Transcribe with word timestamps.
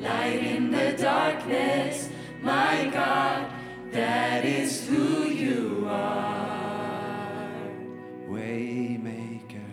light 0.00 0.42
in 0.42 0.70
the 0.70 0.92
darkness. 0.92 2.08
My 2.42 2.90
God, 2.92 3.50
that 3.92 4.44
is 4.44 4.86
who 4.86 5.24
you 5.24 5.86
are. 5.88 7.60
Waymaker, 8.28 9.68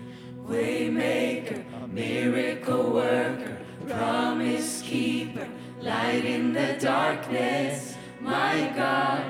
Waymaker, 0.47 1.63
miracle 1.91 2.93
worker, 2.93 3.57
promise 3.87 4.81
keeper, 4.81 5.47
light 5.81 6.25
in 6.25 6.53
the 6.53 6.77
darkness. 6.81 7.95
My 8.19 8.73
God, 8.75 9.23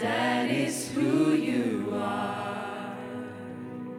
that 0.00 0.50
is 0.50 0.90
who 0.92 1.32
you 1.32 1.90
are. 1.92 2.96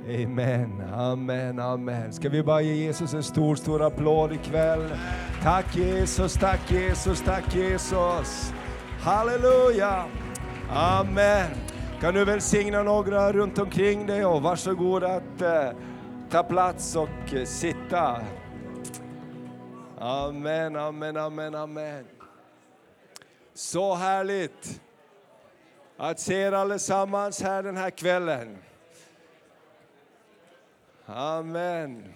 Amen, 0.07 0.81
amen, 0.93 1.59
amen. 1.59 2.13
Ska 2.13 2.29
vi 2.29 2.43
bara 2.43 2.61
ge 2.61 2.73
Jesus 2.73 3.13
en 3.13 3.23
stor, 3.23 3.55
stor 3.55 3.81
applåd 3.81 4.33
ikväll? 4.33 4.89
Tack 5.43 5.75
Jesus, 5.75 6.33
tack 6.33 6.71
Jesus, 6.71 7.21
tack 7.21 7.55
Jesus. 7.55 8.53
Halleluja! 8.99 10.05
Amen. 10.69 11.51
Kan 12.01 12.13
du 12.13 12.25
välsigna 12.25 12.83
några 12.83 13.33
runt 13.33 13.57
omkring 13.57 14.05
dig 14.05 14.25
och 14.25 14.41
varsågod 14.41 15.03
att 15.03 15.41
eh, 15.41 15.71
ta 16.29 16.43
plats 16.43 16.95
och 16.95 17.33
eh, 17.33 17.45
sitta. 17.45 18.21
Amen, 19.99 20.75
amen, 20.75 21.17
amen, 21.17 21.55
amen. 21.55 22.05
Så 23.53 23.95
härligt 23.95 24.81
att 25.97 26.19
se 26.19 26.33
er 26.33 26.51
allesammans 26.51 27.41
här 27.41 27.63
den 27.63 27.77
här 27.77 27.89
kvällen. 27.89 28.57
Amen. 31.05 32.13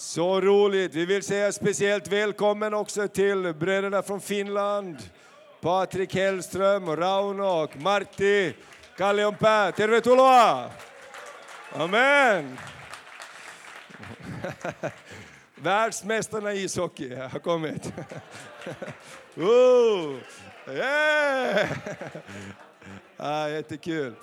Så 0.00 0.40
roligt. 0.40 0.94
Vi 0.94 1.06
vill 1.06 1.22
säga 1.22 1.52
speciellt 1.52 2.08
välkommen 2.08 2.74
också 2.74 3.08
till 3.08 3.54
bröderna 3.54 4.02
från 4.02 4.20
Finland. 4.20 4.96
Patrik 5.60 6.14
Hellström, 6.14 6.96
Rauno 6.96 7.44
och 7.44 7.76
Martti 7.76 8.54
Kallionpää. 8.96 9.72
Tervetuloa! 9.72 10.70
Amen! 11.72 12.58
Världsmästarna 15.54 16.52
i 16.52 16.64
ishockey 16.64 17.14
har 17.14 17.38
kommit. 17.38 17.92
oh, 19.36 20.16
yeah! 20.68 21.70
ah, 23.16 23.48
jättekul. 23.48 24.14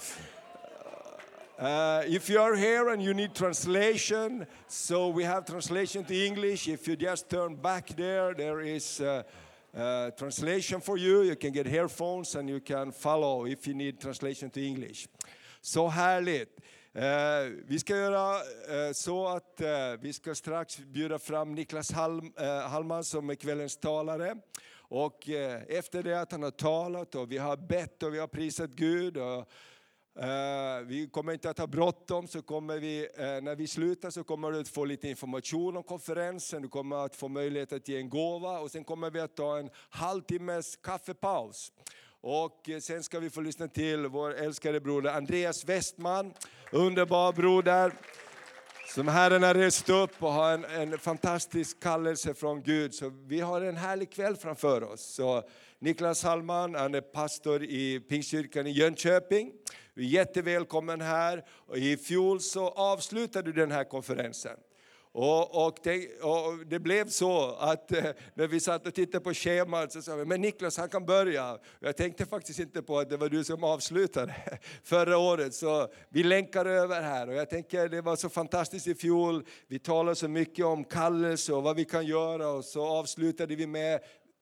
Uh, 1.59 2.03
if 2.05 2.29
you 2.29 2.39
are 2.39 2.55
here 2.55 2.89
and 2.89 3.01
you 3.01 3.15
need 3.15 3.33
translation, 3.33 4.45
so 4.67 5.07
we 5.07 5.23
have 5.23 5.43
translation 5.43 6.05
to 6.05 6.13
English. 6.13 6.67
If 6.67 6.87
you 6.87 6.95
just 6.95 7.29
turn 7.29 7.55
back 7.55 7.87
there, 7.95 8.35
there 8.35 8.61
is 8.61 9.01
uh, 9.01 9.23
uh, 9.75 10.11
translation 10.11 10.81
for 10.81 10.97
you. 10.97 11.23
You 11.23 11.35
can 11.35 11.51
get 11.53 11.65
earphones 11.65 12.35
and 12.35 12.47
you 12.47 12.59
can 12.59 12.91
follow 12.91 13.47
if 13.47 13.65
you 13.67 13.73
need 13.73 13.99
translation 13.99 14.51
to 14.51 14.59
English. 14.59 15.07
Så 15.61 15.87
härligt. 15.87 16.59
Eh, 16.93 17.51
vi 17.67 17.79
ska 17.79 17.95
göra 17.95 18.35
eh, 18.35 18.91
så 18.93 19.27
att 19.27 19.61
eh, 19.61 19.69
vi 20.01 20.13
ska 20.13 20.35
strax 20.35 20.77
bjuda 20.77 21.19
fram 21.19 21.55
Niklas 21.55 21.91
Halm, 21.91 22.33
eh, 22.39 22.59
Hallman 22.59 23.03
som 23.03 23.29
är 23.29 23.35
kvällens 23.35 23.77
talare. 23.77 24.35
Och 24.77 25.29
eh, 25.29 25.61
efter 25.67 26.03
det 26.03 26.21
att 26.21 26.31
han 26.31 26.43
har 26.43 26.51
talat 26.51 27.15
och 27.15 27.31
vi 27.31 27.37
har 27.37 27.57
bett 27.57 28.03
och 28.03 28.13
vi 28.13 28.19
har 28.19 28.27
prisat 28.27 28.69
Gud 28.69 29.17
och 29.17 29.49
Eh, 30.19 30.85
vi 30.85 31.09
kommer 31.11 31.33
inte 31.33 31.49
att 31.49 31.57
ha 31.57 31.67
bråttom, 31.67 32.27
så 32.27 32.41
kommer 32.41 32.77
vi, 32.77 33.07
eh, 33.17 33.25
när 33.41 33.55
vi 33.55 33.67
slutar 33.67 34.09
så 34.09 34.23
kommer 34.23 34.51
du 34.51 34.59
att 34.59 34.67
få 34.67 34.85
lite 34.85 35.09
information 35.09 35.77
om 35.77 35.83
konferensen, 35.83 36.61
du 36.61 36.67
kommer 36.67 37.05
att 37.05 37.15
få 37.15 37.27
möjlighet 37.27 37.73
att 37.73 37.87
ge 37.87 37.97
en 37.97 38.09
gåva 38.09 38.59
och 38.59 38.71
sen 38.71 38.83
kommer 38.83 39.09
vi 39.09 39.19
att 39.19 39.35
ta 39.35 39.57
en 39.57 39.69
halvtimmes 39.89 40.75
kaffepaus. 40.75 41.71
Och 42.21 42.69
eh, 42.69 42.79
sen 42.79 43.03
ska 43.03 43.19
vi 43.19 43.29
få 43.29 43.41
lyssna 43.41 43.67
till 43.67 44.07
vår 44.07 44.35
älskade 44.35 44.79
broder 44.79 45.13
Andreas 45.13 45.65
Westman, 45.65 46.33
underbar 46.71 47.33
broder 47.33 47.93
som 48.95 49.07
Herren 49.07 49.43
har 49.43 49.53
rest 49.53 49.89
upp 49.89 50.23
och 50.23 50.31
har 50.31 50.53
en, 50.53 50.65
en 50.65 50.99
fantastisk 50.99 51.79
kallelse 51.79 52.33
från 52.33 52.63
Gud. 52.63 52.93
Så 52.93 53.09
vi 53.09 53.39
har 53.39 53.61
en 53.61 53.77
härlig 53.77 54.11
kväll 54.11 54.35
framför 54.35 54.83
oss. 54.83 55.01
Så 55.01 55.43
Niklas 55.79 56.23
Hallman, 56.23 56.75
han 56.75 56.95
är 56.95 57.01
pastor 57.01 57.63
i 57.63 57.99
Pingstkyrkan 57.99 58.67
i 58.67 58.71
Jönköping. 58.71 59.51
Du 59.97 60.03
är 60.03 60.07
jättevälkommen 60.07 61.01
här. 61.01 61.45
Och 61.67 61.77
I 61.77 61.97
fjol 61.97 62.41
så 62.41 62.67
avslutade 62.67 63.51
du 63.51 63.61
den 63.61 63.71
här 63.71 63.83
konferensen. 63.83 64.57
Och, 65.11 65.67
och, 65.67 65.77
det, 65.83 66.21
och, 66.21 66.65
det, 66.65 66.79
blev 66.79 67.09
så 67.09 67.51
att 67.51 67.91
eh, 67.91 68.03
när 68.33 68.47
vi 68.47 68.59
satt 68.59 68.87
och 68.87 68.93
tittade 68.93 69.23
på 69.23 69.33
schemat 69.33 69.91
så 69.91 70.01
sa 70.01 70.15
vi, 70.15 70.25
men 70.25 70.41
Niklas 70.41 70.77
han 70.77 70.89
kan 70.89 71.05
börja. 71.05 71.57
Jag 71.79 71.97
tänkte 71.97 72.25
faktiskt 72.25 72.59
inte 72.59 72.81
på 72.81 72.99
att 72.99 73.09
det 73.09 73.17
var 73.17 73.29
du 73.29 73.43
som 73.43 73.63
avslutade 73.63 74.35
förra 74.83 75.17
året. 75.17 75.53
Så 75.53 75.87
vi 76.09 76.23
länkar 76.23 76.65
över 76.65 77.01
här 77.01 77.27
och 77.29 77.35
jag 77.35 77.49
tänker 77.49 77.89
det 77.89 78.01
var 78.01 78.15
så 78.15 78.29
fantastiskt 78.29 78.87
i 78.87 78.95
fjol. 78.95 79.45
Vi 79.67 79.79
talade 79.79 80.15
så 80.15 80.27
mycket 80.27 80.65
om 80.65 80.83
kallelse 80.83 81.53
och 81.53 81.63
vad 81.63 81.75
vi 81.75 81.85
kan 81.85 82.05
göra 82.05 82.49
och 82.49 82.65
så 82.65 82.87
avslutade 82.87 83.55
vi 83.55 83.67
med 83.67 83.99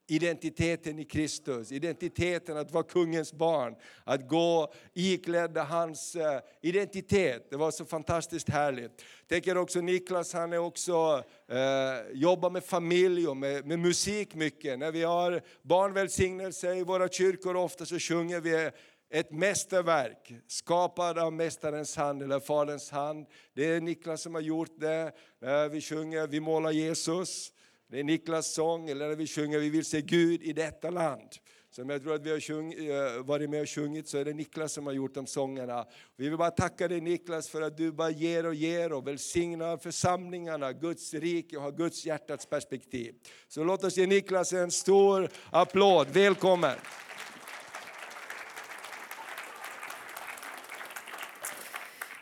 identiteten 0.07 0.99
i 0.99 1.05
Kristus, 1.05 1.71
identiteten 1.71 2.57
att 2.57 2.71
vara 2.71 2.83
kungens 2.83 3.33
barn, 3.33 3.75
att 4.03 4.27
gå 4.27 4.73
iklädda 4.93 5.63
hans 5.63 6.15
eh, 6.15 6.39
identitet. 6.61 7.47
Det 7.49 7.57
var 7.57 7.71
så 7.71 7.85
fantastiskt 7.85 8.49
härligt. 8.49 9.03
Tänker 9.27 9.57
också 9.57 9.81
Niklas, 9.81 10.33
han 10.33 10.53
är 10.53 10.57
också, 10.57 11.23
eh, 11.49 12.11
jobbar 12.13 12.49
med 12.49 12.63
familj 12.63 13.27
och 13.27 13.37
med, 13.37 13.65
med, 13.65 13.79
musik 13.79 14.35
mycket. 14.35 14.79
När 14.79 14.91
vi 14.91 15.03
har 15.03 15.41
barnvälsignelse 15.61 16.75
i 16.75 16.83
våra 16.83 17.07
kyrkor 17.07 17.55
ofta 17.55 17.85
så 17.85 17.99
sjunger 17.99 18.39
vi 18.39 18.71
ett 19.09 19.31
mästerverk, 19.31 20.33
skapad 20.47 21.17
av 21.17 21.33
Mästarens 21.33 21.95
hand 21.95 22.23
eller 22.23 22.39
Faderns 22.39 22.91
hand. 22.91 23.27
Det 23.53 23.65
är 23.65 23.81
Niklas 23.81 24.21
som 24.21 24.33
har 24.33 24.41
gjort 24.41 24.79
det. 24.79 25.11
Eh, 25.41 25.65
vi 25.71 25.81
sjunger 25.81 26.27
Vi 26.27 26.39
målar 26.39 26.71
Jesus. 26.71 27.51
Det 27.87 27.99
är 27.99 28.03
Niklas 28.03 28.53
sång, 28.53 28.89
eller 28.89 29.09
när 29.09 29.15
vi 29.15 29.27
sjunger 29.27 29.59
Vi 29.59 29.69
vill 29.69 29.85
se 29.85 30.01
Gud 30.01 30.43
i 30.43 30.53
detta 30.53 30.89
land. 30.89 31.29
Som 31.75 31.89
jag 31.89 32.03
tror 32.03 32.15
att 32.15 32.21
vi 32.21 32.31
har 32.31 32.39
sjung, 32.39 32.73
eh, 32.73 33.23
varit 33.23 33.49
med 33.49 33.61
och 33.61 33.69
sjungit 33.69 34.07
så 34.07 34.17
är 34.17 34.25
det 34.25 34.33
Niklas 34.33 34.73
som 34.73 34.85
har 34.85 34.93
gjort 34.93 35.13
de 35.13 35.27
sångerna. 35.27 35.85
Vi 36.15 36.29
vill 36.29 36.37
bara 36.37 36.51
tacka 36.51 36.87
dig 36.87 37.01
Niklas 37.01 37.49
för 37.49 37.61
att 37.61 37.77
du 37.77 37.91
bara 37.91 38.09
ger 38.09 38.45
och 38.45 38.55
ger 38.55 38.93
och 38.93 39.07
välsignar 39.07 39.77
församlingarna, 39.77 40.73
Guds 40.73 41.13
rike 41.13 41.57
och 41.57 41.63
har 41.63 41.71
Guds 41.71 42.05
hjärtats 42.05 42.45
perspektiv. 42.45 43.15
Så 43.47 43.63
låt 43.63 43.83
oss 43.83 43.97
ge 43.97 44.07
Niklas 44.07 44.53
en 44.53 44.71
stor 44.71 45.29
applåd. 45.51 46.07
Välkommen! 46.07 46.75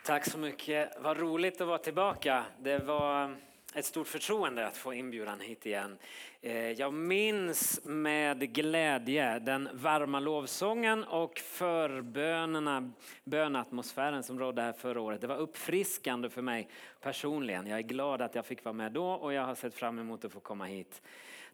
Tack 0.05 0.31
så 0.31 0.37
mycket. 0.37 0.89
Vad 0.99 1.17
roligt 1.17 1.61
att 1.61 1.67
vara 1.67 1.77
tillbaka. 1.77 2.45
Det 2.63 2.79
var 2.79 3.35
ett 3.75 3.85
stort 3.85 4.07
förtroende 4.07 4.67
att 4.67 4.77
få 4.77 4.93
inbjudan 4.93 5.39
hit 5.39 5.65
igen. 5.65 5.97
Eh, 6.41 6.71
jag 6.71 6.93
minns 6.93 7.79
med 7.83 8.53
glädje 8.53 9.39
den 9.39 9.69
varma 9.73 10.19
lovsången 10.19 11.03
och 11.03 11.39
förbönerna, 11.39 12.91
bönatmosfären 13.23 14.23
som 14.23 14.39
rådde 14.39 14.61
här 14.61 14.73
förra 14.73 15.01
året. 15.01 15.21
Det 15.21 15.27
var 15.27 15.37
uppfriskande 15.37 16.29
för 16.29 16.41
mig 16.41 16.69
personligen. 17.01 17.67
Jag 17.67 17.79
är 17.79 17.83
glad 17.83 18.21
att 18.21 18.35
jag 18.35 18.45
fick 18.45 18.63
vara 18.63 18.73
med 18.73 18.91
då 18.91 19.11
och 19.11 19.33
jag 19.33 19.45
har 19.45 19.55
sett 19.55 19.73
fram 19.73 19.99
emot 19.99 20.25
att 20.25 20.31
få 20.31 20.39
komma 20.39 20.65
hit 20.65 21.01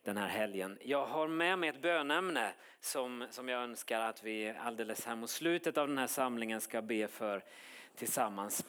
den 0.04 0.18
här 0.18 0.28
helgen. 0.28 0.78
Jag 0.82 1.06
har 1.06 1.28
med 1.28 1.60
mig 1.60 1.70
ett 1.70 1.82
bönämne 1.82 2.52
som, 2.80 3.26
som 3.30 3.50
jag 3.50 3.64
önskar 3.64 4.02
att 4.02 4.24
vi 4.24 4.54
alldeles 4.64 5.06
här 5.06 5.16
mot 5.16 5.30
slutet 5.30 5.78
av 5.78 5.88
den 5.88 5.98
här 5.98 6.08
samlingen 6.08 6.62
ska 6.62 6.82
be 6.82 7.08
för 7.08 7.44
tillsammans. 7.96 8.66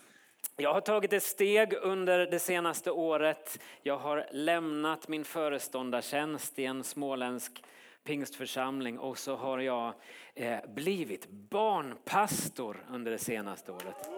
Jag 0.56 0.74
har 0.74 0.80
tagit 0.80 1.12
ett 1.12 1.22
steg 1.22 1.74
under 1.82 2.26
det 2.26 2.38
senaste 2.38 2.90
året. 2.90 3.60
Jag 3.82 3.98
har 3.98 4.26
lämnat 4.32 5.08
min 5.08 5.24
föreståndartjänst 5.24 6.58
i 6.58 6.64
en 6.64 6.84
småländsk 6.84 7.64
pingstförsamling 8.04 8.98
och 8.98 9.18
så 9.18 9.36
har 9.36 9.58
jag 9.58 9.94
eh, 10.34 10.58
blivit 10.68 11.26
barnpastor 11.30 12.84
under 12.90 13.10
det 13.10 13.18
senaste 13.18 13.72
året. 13.72 14.10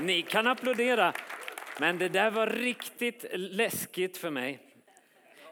Ni 0.00 0.22
kan 0.22 0.46
applådera, 0.46 1.12
men 1.80 1.98
det 1.98 2.08
där 2.08 2.30
var 2.30 2.46
riktigt 2.46 3.24
läskigt 3.32 4.16
för 4.16 4.30
mig. 4.30 4.65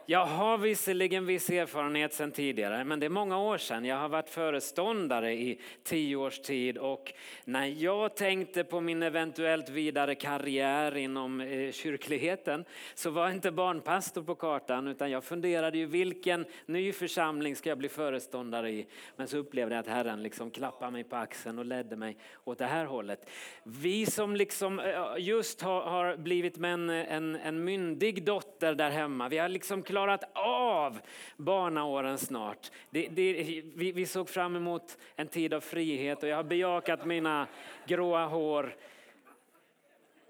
Jag 0.07 0.25
har 0.25 0.57
visserligen 0.57 1.25
viss 1.25 1.49
erfarenhet 1.49 2.13
sedan 2.13 2.31
tidigare, 2.31 2.83
men 2.83 2.99
det 2.99 3.05
är 3.05 3.09
många 3.09 3.39
år 3.39 3.57
sedan. 3.57 3.85
Jag 3.85 3.95
har 3.95 4.09
varit 4.09 4.29
föreståndare 4.29 5.33
i 5.33 5.59
tio 5.83 6.15
års 6.15 6.39
tid 6.39 6.77
och 6.77 7.13
när 7.45 7.65
jag 7.65 8.15
tänkte 8.15 8.63
på 8.63 8.81
min 8.81 9.03
eventuellt 9.03 9.69
vidare 9.69 10.15
karriär 10.15 10.97
inom 10.97 11.41
eh, 11.41 11.71
kyrkligheten 11.71 12.65
så 12.95 13.09
var 13.09 13.29
inte 13.29 13.51
barnpastor 13.51 14.23
på 14.23 14.35
kartan 14.35 14.87
utan 14.87 15.11
jag 15.11 15.23
funderade 15.23 15.77
ju 15.77 15.85
vilken 15.85 16.45
ny 16.65 16.91
församling 16.91 17.55
ska 17.55 17.69
jag 17.69 17.77
bli 17.77 17.89
föreståndare 17.89 18.71
i. 18.71 18.87
Men 19.15 19.27
så 19.27 19.37
upplevde 19.37 19.75
jag 19.75 19.79
att 19.79 19.87
Herren 19.87 20.23
liksom 20.23 20.51
klappade 20.51 20.91
mig 20.91 21.03
på 21.03 21.15
axeln 21.15 21.59
och 21.59 21.65
ledde 21.65 21.95
mig 21.95 22.17
åt 22.43 22.57
det 22.57 22.65
här 22.65 22.85
hållet. 22.85 23.29
Vi 23.63 24.05
som 24.05 24.35
liksom 24.35 24.79
eh, 24.79 25.05
just 25.17 25.61
har, 25.61 25.81
har 25.81 26.17
blivit 26.17 26.57
med 26.57 26.73
en, 26.73 26.89
en, 26.89 27.35
en 27.35 27.63
myndig 27.63 28.25
dotter 28.25 28.75
där 28.75 28.89
hemma, 28.89 29.29
vi 29.29 29.37
har 29.37 29.49
liksom 29.49 29.83
klarat 29.95 30.23
av 30.33 30.99
barnaåren 31.37 32.17
snart. 32.17 32.71
Det, 32.89 33.07
det, 33.07 33.33
vi, 33.75 33.91
vi 33.91 34.05
såg 34.05 34.29
fram 34.29 34.55
emot 34.55 34.97
en 35.15 35.27
tid 35.27 35.53
av 35.53 35.61
frihet 35.61 36.23
och 36.23 36.29
jag 36.29 36.35
har 36.35 36.43
bejakat 36.43 37.05
mina 37.05 37.47
gråa 37.87 38.25
hår. 38.25 38.75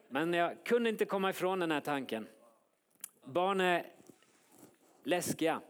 Men 0.09 0.33
jag 0.33 0.63
kunde 0.63 0.89
inte 0.89 1.05
komma 1.05 1.29
ifrån 1.29 1.59
den 1.59 1.71
här 1.71 1.79
tanken. 1.79 2.27
Barn 3.23 3.61
är 3.61 3.85
läskiga. 5.03 5.61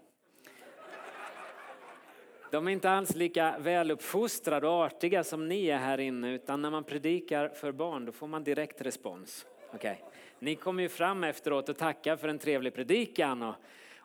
De 2.51 2.67
är 2.67 2.71
inte 2.71 2.91
alls 2.91 3.15
lika 3.15 3.57
väluppfostrade 3.59 4.67
och 4.67 4.83
artiga 4.83 5.23
som 5.23 5.47
ni 5.47 5.67
är 5.67 5.77
här 5.77 5.99
inne 5.99 6.33
utan 6.33 6.61
när 6.61 6.69
man 6.69 6.83
predikar 6.83 7.49
för 7.49 7.71
barn 7.71 8.05
då 8.05 8.11
får 8.11 8.27
man 8.27 8.43
direkt 8.43 8.81
respons. 8.81 9.45
Okay. 9.73 9.95
Ni 10.39 10.55
kommer 10.55 10.83
ju 10.83 10.89
fram 10.89 11.23
efteråt 11.23 11.69
och 11.69 11.77
tackar 11.77 12.17
för 12.17 12.27
en 12.27 12.39
trevlig 12.39 12.73
predikan 12.73 13.43
och, 13.43 13.55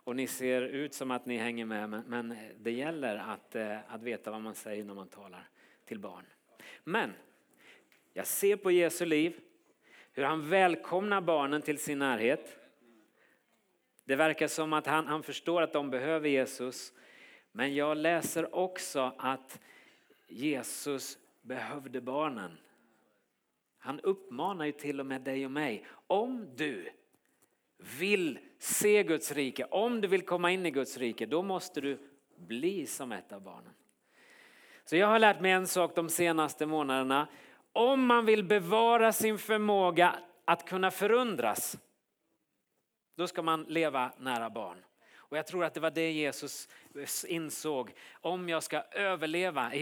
och 0.04 0.16
ni 0.16 0.26
ser 0.26 0.62
ut 0.62 0.94
som 0.94 1.10
att 1.10 1.26
ni 1.26 1.36
hänger 1.36 1.64
med 1.64 2.02
men, 2.06 2.36
det 2.58 2.70
gäller 2.70 3.16
att, 3.16 3.54
eh, 3.54 3.94
att 3.94 4.02
veta 4.02 4.30
vad 4.30 4.40
man 4.40 4.54
säger 4.54 4.84
när 4.84 4.94
man 4.94 5.08
talar 5.08 5.48
till 5.84 5.98
barn. 5.98 6.24
Men 6.84 7.12
jag 8.12 8.26
ser 8.26 8.56
på 8.56 8.70
Jesu 8.70 9.04
liv 9.06 9.40
hur 10.12 10.22
han 10.22 10.48
välkomnar 10.48 11.20
barnen 11.20 11.62
till 11.62 11.78
sin 11.78 11.98
närhet. 11.98 12.58
Det 14.04 14.16
verkar 14.16 14.48
som 14.48 14.72
att 14.72 14.86
han, 14.86 15.06
han 15.06 15.22
förstår 15.22 15.62
att 15.62 15.72
de 15.72 15.90
behöver 15.90 16.28
Jesus 16.28 16.92
men 17.52 17.74
jag 17.74 17.96
läser 17.96 18.54
också 18.54 19.14
att 19.18 19.60
Jesus 20.26 21.18
behövde 21.42 22.00
barnen. 22.00 22.58
Han 23.78 24.00
uppmanar 24.00 24.64
ju 24.64 24.72
till 24.72 25.00
och 25.00 25.06
med 25.06 25.20
dig 25.20 25.44
och 25.44 25.50
mig. 25.50 25.86
Om 26.06 26.56
du 26.56 26.88
vill 27.98 28.38
se 28.58 29.02
Guds 29.02 29.32
rike, 29.32 29.64
om 29.64 30.00
du 30.00 30.08
vill 30.08 30.22
komma 30.22 30.50
in 30.50 30.66
i 30.66 30.70
Guds 30.70 30.96
rike, 30.96 31.26
då 31.26 31.42
måste 31.42 31.80
du 31.80 31.98
bli 32.36 32.86
som 32.86 33.12
ett 33.12 33.32
av 33.32 33.42
barnen. 33.42 33.72
Så 34.84 34.96
jag 34.96 35.06
har 35.06 35.18
lärt 35.18 35.40
mig 35.40 35.52
en 35.52 35.66
sak 35.66 35.94
de 35.94 36.08
senaste 36.08 36.66
månaderna. 36.66 37.28
Om 37.72 38.06
man 38.06 38.26
vill 38.26 38.44
bevara 38.44 39.12
sin 39.12 39.38
förmåga 39.38 40.18
att 40.44 40.68
kunna 40.68 40.90
förundras, 40.90 41.78
då 43.16 43.26
ska 43.26 43.42
man 43.42 43.62
leva 43.62 44.12
nära 44.18 44.50
barn. 44.50 44.84
Och 45.30 45.36
jag 45.36 45.46
tror 45.46 45.64
att 45.64 45.74
det 45.74 45.80
var 45.80 45.90
det 45.90 46.12
Jesus 46.12 46.68
insåg. 47.28 47.92
Om 48.20 48.48
jag 48.48 48.62
ska 48.62 48.82
överleva 48.82 49.72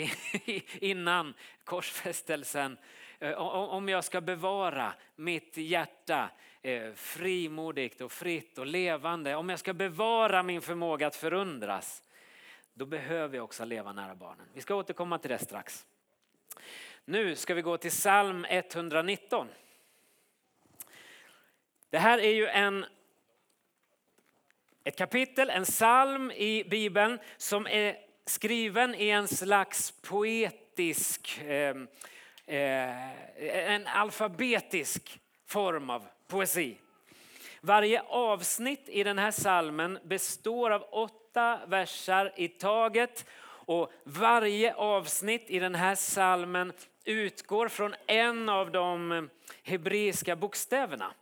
innan 0.80 1.34
korsfästelsen, 1.64 2.78
eh, 3.18 3.32
om 3.32 3.88
jag 3.88 4.04
ska 4.04 4.20
bevara 4.20 4.92
mitt 5.16 5.56
hjärta 5.56 6.30
Eh, 6.62 6.92
frimodigt 6.94 8.00
och 8.00 8.12
fritt 8.12 8.58
och 8.58 8.66
levande, 8.66 9.34
om 9.34 9.48
jag 9.48 9.58
ska 9.58 9.72
bevara 9.74 10.42
min 10.42 10.62
förmåga 10.62 11.06
att 11.06 11.16
förundras, 11.16 12.02
då 12.74 12.86
behöver 12.86 13.36
jag 13.36 13.44
också 13.44 13.64
leva 13.64 13.92
nära 13.92 14.14
barnen. 14.14 14.46
Vi 14.52 14.60
ska 14.60 14.74
återkomma 14.74 15.18
till 15.18 15.30
det 15.30 15.38
strax. 15.38 15.86
Nu 17.04 17.36
ska 17.36 17.54
vi 17.54 17.62
gå 17.62 17.76
till 17.76 17.90
psalm 17.90 18.44
119. 18.48 19.48
Det 21.90 21.98
här 21.98 22.18
är 22.18 22.32
ju 22.32 22.46
en 22.46 22.86
ett 24.84 24.96
kapitel, 24.96 25.50
en 25.50 25.64
psalm 25.64 26.30
i 26.30 26.64
Bibeln 26.64 27.18
som 27.36 27.66
är 27.66 27.96
skriven 28.26 28.94
i 28.94 29.08
en 29.08 29.28
slags 29.28 29.90
poetisk, 29.90 31.40
eh, 31.42 31.76
eh, 32.46 33.72
en 33.72 33.86
alfabetisk 33.86 35.20
form 35.46 35.90
av 35.90 36.06
poesi. 36.28 36.78
Varje 37.60 38.02
avsnitt 38.02 38.88
i 38.88 39.04
den 39.04 39.18
här 39.18 39.30
salmen 39.30 39.98
består 40.04 40.70
av 40.70 40.82
åtta 40.82 41.60
versar 41.66 42.32
i 42.36 42.48
taget 42.48 43.26
och 43.44 43.92
varje 44.04 44.74
avsnitt 44.74 45.50
i 45.50 45.58
den 45.58 45.74
här 45.74 45.94
salmen 45.94 46.72
utgår 47.04 47.68
från 47.68 47.94
en 48.06 48.48
av 48.48 48.70
de 48.70 49.28
hebreiska 49.62 50.36
bokstäverna. 50.36 51.14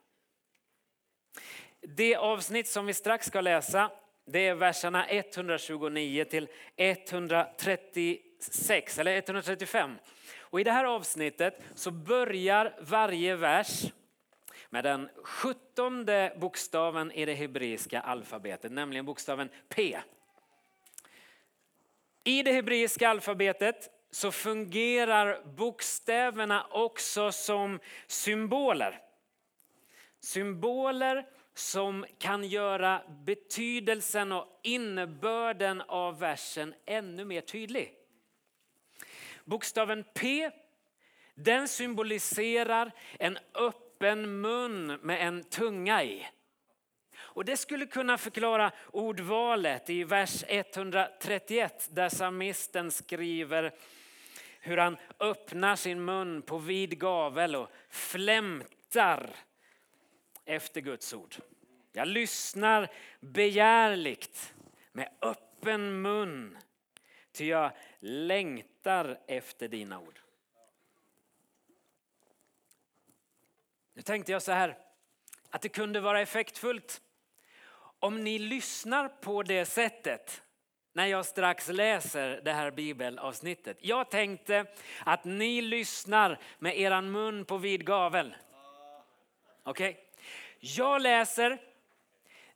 Det 1.81 2.17
avsnitt 2.17 2.69
som 2.69 2.87
vi 2.87 2.95
strax 2.95 3.27
ska 3.27 3.41
läsa 3.41 3.91
det 4.27 4.47
är 4.47 4.55
verserna 4.55 5.07
129 5.07 6.25
till 6.25 6.49
136 6.77 8.99
eller 8.99 9.17
135. 9.17 9.95
Och 10.39 10.61
I 10.61 10.65
det 10.65 10.73
här 10.73 10.85
avsnittet 10.85 11.63
så 11.75 11.91
börjar 11.91 12.75
varje 12.81 13.37
vers 13.37 13.85
med 14.77 14.85
den 14.85 15.09
sjuttonde 15.23 16.33
bokstaven 16.37 17.13
i 17.13 17.25
det 17.25 17.35
hebreiska 17.35 18.01
alfabetet, 18.01 18.73
nämligen 18.73 19.05
bokstaven 19.05 19.49
P. 19.69 19.99
I 22.25 22.43
det 22.43 22.53
hebreiska 22.53 23.09
alfabetet 23.09 23.91
så 24.11 24.33
fungerar 24.33 25.45
bokstäverna 25.45 26.67
också 26.71 27.33
som 27.33 27.81
symboler. 28.07 29.03
Symboler 30.21 31.27
som 31.55 32.07
kan 32.19 32.45
göra 32.45 33.03
betydelsen 33.09 34.33
och 34.33 34.61
innebörden 34.63 35.81
av 35.81 36.19
versen 36.19 36.75
ännu 36.87 37.25
mer 37.25 37.41
tydlig. 37.41 37.95
Bokstaven 39.45 40.05
P 40.15 40.51
den 41.35 41.69
symboliserar 41.69 42.93
en 43.19 43.39
öppen 43.55 43.86
Öppen 43.97 44.41
mun 44.41 44.87
med 44.87 45.27
en 45.27 45.45
tunga 45.45 46.05
i. 46.05 46.27
Och 47.19 47.45
det 47.45 47.57
skulle 47.57 47.87
kunna 47.87 48.19
förklara 48.19 48.73
ordvalet 48.93 49.91
i 49.91 50.05
vers 50.05 50.45
131 50.49 51.89
där 51.93 52.09
psalmisten 52.09 52.91
skriver 52.91 53.75
hur 54.61 54.77
han 54.77 54.97
öppnar 55.21 55.77
sin 55.77 56.05
mun 56.05 56.43
på 56.43 56.59
vid 56.59 56.99
gavel 56.99 57.57
och 57.57 57.71
flämtar 57.91 59.31
efter 60.45 60.81
Guds 60.81 61.15
ord. 61.15 61.35
Jag 61.93 62.09
lyssnar 62.09 62.89
begärligt 63.21 64.55
med 64.93 65.09
öppen 65.23 66.03
mun, 66.03 66.59
ty 67.33 67.47
jag 67.47 67.71
längtar 68.01 69.19
efter 69.27 69.69
dina 69.69 69.99
ord. 70.01 70.21
Nu 73.97 74.03
tänkte 74.03 74.33
jag 74.33 74.43
så 74.43 74.53
här, 74.53 74.77
att 75.51 75.63
det 75.63 75.69
kunde 75.69 76.01
vara 76.01 76.21
effektfullt 76.21 77.01
om 77.99 78.25
ni 78.25 78.39
lyssnar 78.39 79.09
på 79.09 79.43
det 79.43 79.65
sättet 79.65 80.43
när 80.93 81.07
jag 81.07 81.27
strax 81.27 81.69
läser 81.69 82.41
det 82.45 82.53
här 82.53 82.71
bibelavsnittet. 82.71 83.79
Jag 83.81 84.11
tänkte 84.11 84.67
att 85.05 85.25
ni 85.25 85.63
lyssnar 85.63 86.39
med 86.59 86.81
eran 86.81 87.11
mun 87.11 87.45
på 87.45 87.59
vid 87.59 87.87
gavel. 87.87 88.35
Okej? 89.63 89.91
Okay? 89.91 90.03
Jag 90.61 91.03
läser, 91.03 91.59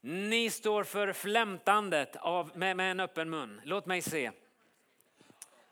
ni 0.00 0.50
står 0.50 0.84
för 0.84 1.12
flämtandet 1.12 2.16
av, 2.16 2.58
med, 2.58 2.76
med 2.76 2.90
en 2.90 3.00
öppen 3.00 3.30
mun. 3.30 3.60
Låt 3.64 3.86
mig 3.86 4.02
se. 4.02 4.30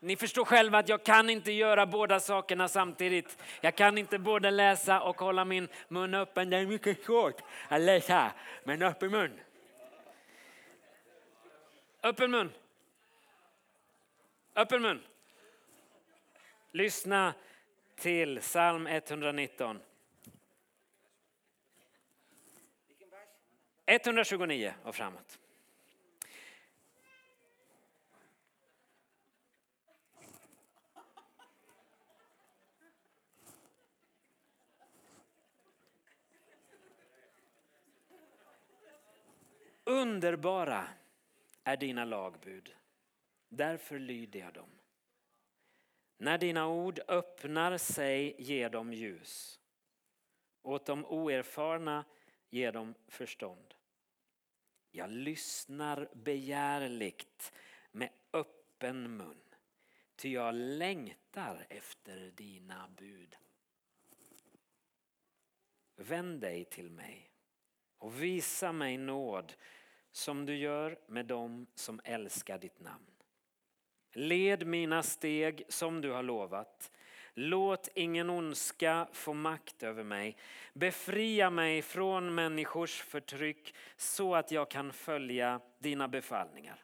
Ni 0.01 0.15
förstår 0.15 0.45
själva 0.45 0.77
att 0.77 0.89
jag 0.89 1.03
kan 1.03 1.29
inte 1.29 1.51
göra 1.51 1.85
båda 1.85 2.19
sakerna 2.19 2.67
samtidigt. 2.67 3.37
Jag 3.61 3.75
kan 3.75 3.97
inte 3.97 4.19
både 4.19 4.51
läsa 4.51 5.01
och 5.01 5.19
hålla 5.19 5.45
min 5.45 5.67
mun 5.87 6.13
öppen. 6.13 6.49
Det 6.49 6.57
är 6.57 6.65
mycket 6.65 7.03
svårt 7.03 7.41
att 7.67 7.81
läsa 7.81 8.31
med 8.63 8.73
en 8.73 8.81
öppen 8.81 9.11
mun. 9.11 9.39
Öppen 12.03 12.31
mun. 12.31 12.51
Öppen 14.55 14.81
mun. 14.81 15.03
Lyssna 16.71 17.33
till 17.95 18.39
psalm 18.39 18.87
119. 18.87 19.79
129 23.85 24.73
och 24.83 24.95
framåt. 24.95 25.38
Underbara 39.89 40.87
är 41.63 41.77
dina 41.77 42.05
lagbud, 42.05 42.75
därför 43.49 43.99
lyder 43.99 44.39
jag 44.39 44.53
dem. 44.53 44.69
När 46.17 46.37
dina 46.37 46.67
ord 46.67 46.99
öppnar 47.07 47.77
sig 47.77 48.35
ger 48.39 48.69
de 48.69 48.93
ljus. 48.93 49.59
Åt 50.61 50.85
de 50.85 51.05
oerfarna 51.05 52.05
ger 52.49 52.71
de 52.71 52.95
förstånd. 53.07 53.73
Jag 54.91 55.09
lyssnar 55.09 56.09
begärligt 56.13 57.53
med 57.91 58.09
öppen 58.33 59.17
mun. 59.17 59.41
Ty 60.15 60.33
jag 60.33 60.55
längtar 60.55 61.65
efter 61.69 62.31
dina 62.35 62.89
bud. 62.97 63.35
Vänd 65.95 66.41
dig 66.41 66.65
till 66.65 66.89
mig 66.89 67.29
och 67.97 68.23
visa 68.23 68.71
mig 68.71 68.97
nåd 68.97 69.53
som 70.19 70.45
du 70.45 70.55
gör 70.55 70.99
med 71.07 71.25
dem 71.25 71.67
som 71.75 72.01
älskar 72.03 72.57
ditt 72.57 72.79
namn. 72.79 73.05
Led 74.13 74.67
mina 74.67 75.03
steg 75.03 75.63
som 75.69 76.01
du 76.01 76.11
har 76.11 76.23
lovat. 76.23 76.91
Låt 77.33 77.89
ingen 77.95 78.29
ondska 78.29 79.07
få 79.11 79.33
makt 79.33 79.83
över 79.83 80.03
mig. 80.03 80.37
Befria 80.73 81.49
mig 81.49 81.81
från 81.81 82.35
människors 82.35 83.01
förtryck 83.01 83.75
så 83.95 84.35
att 84.35 84.51
jag 84.51 84.69
kan 84.69 84.93
följa 84.93 85.61
dina 85.79 86.07
befallningar. 86.07 86.83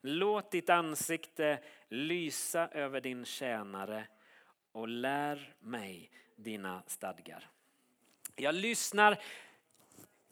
Låt 0.00 0.50
ditt 0.50 0.70
ansikte 0.70 1.58
lysa 1.88 2.68
över 2.68 3.00
din 3.00 3.24
tjänare 3.24 4.04
och 4.72 4.88
lär 4.88 5.54
mig 5.60 6.10
dina 6.36 6.82
stadgar. 6.86 7.50
Jag 8.36 8.54
lyssnar 8.54 9.18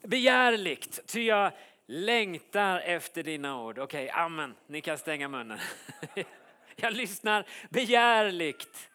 begärligt, 0.03 1.07
ty 1.07 1.21
jag 1.21 1.51
längtar 1.87 2.79
efter 2.79 3.23
dina 3.23 3.63
ord. 3.63 3.79
Okej, 3.79 4.05
okay, 4.05 4.23
amen. 4.23 4.55
Ni 4.67 4.81
kan 4.81 4.97
stänga 4.97 5.27
munnen. 5.27 5.59
Jag 6.75 6.93
lyssnar 6.93 7.45
begärligt. 7.69 8.89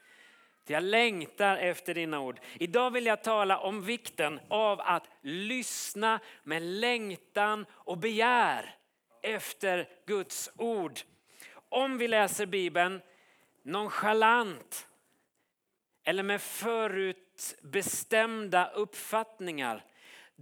Jag 0.67 0.83
längtar 0.83 1.57
efter 1.57 1.95
dina 1.95 2.21
ord. 2.21 2.41
Idag 2.55 2.91
vill 2.91 3.07
jag 3.07 3.23
tala 3.23 3.59
om 3.59 3.85
vikten 3.85 4.41
av 4.49 4.81
att 4.81 5.09
lyssna 5.21 6.21
med 6.43 6.63
längtan 6.63 7.67
och 7.71 7.99
begär 7.99 8.75
efter 9.23 9.89
Guds 10.07 10.51
ord. 10.57 11.01
Om 11.69 11.99
vi 11.99 12.09
läser 12.09 12.47
Bibeln 12.47 13.01
nonchalant 13.63 14.89
eller 16.05 16.23
med 16.23 16.43
förutbestämda 16.43 18.71
uppfattningar 18.71 19.85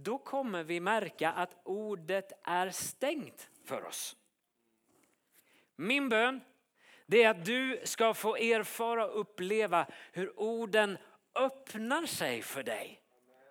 då 0.03 0.17
kommer 0.17 0.63
vi 0.63 0.79
märka 0.79 1.31
att 1.31 1.61
ordet 1.63 2.31
är 2.43 2.69
stängt 2.69 3.49
för 3.65 3.85
oss. 3.85 4.15
Min 5.75 6.09
bön 6.09 6.41
det 7.11 7.23
är 7.23 7.29
att 7.29 7.45
du 7.45 7.81
ska 7.83 8.13
få 8.13 8.35
erfara 8.35 9.05
och 9.05 9.19
uppleva 9.19 9.85
hur 10.11 10.39
orden 10.39 10.97
öppnar 11.35 12.05
sig 12.05 12.41
för 12.41 12.63
dig 12.63 13.01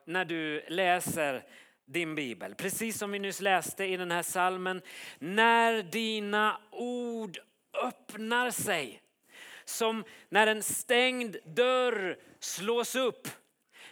när 0.06 0.24
du 0.24 0.64
läser 0.68 1.44
din 1.84 2.14
bibel. 2.14 2.54
Precis 2.54 2.98
som 2.98 3.12
vi 3.12 3.18
nyss 3.18 3.40
läste 3.40 3.84
i 3.84 3.96
den 3.96 4.10
här 4.10 4.22
salmen. 4.22 4.82
När 5.18 5.82
dina 5.82 6.60
ord 6.70 7.38
öppnar 7.84 8.50
sig. 8.50 9.02
Som 9.64 10.04
när 10.28 10.46
en 10.46 10.62
stängd 10.62 11.36
dörr 11.44 12.18
slås 12.38 12.96
upp 12.96 13.28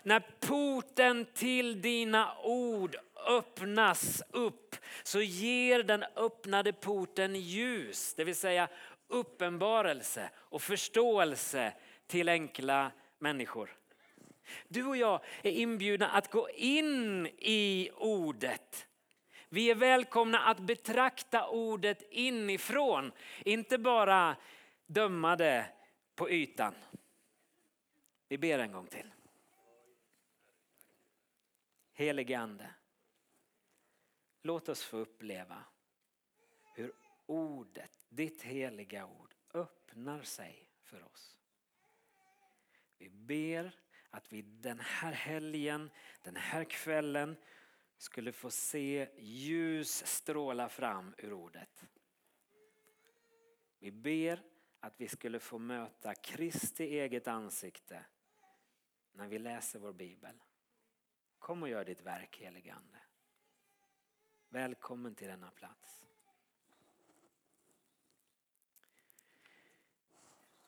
när 0.09 0.21
porten 0.41 1.27
till 1.35 1.83
dina 1.83 2.39
ord 2.43 2.97
öppnas 3.27 4.23
upp 4.31 4.77
så 5.03 5.21
ger 5.21 5.83
den 5.83 6.05
öppnade 6.17 6.73
porten 6.73 7.35
ljus, 7.35 8.15
det 8.15 8.25
vill 8.25 8.37
säga 8.37 8.69
uppenbarelse 9.09 10.31
och 10.37 10.63
förståelse 10.63 11.73
till 12.07 12.29
enkla 12.29 12.91
människor. 13.19 13.77
Du 14.69 14.85
och 14.85 14.97
jag 14.97 15.21
är 15.43 15.51
inbjudna 15.51 16.09
att 16.09 16.31
gå 16.31 16.51
in 16.51 17.27
i 17.39 17.91
ordet. 17.97 18.87
Vi 19.49 19.71
är 19.71 19.75
välkomna 19.75 20.39
att 20.39 20.59
betrakta 20.59 21.49
ordet 21.49 22.03
inifrån, 22.11 23.13
inte 23.45 23.79
bara 23.79 24.37
döma 24.87 25.37
det 25.37 25.67
på 26.15 26.31
ytan. 26.31 26.75
Vi 28.29 28.39
ber 28.39 28.59
en 28.59 28.73
gång 28.73 28.87
till. 28.87 29.11
Helige 31.99 32.39
Ande, 32.39 32.75
låt 34.43 34.69
oss 34.69 34.85
få 34.85 34.97
uppleva 34.97 35.65
hur 36.75 36.93
ordet, 37.27 38.07
ditt 38.09 38.43
heliga 38.43 39.07
ord, 39.07 39.35
öppnar 39.55 40.23
sig 40.23 40.71
för 40.83 41.05
oss. 41.05 41.37
Vi 42.99 43.09
ber 43.09 43.77
att 44.11 44.33
vi 44.33 44.43
den 44.43 44.81
här 44.81 45.13
helgen, 45.13 45.91
den 46.23 46.37
här 46.37 46.65
kvällen 46.65 47.37
skulle 47.97 48.33
få 48.33 48.51
se 48.51 49.09
ljus 49.19 50.07
stråla 50.07 50.69
fram 50.69 51.15
ur 51.19 51.33
ordet. 51.33 51.85
Vi 53.79 53.91
ber 53.91 54.43
att 54.81 55.01
vi 55.01 55.09
skulle 55.09 55.41
få 55.41 55.59
möta 55.59 56.15
Kristi 56.15 56.85
eget 56.85 57.29
ansikte 57.29 58.05
när 59.13 59.29
vi 59.29 59.39
läser 59.39 59.79
vår 59.79 59.93
bibel. 59.93 60.41
Kom 61.49 61.63
och 61.63 61.69
gör 61.69 61.85
ditt 61.85 62.01
verk 62.01 62.39
helige 62.41 62.75
Ande. 62.75 62.99
Välkommen 64.49 65.15
till 65.15 65.27
denna 65.27 65.51
plats. 65.51 66.01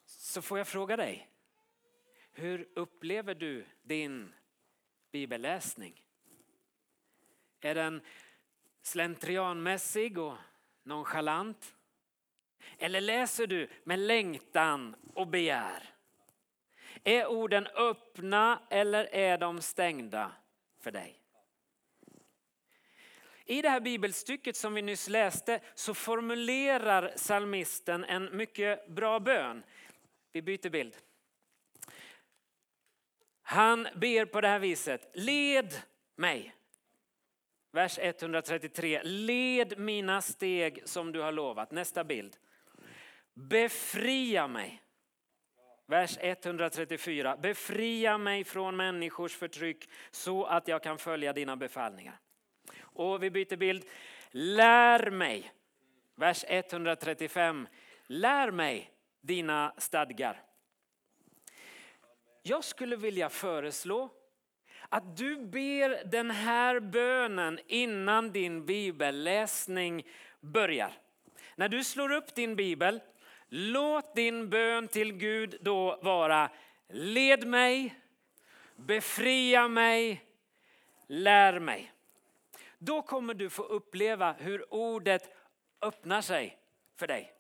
Så 0.05 0.43
får 0.43 0.59
jag 0.59 0.69
fråga 0.69 0.97
dig, 0.97 1.31
hur 2.33 2.69
upplever 2.75 3.35
du 3.35 3.67
din 3.83 4.35
bibelläsning? 5.11 6.05
Är 7.61 7.75
den 7.75 8.03
slentrianmässig 8.83 10.19
och 10.19 10.37
nonchalant? 10.83 11.77
Eller 12.79 13.01
läser 13.01 13.47
du 13.47 13.69
med 13.85 13.99
längtan 13.99 14.97
och 15.15 15.27
begär? 15.27 15.95
Är 17.05 17.27
orden 17.27 17.67
öppna 17.67 18.63
eller 18.71 19.15
är 19.15 19.39
de 19.39 19.63
stängda? 19.63 20.33
För 20.81 20.91
dig. 20.91 21.21
I 23.45 23.63
det 23.63 23.69
här 23.69 23.81
bibelstycket 23.81 24.57
som 24.57 24.75
vi 24.75 24.83
nyss 24.83 25.09
läste 25.09 25.61
så 25.75 25.95
formulerar 25.95 27.13
salmisten 27.17 28.05
en 28.05 28.37
mycket 28.37 28.89
bra 28.89 29.21
bön. 29.21 29.63
Vi 30.33 30.43
byter 30.43 30.71
bild. 30.71 30.97
Han 33.43 33.89
ber 33.97 34.25
på 34.25 34.41
det 34.41 34.49
här 34.49 34.59
viset. 34.59 35.11
Led 35.15 35.75
mig. 36.17 36.55
Vers 37.73 37.99
133. 37.99 39.03
Led 39.03 39.79
mina 39.79 40.23
steg 40.23 40.83
som 40.85 41.13
du 41.13 41.21
har 41.21 41.33
lovat. 41.33 41.71
Nästa 41.71 42.05
bild. 42.05 42.37
Befria 43.35 44.49
mig. 44.49 44.83
Vers 45.91 46.19
134. 46.21 47.37
Befria 47.37 48.19
mig 48.19 48.45
från 48.45 48.77
människors 48.77 49.37
förtryck 49.37 49.89
så 50.11 50.45
att 50.45 50.69
jag 50.69 50.83
kan 50.83 50.99
följa 50.99 51.33
dina 51.33 51.57
befallningar. 51.57 52.19
Och 52.81 53.23
vi 53.23 53.31
byter 53.31 53.57
bild. 53.57 53.85
Lär 54.31 55.11
mig. 55.11 55.53
Vers 56.15 56.45
135. 56.49 57.69
Lär 58.07 58.51
mig 58.51 58.91
dina 59.21 59.75
stadgar. 59.79 60.43
Jag 62.43 62.65
skulle 62.65 62.97
vilja 62.97 63.29
föreslå 63.29 64.09
att 64.89 65.17
du 65.17 65.37
ber 65.37 66.05
den 66.05 66.31
här 66.31 66.81
bönen 66.81 67.59
innan 67.67 68.33
din 68.33 68.67
bibelläsning 68.67 70.07
börjar. 70.41 70.93
När 71.57 71.69
du 71.69 71.85
slår 71.85 72.13
upp 72.13 72.35
din 72.35 72.57
bibel 72.57 73.01
Låt 73.53 74.15
din 74.15 74.51
bön 74.51 74.89
till 74.89 75.13
Gud 75.13 75.57
då 75.61 75.99
vara 76.03 76.51
led 76.89 77.47
mig, 77.47 77.95
befria 78.77 79.69
mig, 79.69 80.25
lär 81.07 81.61
mig. 81.61 81.93
Då 82.79 83.03
kommer 83.03 83.35
du 83.35 83.51
få 83.51 83.63
uppleva 83.63 84.33
hur 84.33 84.75
ordet 84.75 85.37
öppnar 85.81 86.21
sig 86.21 86.59
för 86.97 87.07
dig. 87.07 87.33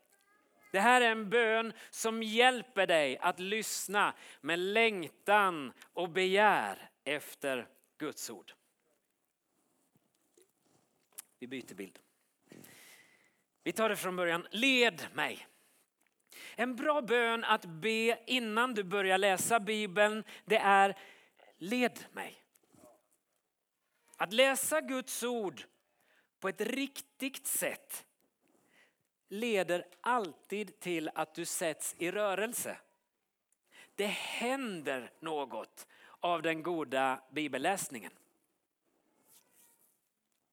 Det 0.70 0.80
här 0.80 1.00
är 1.00 1.10
en 1.10 1.30
bön 1.30 1.72
som 1.90 2.22
hjälper 2.22 2.86
dig 2.86 3.18
att 3.18 3.40
lyssna 3.40 4.14
med 4.40 4.58
längtan 4.58 5.72
och 5.92 6.08
begär 6.08 6.90
efter 7.04 7.68
Guds 7.98 8.30
ord. 8.30 8.52
Vi 11.38 11.46
byter 11.46 11.74
bild. 11.74 11.98
Vi 13.62 13.72
tar 13.72 13.88
det 13.88 13.96
från 13.96 14.16
början. 14.16 14.46
Led 14.50 15.06
mig. 15.12 15.46
En 16.57 16.76
bra 16.76 17.02
bön 17.02 17.45
att 17.45 17.64
be 17.64 18.19
innan 18.26 18.75
du 18.75 18.85
börjar 18.85 19.19
läsa 19.19 19.61
Bibeln, 19.61 20.25
det 20.45 20.59
är 20.59 20.99
led 21.59 22.04
mig. 22.12 22.42
Att 24.16 24.33
läsa 24.33 24.80
Guds 24.80 25.23
ord 25.23 25.62
på 26.40 26.49
ett 26.49 26.61
riktigt 26.61 27.47
sätt 27.47 28.07
leder 29.28 29.85
alltid 30.00 30.80
till 30.80 31.11
att 31.14 31.35
du 31.35 31.45
sätts 31.45 31.95
i 31.99 32.11
rörelse. 32.11 32.76
Det 33.95 34.07
händer 34.07 35.12
något 35.21 35.87
av 36.21 36.42
den 36.42 36.62
goda 36.62 37.23
bibelläsningen. 37.30 38.12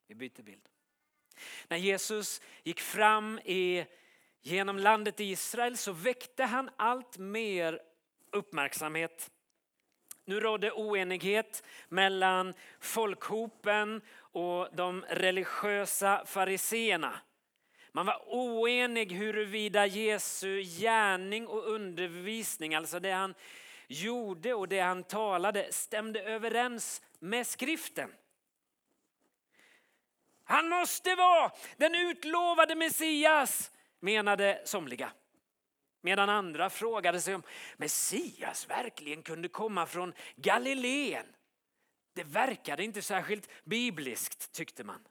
Vi 0.08 0.16
byter 0.16 0.42
bild. 0.42 0.70
När 1.68 1.78
Jesus 1.78 2.42
gick 2.64 2.80
fram 2.80 3.40
i 3.40 3.86
Genom 4.48 4.80
landet 4.80 5.20
Israel 5.20 5.78
så 5.78 5.92
väckte 5.92 6.44
han 6.44 6.70
allt 6.76 7.18
mer 7.18 7.80
uppmärksamhet. 8.32 9.32
Nu 10.26 10.40
rådde 10.40 10.72
oenighet 10.72 11.64
mellan 11.90 12.54
folkhopen 12.80 14.02
och 14.18 14.68
de 14.76 15.06
religiösa 15.10 16.26
fariseerna. 16.26 17.20
Man 17.92 18.06
var 18.06 18.24
oenig 18.28 19.12
huruvida 19.12 19.86
Jesu 19.86 20.62
gärning 20.62 21.48
och 21.48 21.68
undervisning, 21.68 22.76
alltså 22.76 23.00
det 23.00 23.12
han 23.12 23.34
gjorde 23.88 24.54
och 24.54 24.68
det 24.68 24.80
han 24.80 25.04
talade, 25.04 25.74
stämde 25.74 26.24
överens 26.24 27.02
med 27.20 27.48
skriften. 27.48 28.12
Han 30.44 30.70
måste 30.70 31.16
vara 31.16 31.52
den 31.78 31.96
utlovade 31.96 32.76
Messias, 32.76 33.72
menade 34.00 34.62
somliga. 34.66 35.12
Medan 36.02 36.30
andra 36.30 36.70
frågade 36.70 37.22
sig 37.22 37.36
om 37.36 37.44
Messias 37.78 38.70
verkligen 38.70 39.24
kunde 39.24 39.48
komma 39.48 39.86
från 39.86 40.14
Galileen. 40.36 41.26
Det 42.14 42.24
verkade 42.24 42.84
inte 42.84 43.02
särskilt 43.02 43.50
bibliskt 43.64 44.52
tyckte 44.52 44.84
man. 44.84 45.08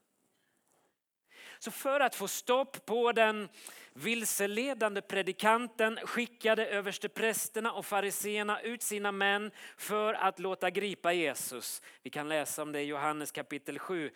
Så 1.59 1.71
för 1.71 2.00
att 2.00 2.14
få 2.14 2.28
stopp 2.28 2.87
på 2.87 3.12
den 3.12 3.49
vilseledande 3.93 5.00
predikanten 5.00 5.97
skickade 5.97 6.66
översteprästerna 6.66 7.73
och 7.73 7.87
fariseerna 7.87 8.61
ut 8.61 8.83
sina 8.83 9.12
män 9.12 9.50
för 9.76 10.14
att 10.14 10.38
låta 10.38 10.71
gripa 10.71 11.12
Jesus. 11.12 11.83
Vi 12.02 12.11
kan 12.11 12.28
läsa 12.28 12.62
om 12.62 12.73
det 12.73 12.81
i 12.81 12.85
Johannes 12.85 13.33
kapitel 13.33 13.78
7. 13.78 14.11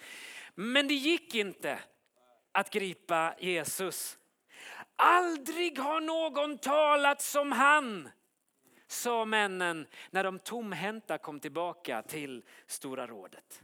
Men 0.54 0.88
det 0.88 0.94
gick 0.94 1.34
inte 1.34 1.78
att 2.52 2.70
gripa 2.70 3.34
Jesus. 3.38 4.18
Aldrig 4.96 5.78
har 5.78 6.00
någon 6.00 6.58
talat 6.58 7.22
som 7.22 7.52
han, 7.52 8.08
sa 8.86 9.24
männen 9.24 9.86
när 10.10 10.24
de 10.24 10.38
tomhänta 10.38 11.18
kom 11.18 11.40
tillbaka 11.40 12.02
till 12.02 12.44
Stora 12.66 13.06
rådet. 13.06 13.62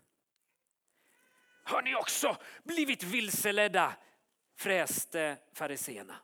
Har 1.64 1.82
ni 1.82 1.94
också 1.94 2.36
blivit 2.64 3.02
vilseledda? 3.02 3.92
fräste 4.56 5.36
fariseerna. 5.54 6.14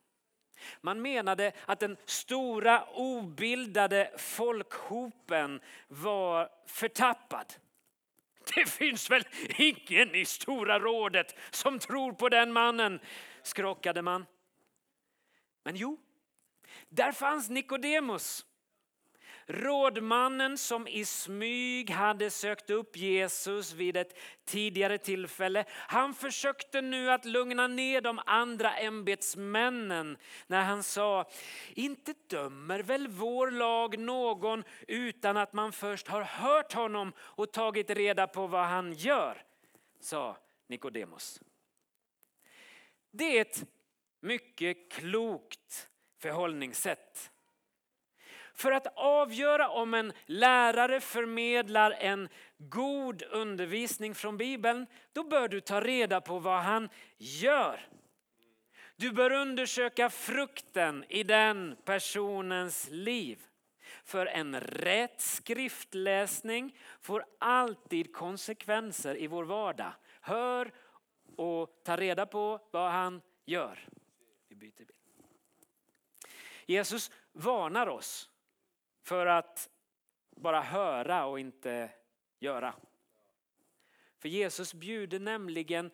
Man 0.80 1.02
menade 1.02 1.52
att 1.66 1.80
den 1.80 1.96
stora 2.04 2.84
obildade 2.84 4.10
folkhopen 4.18 5.60
var 5.88 6.48
förtappad. 6.66 7.54
Det 8.54 8.70
finns 8.70 9.10
väl 9.10 9.24
ingen 9.58 10.14
i 10.14 10.24
Stora 10.24 10.78
rådet 10.78 11.36
som 11.50 11.78
tror 11.78 12.12
på 12.12 12.28
den 12.28 12.52
mannen, 12.52 13.00
skrockade 13.42 14.02
man. 14.02 14.26
Men 15.62 15.76
jo, 15.76 16.00
där 16.88 17.12
fanns 17.12 17.50
Nikodemus. 17.50 18.46
Rådmannen 19.46 20.58
som 20.58 20.88
i 20.88 21.04
smyg 21.04 21.90
hade 21.90 22.30
sökt 22.30 22.70
upp 22.70 22.96
Jesus 22.96 23.72
vid 23.72 23.96
ett 23.96 24.18
tidigare 24.44 24.98
tillfälle. 24.98 25.64
Han 25.68 26.14
försökte 26.14 26.80
nu 26.80 27.10
att 27.10 27.24
lugna 27.24 27.66
ner 27.66 28.00
de 28.00 28.20
andra 28.26 28.76
ämbetsmännen 28.76 30.16
när 30.46 30.62
han 30.62 30.82
sa, 30.82 31.30
inte 31.74 32.14
dömer 32.26 32.80
väl 32.80 33.08
vår 33.08 33.50
lag 33.50 33.98
någon 33.98 34.64
utan 34.88 35.36
att 35.36 35.52
man 35.52 35.72
först 35.72 36.08
har 36.08 36.22
hört 36.22 36.72
honom 36.72 37.12
och 37.18 37.52
tagit 37.52 37.90
reda 37.90 38.26
på 38.26 38.46
vad 38.46 38.64
han 38.64 38.92
gör, 38.92 39.44
sa 40.00 40.36
Nikodemus. 40.66 41.40
Det 43.10 43.38
är 43.38 43.40
ett 43.40 43.64
mycket 44.22 44.92
klokt 44.92 45.88
förhållningssätt. 46.18 47.30
För 48.54 48.72
att 48.72 48.86
avgöra 48.96 49.68
om 49.68 49.94
en 49.94 50.12
lärare 50.26 51.00
förmedlar 51.00 51.90
en 51.90 52.28
god 52.58 53.22
undervisning 53.22 54.14
från 54.14 54.36
Bibeln, 54.36 54.86
då 55.12 55.24
bör 55.24 55.48
du 55.48 55.60
ta 55.60 55.80
reda 55.80 56.20
på 56.20 56.38
vad 56.38 56.60
han 56.60 56.88
gör. 57.16 57.88
Du 58.96 59.12
bör 59.12 59.32
undersöka 59.32 60.10
frukten 60.10 61.04
i 61.08 61.22
den 61.22 61.76
personens 61.84 62.88
liv. 62.90 63.38
För 64.04 64.26
en 64.26 64.60
rätt 64.60 65.20
skriftläsning 65.20 66.78
får 67.00 67.24
alltid 67.38 68.14
konsekvenser 68.14 69.16
i 69.16 69.26
vår 69.26 69.44
vardag. 69.44 69.92
Hör 70.20 70.72
och 71.36 71.82
ta 71.84 71.96
reda 71.96 72.26
på 72.26 72.60
vad 72.70 72.90
han 72.90 73.22
gör. 73.44 73.88
Byter 74.62 74.84
bild. 74.84 75.00
Jesus 76.66 77.10
varnar 77.32 77.86
oss 77.86 78.30
för 79.02 79.26
att 79.26 79.70
bara 80.30 80.60
höra 80.60 81.26
och 81.26 81.40
inte 81.40 81.90
göra. 82.38 82.74
För 84.18 84.28
Jesus 84.28 84.74
bjuder 84.74 85.20
nämligen 85.20 85.90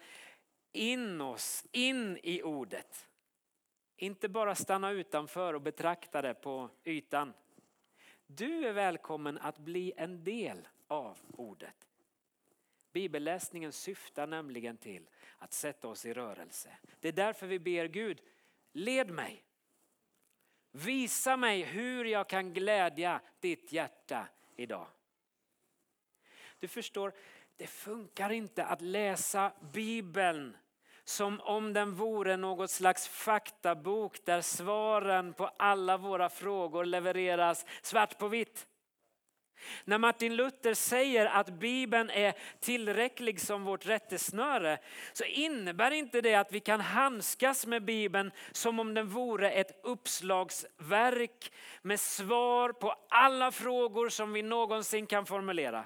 in 0.73 1.21
oss, 1.21 1.67
in 1.73 2.19
i 2.23 2.43
ordet. 2.43 3.09
Inte 3.97 4.29
bara 4.29 4.55
stanna 4.55 4.91
utanför 4.91 5.55
och 5.55 5.63
betrakta 5.63 6.23
det 6.23 6.35
på 6.35 6.71
ytan. 6.85 7.33
Du 8.27 8.69
är 8.69 8.73
välkommen 8.73 9.39
att 9.39 9.59
bli 9.59 9.93
en 9.97 10.25
del 10.25 10.69
av 10.87 11.19
ordet. 11.33 11.89
Bibelläsningen 12.93 13.73
syftar 13.73 14.27
nämligen 14.27 14.77
till 14.77 15.09
att 15.39 15.53
sätta 15.53 15.89
oss 15.89 16.07
i 16.07 16.13
rörelse. 16.13 16.79
Det 17.01 17.09
är 17.09 17.13
därför 17.13 17.47
vi 17.47 17.59
ber 17.59 17.87
Gud, 17.87 18.23
led 18.79 19.11
mig. 19.11 19.45
Visa 20.73 21.37
mig 21.37 21.63
hur 21.63 22.05
jag 22.05 22.29
kan 22.29 22.53
glädja 22.53 23.21
ditt 23.41 23.73
hjärta 23.73 24.29
idag. 24.57 24.87
Du 26.59 26.69
förstår, 26.69 27.13
det 27.57 27.67
funkar 27.67 28.31
inte 28.31 28.65
att 28.65 28.81
läsa 28.81 29.53
Bibeln 29.73 30.57
som 31.05 31.41
om 31.41 31.73
den 31.73 31.95
vore 31.95 32.37
något 32.37 32.71
slags 32.71 33.09
faktabok 33.09 34.25
där 34.25 34.41
svaren 34.41 35.33
på 35.33 35.47
alla 35.47 35.97
våra 35.97 36.29
frågor 36.29 36.85
levereras 36.85 37.67
svart 37.83 38.19
på 38.19 38.29
vitt. 38.29 38.68
När 39.85 39.99
Martin 39.99 40.37
Luther 40.37 40.75
säger 40.75 41.27
att 41.27 41.49
Bibeln 41.49 42.11
är 42.11 42.35
tillräcklig 42.61 43.41
som 43.41 43.65
vårt 43.65 43.87
rättesnöre 43.87 44.79
så 45.13 45.25
innebär 45.25 45.91
inte 45.91 46.21
det 46.21 46.35
att 46.35 46.53
vi 46.53 46.61
kan 46.61 46.81
handskas 46.81 47.67
med 47.67 47.85
Bibeln 47.85 48.31
som 48.53 48.81
om 48.81 48.95
den 48.95 49.09
vore 49.09 49.51
ett 49.51 49.81
uppslagsverk 49.83 51.53
med 51.83 52.01
svar 52.01 52.73
på 52.73 52.95
alla 53.09 53.53
frågor 53.53 54.09
som 54.09 54.33
vi 54.33 54.43
någonsin 54.43 55.07
kan 55.07 55.27
formulera. 55.27 55.85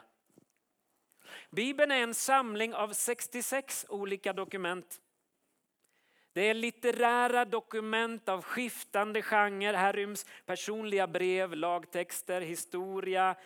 Bibeln 1.51 1.93
är 1.93 2.03
en 2.03 2.15
samling 2.15 2.75
av 2.75 2.93
66 2.93 3.87
olika 3.89 4.33
dokument. 4.33 5.01
Det 6.33 6.43
är 6.43 6.55
litterära 6.55 7.45
dokument 7.45 8.29
av 8.29 8.43
skiftande 8.43 9.23
genre. 9.23 9.77
Här 9.77 9.93
ryms 9.93 10.27
personliga 10.47 11.07
brev, 11.07 11.55
lagtexter, 11.55 12.41
historia, 12.41 13.37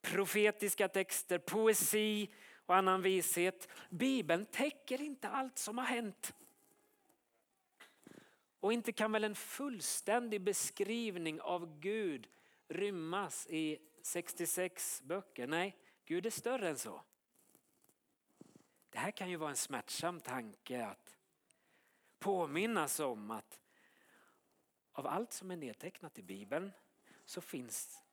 profetiska 0.00 0.88
texter, 0.88 1.38
poesi 1.38 2.28
och 2.66 2.76
annan 2.76 3.02
vishet. 3.02 3.68
Bibeln 3.90 4.46
täcker 4.46 5.00
inte 5.00 5.28
allt 5.28 5.58
som 5.58 5.78
har 5.78 5.84
hänt. 5.84 6.34
Och 8.60 8.72
inte 8.72 8.92
kan 8.92 9.12
väl 9.12 9.24
en 9.24 9.34
fullständig 9.34 10.40
beskrivning 10.40 11.40
av 11.40 11.80
Gud 11.80 12.28
rymmas 12.68 13.46
i 13.50 13.78
66 14.02 15.02
böcker? 15.04 15.46
Nej, 15.46 15.76
Gud 16.04 16.26
är 16.26 16.30
större 16.30 16.68
än 16.68 16.78
så. 16.78 17.02
Det 18.90 18.98
här 18.98 19.10
kan 19.10 19.30
ju 19.30 19.36
vara 19.36 19.50
en 19.50 19.56
smärtsam 19.56 20.20
tanke 20.20 20.86
att 20.86 21.09
påminnas 22.20 23.00
om 23.00 23.30
att 23.30 23.60
av 24.92 25.06
allt 25.06 25.32
som 25.32 25.50
är 25.50 25.56
nedtecknat 25.56 26.18
i 26.18 26.22
Bibeln 26.22 26.72
så 27.24 27.40
finns 27.40 28.04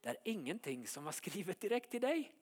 där 0.00 0.16
ingenting 0.24 0.86
som 0.86 1.04
var 1.04 1.12
skrivet 1.12 1.60
direkt 1.60 1.90
till 1.90 2.00
dig. 2.00 2.32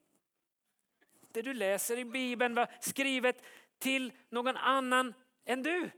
Det 1.32 1.42
du 1.42 1.54
läser 1.54 1.98
i 1.98 2.04
Bibeln 2.04 2.54
var 2.54 2.70
skrivet 2.80 3.42
till 3.78 4.12
någon 4.28 4.56
annan 4.56 5.14
än 5.44 5.62
du. 5.62 5.90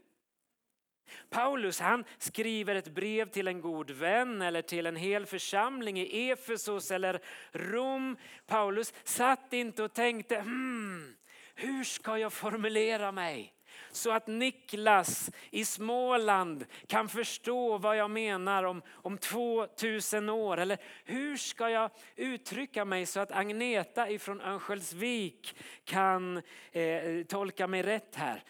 Paulus 1.31 1.81
han 1.81 2.05
skriver 2.19 2.75
ett 2.75 2.95
brev 2.95 3.31
till 3.31 3.49
en 3.49 3.61
god 3.61 3.91
vän 3.91 4.43
eller 4.43 4.63
till 4.63 4.87
en 4.87 4.97
hel 4.97 5.27
församling 5.27 5.99
i 5.99 6.31
Efesos 6.31 6.91
eller 6.91 7.23
Rom. 7.53 8.17
Paulus 8.47 8.95
satt 9.05 9.53
inte 9.53 9.83
och 9.83 9.93
tänkte, 9.93 10.41
hmm, 10.41 11.17
hur 11.55 11.85
ska 11.85 12.19
jag 12.19 12.33
formulera 12.33 13.13
mig? 13.13 13.55
Så 13.93 14.11
att 14.11 14.27
Niklas 14.27 15.31
i 15.51 15.65
Småland 15.65 16.67
kan 16.87 17.09
förstå 17.09 17.79
vad 17.79 17.97
jag 17.97 18.11
menar 18.11 18.65
om, 18.65 18.83
om 18.89 19.19
2000 19.19 20.29
år? 20.29 20.57
Eller 20.57 20.79
hur 21.05 21.37
ska 21.37 21.71
jag 21.71 21.91
uttrycka 22.17 22.85
mig 22.85 23.07
så 23.07 23.21
att 23.21 23.33
Agneta 23.33 24.11
ifrån 24.11 24.41
Örnsköldsvik 24.41 25.57
kan 25.85 26.43
eh, 26.73 27.25
tolka 27.29 27.67
mig 27.67 27.83
rätt 27.83 28.15
här? 28.15 28.45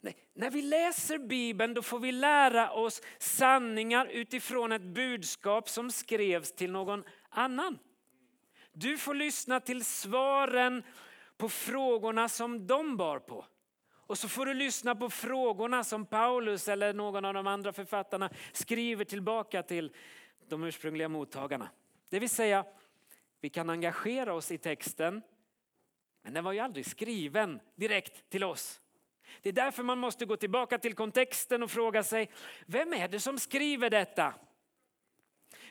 Nej, 0.00 0.16
när 0.34 0.50
vi 0.50 0.62
läser 0.62 1.18
Bibeln 1.18 1.74
då 1.74 1.82
får 1.82 1.98
vi 1.98 2.12
lära 2.12 2.70
oss 2.70 3.02
sanningar 3.18 4.06
utifrån 4.06 4.72
ett 4.72 4.82
budskap 4.82 5.68
som 5.68 5.90
skrevs 5.90 6.52
till 6.52 6.72
någon 6.72 7.04
annan. 7.30 7.78
Du 8.72 8.98
får 8.98 9.14
lyssna 9.14 9.60
till 9.60 9.84
svaren 9.84 10.82
på 11.36 11.48
frågorna 11.48 12.28
som 12.28 12.66
de 12.66 12.96
bar 12.96 13.18
på. 13.18 13.44
Och 14.06 14.18
så 14.18 14.28
får 14.28 14.46
du 14.46 14.54
lyssna 14.54 14.94
på 14.94 15.10
frågorna 15.10 15.84
som 15.84 16.06
Paulus 16.06 16.68
eller 16.68 16.92
någon 16.92 17.24
av 17.24 17.34
de 17.34 17.46
andra 17.46 17.72
författarna 17.72 18.30
skriver 18.52 19.04
tillbaka 19.04 19.62
till 19.62 19.92
de 20.48 20.64
ursprungliga 20.64 21.08
mottagarna. 21.08 21.68
Det 22.08 22.18
vill 22.18 22.30
säga, 22.30 22.64
vi 23.40 23.50
kan 23.50 23.70
engagera 23.70 24.34
oss 24.34 24.50
i 24.50 24.58
texten, 24.58 25.22
men 26.22 26.34
den 26.34 26.44
var 26.44 26.52
ju 26.52 26.58
aldrig 26.58 26.86
skriven 26.86 27.60
direkt 27.74 28.30
till 28.30 28.44
oss. 28.44 28.80
Det 29.42 29.48
är 29.48 29.52
därför 29.52 29.82
man 29.82 29.98
måste 29.98 30.26
gå 30.26 30.36
tillbaka 30.36 30.78
till 30.78 30.94
kontexten 30.94 31.62
och 31.62 31.70
fråga 31.70 32.02
sig, 32.02 32.30
vem 32.66 32.92
är 32.92 33.08
det 33.08 33.20
som 33.20 33.38
skriver 33.38 33.90
detta? 33.90 34.34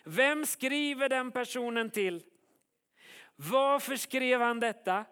Vem 0.03 0.45
skriver 0.45 1.09
den 1.09 1.31
personen 1.31 1.89
till? 1.89 2.23
Varför 3.35 3.95
skrev 3.95 4.41
han 4.41 4.59
detta? 4.59 5.05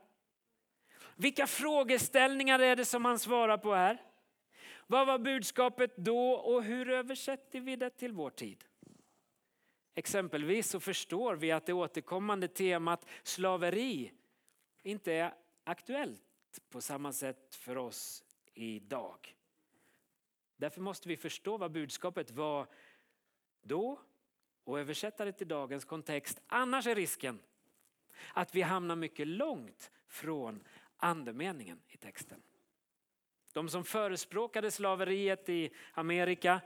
Vilka 1.22 1.48
frågeställningar 1.48 2.60
är 2.60 2.76
det 2.76 2.86
som 2.86 3.06
han 3.06 3.20
svarar 3.20 3.58
på 3.58 3.74
här? 3.74 4.02
Vad 4.88 5.08
var 5.08 5.20
budskapet 5.20 5.98
då 5.98 6.32
och 6.32 6.64
hur 6.64 6.90
översätter 6.90 7.60
vi 7.60 7.76
det 7.76 7.90
till 7.90 8.12
vår 8.12 8.30
tid? 8.30 8.64
Exempelvis 9.94 10.70
så 10.70 10.80
förstår 10.80 11.36
vi 11.36 11.52
att 11.52 11.66
det 11.66 11.74
återkommande 11.74 12.48
temat 12.48 13.06
slaveri 13.24 14.12
inte 14.84 15.14
är 15.14 15.34
aktuellt 15.64 16.22
på 16.70 16.82
samma 16.82 17.14
sätt 17.14 17.56
för 17.56 17.78
oss 17.78 18.24
idag. 18.54 19.36
Därför 20.58 20.82
måste 20.82 21.10
vi 21.10 21.18
förstå 21.18 21.58
vad 21.58 21.72
budskapet 21.72 22.32
var 22.32 22.68
då 23.62 24.00
och 24.64 24.80
översätta 24.80 25.26
det 25.26 25.34
till 25.34 25.48
dagens 25.48 25.86
kontext. 25.86 26.42
Annars 26.48 26.88
är 26.88 26.96
risken 26.96 27.40
att 28.34 28.56
vi 28.56 28.62
hamnar 28.62 28.96
mycket 28.96 29.28
långt 29.28 29.92
från 30.08 30.64
andemeningen 31.02 31.82
i 31.88 31.98
texten. 31.98 32.42
De 33.54 33.70
som 33.70 33.84
förespråkade 33.84 34.72
slaveriet 34.72 35.50
i 35.50 35.70
Amerika, 35.94 36.62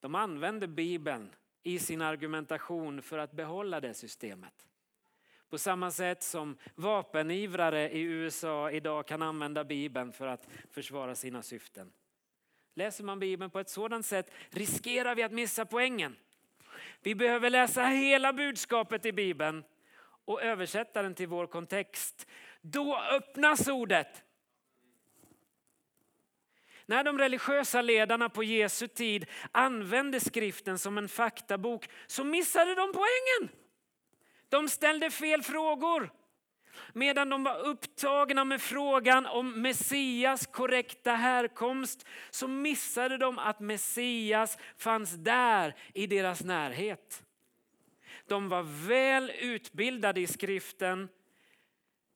de 0.00 0.14
använde 0.14 0.68
Bibeln 0.68 1.34
i 1.62 1.78
sin 1.78 2.02
argumentation 2.02 3.02
för 3.02 3.18
att 3.18 3.32
behålla 3.32 3.80
det 3.80 3.94
systemet. 3.94 4.68
På 5.48 5.58
samma 5.58 5.90
sätt 5.90 6.22
som 6.22 6.56
vapenivrare 6.74 7.90
i 7.90 8.00
USA 8.00 8.70
idag 8.70 9.06
kan 9.06 9.22
använda 9.22 9.64
Bibeln 9.64 10.12
för 10.12 10.26
att 10.26 10.48
försvara 10.70 11.14
sina 11.14 11.42
syften. 11.42 11.92
Läser 12.74 13.04
man 13.04 13.18
Bibeln 13.18 13.50
på 13.50 13.60
ett 13.60 13.68
sådant 13.68 14.06
sätt 14.06 14.30
riskerar 14.50 15.14
vi 15.14 15.22
att 15.22 15.32
missa 15.32 15.66
poängen. 15.66 16.16
Vi 17.02 17.14
behöver 17.14 17.50
läsa 17.50 17.84
hela 17.86 18.32
budskapet 18.32 19.06
i 19.06 19.12
Bibeln 19.12 19.64
och 20.28 20.42
översätta 20.42 21.02
den 21.02 21.14
till 21.14 21.28
vår 21.28 21.46
kontext. 21.46 22.26
Då 22.60 22.98
öppnas 22.98 23.68
ordet. 23.68 24.24
När 26.86 27.04
de 27.04 27.18
religiösa 27.18 27.82
ledarna 27.82 28.28
på 28.28 28.44
Jesu 28.44 28.88
tid 28.88 29.26
använde 29.52 30.20
skriften 30.20 30.78
som 30.78 30.98
en 30.98 31.08
faktabok 31.08 31.88
så 32.06 32.24
missade 32.24 32.74
de 32.74 32.92
poängen. 32.92 33.56
De 34.48 34.68
ställde 34.68 35.10
fel 35.10 35.42
frågor. 35.42 36.10
Medan 36.92 37.28
de 37.28 37.44
var 37.44 37.58
upptagna 37.58 38.44
med 38.44 38.62
frågan 38.62 39.26
om 39.26 39.62
Messias 39.62 40.46
korrekta 40.46 41.12
härkomst 41.12 42.06
så 42.30 42.48
missade 42.48 43.18
de 43.18 43.38
att 43.38 43.60
Messias 43.60 44.58
fanns 44.76 45.12
där 45.12 45.74
i 45.94 46.06
deras 46.06 46.44
närhet. 46.44 47.22
De 48.28 48.48
var 48.48 48.86
väl 48.88 49.30
utbildade 49.40 50.20
i 50.20 50.26
skriften 50.26 51.08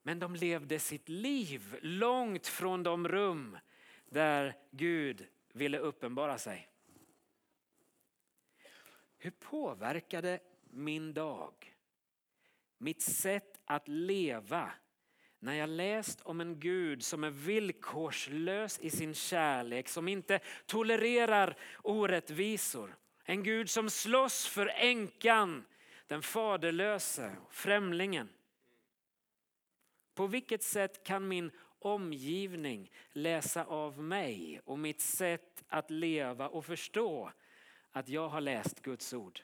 men 0.02 0.18
de 0.18 0.34
levde 0.34 0.78
sitt 0.78 1.08
liv 1.08 1.78
långt 1.82 2.46
från 2.46 2.82
de 2.82 3.08
rum 3.08 3.58
där 4.10 4.56
Gud 4.70 5.26
ville 5.52 5.78
uppenbara 5.78 6.38
sig. 6.38 6.68
Hur 9.18 9.30
påverkade 9.30 10.40
min 10.70 11.14
dag 11.14 11.74
mitt 12.78 13.02
sätt 13.02 13.60
att 13.64 13.88
leva 13.88 14.70
när 15.38 15.54
jag 15.54 15.68
läst 15.68 16.20
om 16.20 16.40
en 16.40 16.60
Gud 16.60 17.04
som 17.04 17.24
är 17.24 17.30
villkorslös 17.30 18.78
i 18.78 18.90
sin 18.90 19.14
kärlek, 19.14 19.88
som 19.88 20.08
inte 20.08 20.40
tolererar 20.66 21.56
orättvisor. 21.82 22.96
En 23.24 23.42
Gud 23.42 23.70
som 23.70 23.90
slåss 23.90 24.46
för 24.46 24.66
änkan, 24.66 25.64
den 26.06 26.22
faderlöse, 26.22 27.36
främlingen. 27.50 28.28
På 30.14 30.26
vilket 30.26 30.62
sätt 30.62 31.04
kan 31.04 31.28
min 31.28 31.50
omgivning 31.78 32.90
läsa 33.12 33.64
av 33.64 34.02
mig 34.02 34.60
och 34.64 34.78
mitt 34.78 35.00
sätt 35.00 35.64
att 35.68 35.90
leva 35.90 36.48
och 36.48 36.64
förstå 36.64 37.32
att 37.90 38.08
jag 38.08 38.28
har 38.28 38.40
läst 38.40 38.82
Guds 38.82 39.12
ord? 39.12 39.40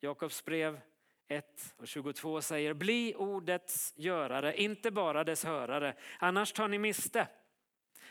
Jakobs 0.00 0.44
brev 0.44 0.80
1 1.28 1.74
och 1.76 1.88
22 1.88 2.40
säger 2.42 2.74
bli 2.74 3.14
ordets 3.14 3.94
görare, 3.96 4.56
inte 4.56 4.90
bara 4.90 5.24
dess 5.24 5.44
hörare, 5.44 5.96
annars 6.18 6.52
tar 6.52 6.68
ni 6.68 6.78
miste. 6.78 7.28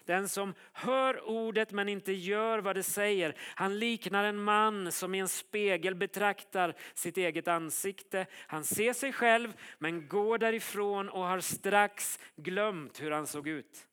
Den 0.05 0.29
som 0.29 0.53
hör 0.73 1.29
ordet 1.29 1.71
men 1.71 1.89
inte 1.89 2.11
gör 2.11 2.59
vad 2.59 2.75
det 2.75 2.83
säger, 2.83 3.37
han 3.55 3.79
liknar 3.79 4.23
en 4.23 4.43
man 4.43 4.91
som 4.91 5.15
i 5.15 5.19
en 5.19 5.27
spegel 5.27 5.95
betraktar 5.95 6.75
sitt 6.93 7.17
eget 7.17 7.47
ansikte. 7.47 8.25
Han 8.33 8.63
ser 8.63 8.93
sig 8.93 9.13
själv 9.13 9.53
men 9.79 10.07
går 10.07 10.37
därifrån 10.37 11.09
och 11.09 11.23
har 11.23 11.39
strax 11.39 12.19
glömt 12.35 13.01
hur 13.01 13.11
han 13.11 13.27
såg 13.27 13.47
ut. 13.47 13.87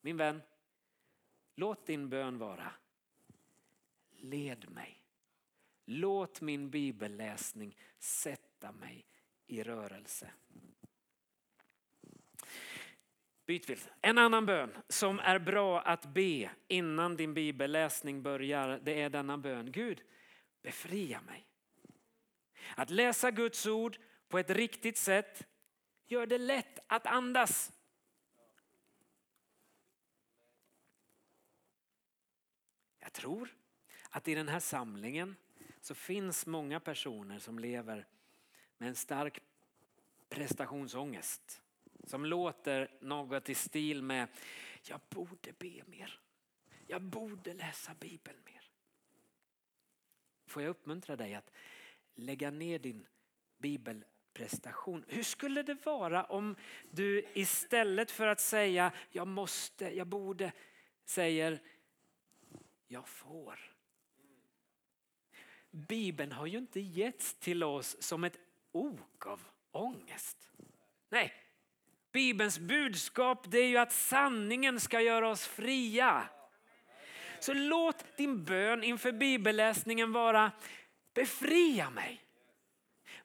Min 0.00 0.16
vän, 0.16 0.42
låt 1.54 1.86
din 1.86 2.08
bön 2.08 2.38
vara. 2.38 2.72
Led 4.16 4.70
mig. 4.70 5.00
Låt 5.84 6.40
min 6.40 6.70
bibelläsning 6.70 7.76
sätta 7.98 8.72
mig 8.72 9.06
i 9.46 9.62
rörelse. 9.62 10.30
Bytvilt. 13.50 13.88
En 14.00 14.18
annan 14.18 14.46
bön 14.46 14.76
som 14.88 15.18
är 15.18 15.38
bra 15.38 15.80
att 15.80 16.06
be 16.06 16.50
innan 16.68 17.16
din 17.16 17.34
bibelläsning 17.34 18.22
börjar, 18.22 18.80
det 18.82 19.02
är 19.02 19.10
denna 19.10 19.38
bön. 19.38 19.72
Gud, 19.72 20.02
befria 20.62 21.20
mig. 21.20 21.46
Att 22.76 22.90
läsa 22.90 23.30
Guds 23.30 23.66
ord 23.66 23.98
på 24.28 24.38
ett 24.38 24.50
riktigt 24.50 24.98
sätt 24.98 25.46
gör 26.06 26.26
det 26.26 26.38
lätt 26.38 26.78
att 26.86 27.06
andas. 27.06 27.72
Jag 32.98 33.12
tror 33.12 33.54
att 34.10 34.28
i 34.28 34.34
den 34.34 34.48
här 34.48 34.60
samlingen 34.60 35.36
så 35.80 35.94
finns 35.94 36.46
många 36.46 36.80
personer 36.80 37.38
som 37.38 37.58
lever 37.58 38.06
med 38.78 38.88
en 38.88 38.96
stark 38.96 39.40
prestationsångest. 40.28 41.62
Som 42.04 42.24
låter 42.24 42.90
något 43.00 43.48
i 43.48 43.54
stil 43.54 44.02
med, 44.02 44.28
jag 44.88 45.00
borde 45.08 45.52
be 45.52 45.82
mer. 45.86 46.20
Jag 46.86 47.02
borde 47.02 47.54
läsa 47.54 47.94
Bibeln 47.94 48.38
mer. 48.44 48.70
Får 50.46 50.62
jag 50.62 50.70
uppmuntra 50.70 51.16
dig 51.16 51.34
att 51.34 51.50
lägga 52.14 52.50
ner 52.50 52.78
din 52.78 53.06
bibelprestation. 53.58 55.04
Hur 55.08 55.22
skulle 55.22 55.62
det 55.62 55.86
vara 55.86 56.24
om 56.24 56.56
du 56.90 57.24
istället 57.34 58.10
för 58.10 58.26
att 58.26 58.40
säga 58.40 58.92
jag 59.10 59.28
måste, 59.28 59.96
jag 59.96 60.06
borde, 60.06 60.52
säger 61.04 61.62
jag 62.88 63.08
får. 63.08 63.60
Bibeln 65.70 66.32
har 66.32 66.46
ju 66.46 66.58
inte 66.58 66.80
getts 66.80 67.34
till 67.34 67.62
oss 67.62 68.02
som 68.02 68.24
ett 68.24 68.38
ok 68.72 69.26
av 69.26 69.40
ångest. 69.70 70.50
Nej, 71.08 71.32
Bibelns 72.12 72.58
budskap 72.58 73.50
det 73.50 73.58
är 73.58 73.68
ju 73.68 73.76
att 73.76 73.92
sanningen 73.92 74.80
ska 74.80 75.00
göra 75.00 75.28
oss 75.28 75.46
fria. 75.46 76.28
Så 77.40 77.54
låt 77.54 78.16
din 78.16 78.44
bön 78.44 78.84
inför 78.84 79.12
bibelläsningen 79.12 80.12
vara 80.12 80.52
befria 81.14 81.90
mig. 81.90 82.20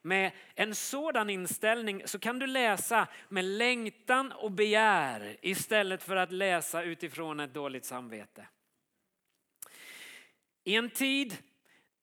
Med 0.01 0.31
en 0.55 0.75
sådan 0.75 1.29
inställning 1.29 2.01
så 2.05 2.19
kan 2.19 2.39
du 2.39 2.47
läsa 2.47 3.07
med 3.29 3.45
längtan 3.45 4.31
och 4.31 4.51
begär 4.51 5.37
istället 5.41 6.03
för 6.03 6.15
att 6.15 6.31
läsa 6.31 6.83
utifrån 6.83 7.39
ett 7.39 7.53
dåligt 7.53 7.85
samvete. 7.85 8.47
I 10.63 10.75
en 10.75 10.89
tid 10.89 11.37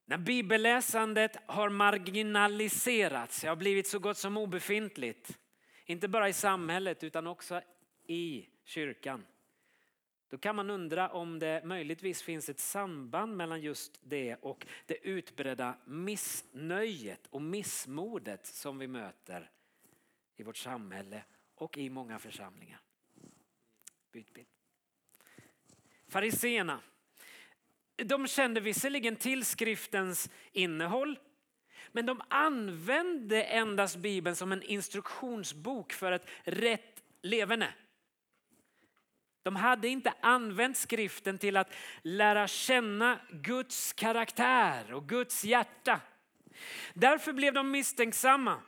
när 0.07 0.19
bibelläsandet 0.19 1.37
har 1.47 1.69
marginaliserats, 1.69 3.45
har 3.45 3.57
blivit 3.57 3.87
så 3.87 3.99
gott 3.99 4.19
som 4.19 4.37
obefintligt, 4.37 5.39
inte 5.87 6.09
bara 6.09 6.29
i 6.29 6.33
samhället 6.33 7.05
utan 7.05 7.27
också 7.27 7.61
i 8.07 8.49
kyrkan. 8.65 9.25
Då 10.29 10.39
kan 10.39 10.57
man 10.57 10.71
undra 10.71 11.09
om 11.09 11.39
det 11.39 11.65
möjligtvis 11.65 12.23
finns 12.23 12.49
ett 12.49 12.61
samband 12.61 13.37
mellan 13.37 13.61
just 13.61 14.01
det 14.03 14.37
och 14.37 14.67
det 14.87 15.07
utbredda 15.07 15.75
missnöjet 15.85 17.27
och 17.27 17.43
missmodet 17.43 18.47
som 18.47 18.79
vi 18.79 18.87
möter 18.87 19.51
i 20.37 20.43
vårt 20.43 20.57
samhälle 20.57 21.25
och 21.55 21.79
i 21.79 21.91
många 21.91 22.19
församlingar. 22.19 22.81
Byt 24.13 24.33
bild. 24.33 24.47
Fariséerna. 26.09 26.81
De 27.97 28.27
kände 28.27 28.61
visserligen 28.61 29.17
till 29.17 29.45
skriftens 29.45 30.31
innehåll 30.53 31.19
men 31.93 32.07
de 32.07 32.23
använde 32.29 33.43
endast 33.43 33.97
Bibeln 33.97 34.37
som 34.37 34.53
en 34.53 34.63
instruktionsbok 34.63 35.93
för 35.93 36.13
ett 36.13 36.29
rätt 36.45 37.03
levande. 37.23 37.69
De 39.43 39.57
hade 39.57 39.89
inte 39.89 40.15
använt 40.21 40.77
skriften 40.77 41.39
till 41.39 41.57
att 41.57 41.73
lära 42.03 42.49
känna 42.49 43.21
Guds 43.31 43.93
karaktär 43.93 44.93
och 44.93 45.09
Guds 45.09 45.45
hjärta. 45.45 46.01
Därför 46.95 47.33
blev 47.33 47.55
de 47.55 47.71
misstänksamma 47.71 48.63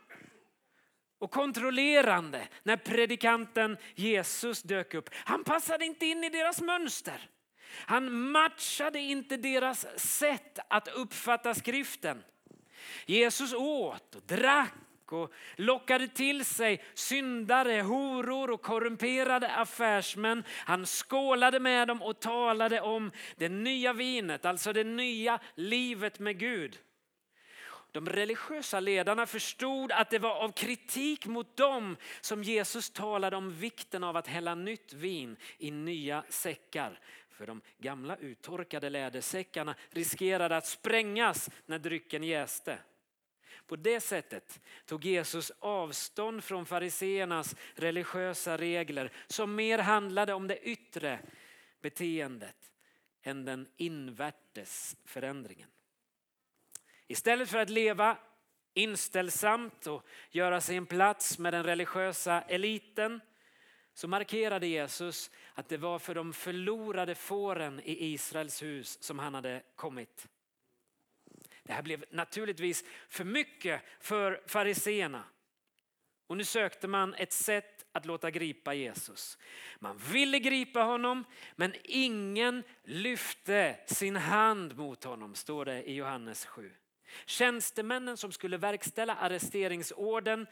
och 1.19 1.31
kontrollerande 1.31 2.49
när 2.63 2.77
predikanten 2.77 3.77
Jesus 3.95 4.63
dök 4.63 4.95
upp. 4.95 5.11
Han 5.13 5.45
passade 5.45 5.85
inte 5.85 6.07
in 6.07 6.25
i 6.25 6.29
deras 6.29 6.61
mönster. 6.61 7.29
Han 7.87 8.13
matchade 8.31 8.99
inte 8.99 9.37
deras 9.37 9.87
sätt 9.99 10.59
att 10.69 10.89
uppfatta 10.89 11.55
skriften. 11.55 12.23
Jesus 13.07 13.55
åt 13.55 14.15
och 14.15 14.23
drack 14.27 14.73
och 15.13 15.33
lockade 15.57 16.09
till 16.09 16.45
sig 16.45 16.85
syndare, 16.95 17.83
horor 17.83 18.51
och 18.51 18.63
korrumperade 18.63 19.51
affärsmän. 19.51 20.45
Han 20.49 20.87
skålade 20.87 21.61
med 21.61 21.89
dem 21.89 22.03
och 22.03 22.21
talade 22.21 22.81
om 22.81 23.13
det 23.37 23.49
nya 23.49 23.93
vinet, 23.93 24.45
alltså 24.45 24.73
det 24.73 24.85
nya 24.85 25.39
livet 25.55 26.19
med 26.19 26.39
Gud. 26.39 26.79
De 27.93 28.09
religiösa 28.09 28.81
ledarna 28.81 29.27
förstod 29.27 29.93
att 29.93 30.11
det 30.11 30.19
var 30.19 30.37
av 30.37 30.53
kritik 30.53 31.27
mot 31.27 31.57
dem 31.57 31.97
som 32.21 32.43
Jesus 32.43 32.91
talade 32.91 33.37
om 33.37 33.53
vikten 33.53 34.05
av 34.05 34.17
att 34.17 34.27
hälla 34.27 34.55
nytt 34.55 34.93
vin 34.93 35.37
i 35.59 35.71
nya 35.71 36.25
säckar. 36.29 37.01
För 37.35 37.47
de 37.47 37.61
gamla 37.79 38.17
uttorkade 38.17 38.91
lädersäckarna 38.91 39.75
riskerade 39.91 40.57
att 40.57 40.67
sprängas 40.67 41.51
när 41.67 41.79
drycken 41.79 42.23
jäste. 42.25 42.79
På 43.67 43.77
det 43.77 44.01
sättet 44.01 44.61
tog 44.87 45.05
Jesus 45.05 45.53
avstånd 45.59 46.45
från 46.45 46.67
fariseernas 46.67 47.57
religiösa 47.75 48.59
regler 48.59 49.13
som 49.27 49.55
mer 49.55 49.79
handlade 49.79 50.35
om 50.35 50.49
det 50.49 50.59
yttre 50.59 51.19
beteendet 51.81 52.73
än 53.23 53.45
den 53.45 53.69
invärtes 53.77 54.97
förändringen. 55.05 55.69
Istället 57.07 57.49
för 57.49 57.59
att 57.59 57.71
leva 57.71 58.19
inställsamt 58.75 59.87
och 59.87 60.07
göra 60.31 60.61
sig 60.61 60.77
en 60.77 60.87
plats 60.87 61.39
med 61.39 61.53
den 61.53 61.65
religiösa 61.65 62.43
eliten 62.43 63.21
så 63.95 64.09
markerade 64.09 64.67
Jesus 64.67 65.31
att 65.55 65.69
det 65.69 65.77
var 65.77 65.99
för 65.99 66.15
de 66.15 66.33
förlorade 66.33 67.15
fåren 67.15 67.81
i 67.85 68.13
Israels 68.13 68.63
hus 68.63 69.03
som 69.03 69.19
han 69.19 69.35
hade 69.35 69.63
kommit. 69.77 70.29
Det 71.63 71.73
här 71.73 71.83
blev 71.83 72.05
naturligtvis 72.11 72.85
för 73.09 73.25
mycket 73.25 73.83
för 74.01 74.43
fariseerna. 74.47 75.25
Och 76.27 76.37
nu 76.37 76.45
sökte 76.45 76.89
man 76.89 77.15
ett 77.15 77.33
sätt 77.33 77.85
att 77.93 78.07
låta 78.07 78.31
gripa 78.31 78.75
Jesus. 78.75 79.39
Man 79.79 79.97
ville 79.97 80.39
gripa 80.39 80.83
honom 80.83 81.25
men 81.57 81.75
ingen 81.85 82.63
lyfte 82.85 83.81
sin 83.87 84.17
hand 84.17 84.77
mot 84.77 85.05
honom, 85.05 85.35
står 85.35 85.65
det 85.65 85.83
i 85.83 85.95
Johannes 85.95 86.47
7. 86.47 86.73
Tjänstemännen 87.27 88.17
som 88.17 88.33
skulle 88.33 88.57
verkställa 88.57 89.17
arresteringsorden 89.17 90.47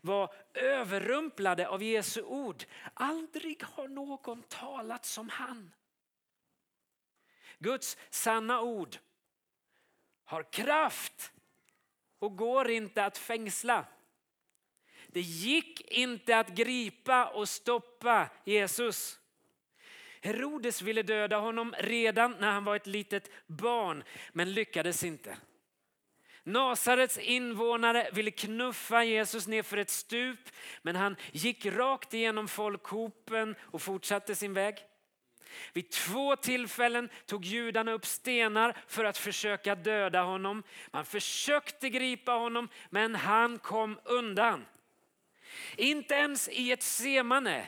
var 0.00 0.34
överrumplade 0.54 1.68
av 1.68 1.82
Jesu 1.82 2.22
ord. 2.22 2.64
Aldrig 2.94 3.62
har 3.62 3.88
någon 3.88 4.42
talat 4.42 5.04
som 5.04 5.28
han. 5.28 5.72
Guds 7.58 7.96
sanna 8.10 8.60
ord 8.60 8.96
har 10.24 10.52
kraft 10.52 11.32
och 12.18 12.36
går 12.36 12.70
inte 12.70 13.04
att 13.04 13.18
fängsla. 13.18 13.86
Det 15.06 15.20
gick 15.20 15.80
inte 15.80 16.38
att 16.38 16.48
gripa 16.48 17.26
och 17.26 17.48
stoppa 17.48 18.30
Jesus. 18.44 19.20
Herodes 20.20 20.82
ville 20.82 21.02
döda 21.02 21.38
honom 21.38 21.74
redan 21.78 22.36
när 22.40 22.52
han 22.52 22.64
var 22.64 22.76
ett 22.76 22.86
litet 22.86 23.30
barn 23.46 24.04
men 24.32 24.52
lyckades 24.52 25.04
inte. 25.04 25.36
Nasarets 26.46 27.18
invånare 27.18 28.10
ville 28.12 28.30
knuffa 28.30 29.04
Jesus 29.04 29.46
ner 29.46 29.62
för 29.62 29.76
ett 29.76 29.90
stup 29.90 30.40
men 30.82 30.96
han 30.96 31.16
gick 31.32 31.66
rakt 31.66 32.14
igenom 32.14 32.48
folkhopen 32.48 33.54
och 33.60 33.82
fortsatte 33.82 34.34
sin 34.34 34.54
väg. 34.54 34.76
Vid 35.72 35.90
två 35.90 36.36
tillfällen 36.36 37.08
tog 37.26 37.44
judarna 37.44 37.92
upp 37.92 38.06
stenar 38.06 38.76
för 38.86 39.04
att 39.04 39.18
försöka 39.18 39.74
döda 39.74 40.22
honom. 40.22 40.62
Man 40.90 41.04
försökte 41.04 41.90
gripa 41.90 42.32
honom 42.32 42.68
men 42.90 43.14
han 43.14 43.58
kom 43.58 43.98
undan. 44.04 44.66
Inte 45.76 46.14
ens 46.14 46.48
i 46.48 46.72
ett 46.72 46.82
semane 46.82 47.66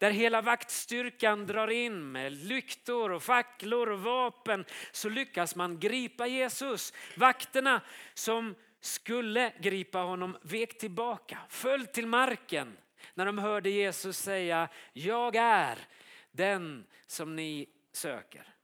där 0.00 0.10
hela 0.10 0.42
vaktstyrkan 0.42 1.46
drar 1.46 1.68
in 1.68 2.12
med 2.12 2.32
lyktor 2.32 3.10
och 3.10 3.22
facklor 3.22 3.90
och 3.90 4.02
vapen 4.02 4.64
så 4.92 5.08
lyckas 5.08 5.56
man 5.56 5.80
gripa 5.80 6.26
Jesus. 6.26 6.92
Vakterna 7.16 7.80
som 8.14 8.54
skulle 8.80 9.52
gripa 9.60 9.98
honom 9.98 10.36
vek 10.42 10.78
tillbaka, 10.78 11.38
föll 11.48 11.86
till 11.86 12.06
marken 12.06 12.76
när 13.14 13.26
de 13.26 13.38
hörde 13.38 13.70
Jesus 13.70 14.18
säga 14.18 14.68
jag 14.92 15.36
är 15.36 15.78
den 16.32 16.86
som 17.06 17.36
ni 17.36 17.68
söker. 17.92 18.54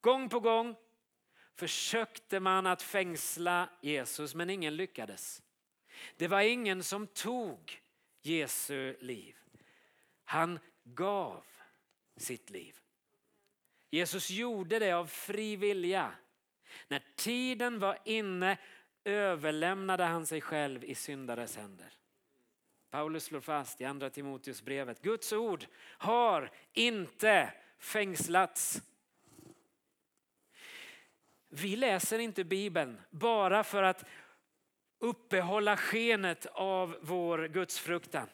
Gång 0.00 0.28
på 0.28 0.40
gång 0.40 0.76
försökte 1.54 2.40
man 2.40 2.66
att 2.66 2.82
fängsla 2.82 3.68
Jesus 3.80 4.34
men 4.34 4.50
ingen 4.50 4.76
lyckades. 4.76 5.42
Det 6.16 6.28
var 6.28 6.40
ingen 6.40 6.82
som 6.82 7.06
tog 7.06 7.80
Jesu 8.22 8.96
liv. 9.00 9.36
Han 10.26 10.58
gav 10.84 11.44
sitt 12.16 12.50
liv. 12.50 12.76
Jesus 13.90 14.30
gjorde 14.30 14.78
det 14.78 14.92
av 14.92 15.06
fri 15.06 15.56
vilja. 15.56 16.12
När 16.88 17.02
tiden 17.16 17.78
var 17.78 17.98
inne 18.04 18.58
överlämnade 19.04 20.04
han 20.04 20.26
sig 20.26 20.40
själv 20.40 20.84
i 20.84 20.94
syndares 20.94 21.56
händer. 21.56 21.92
Paulus 22.90 23.24
slår 23.24 23.40
fast 23.40 23.80
i 23.80 23.84
andra 23.84 24.10
Timoteusbrevet, 24.10 25.02
Guds 25.02 25.32
ord 25.32 25.66
har 25.80 26.50
inte 26.72 27.52
fängslats. 27.78 28.82
Vi 31.48 31.76
läser 31.76 32.18
inte 32.18 32.44
Bibeln 32.44 33.00
bara 33.10 33.64
för 33.64 33.82
att 33.82 34.04
uppehålla 34.98 35.76
skenet 35.76 36.46
av 36.46 36.96
vår 37.00 37.48
gudsfruktan. 37.48 38.28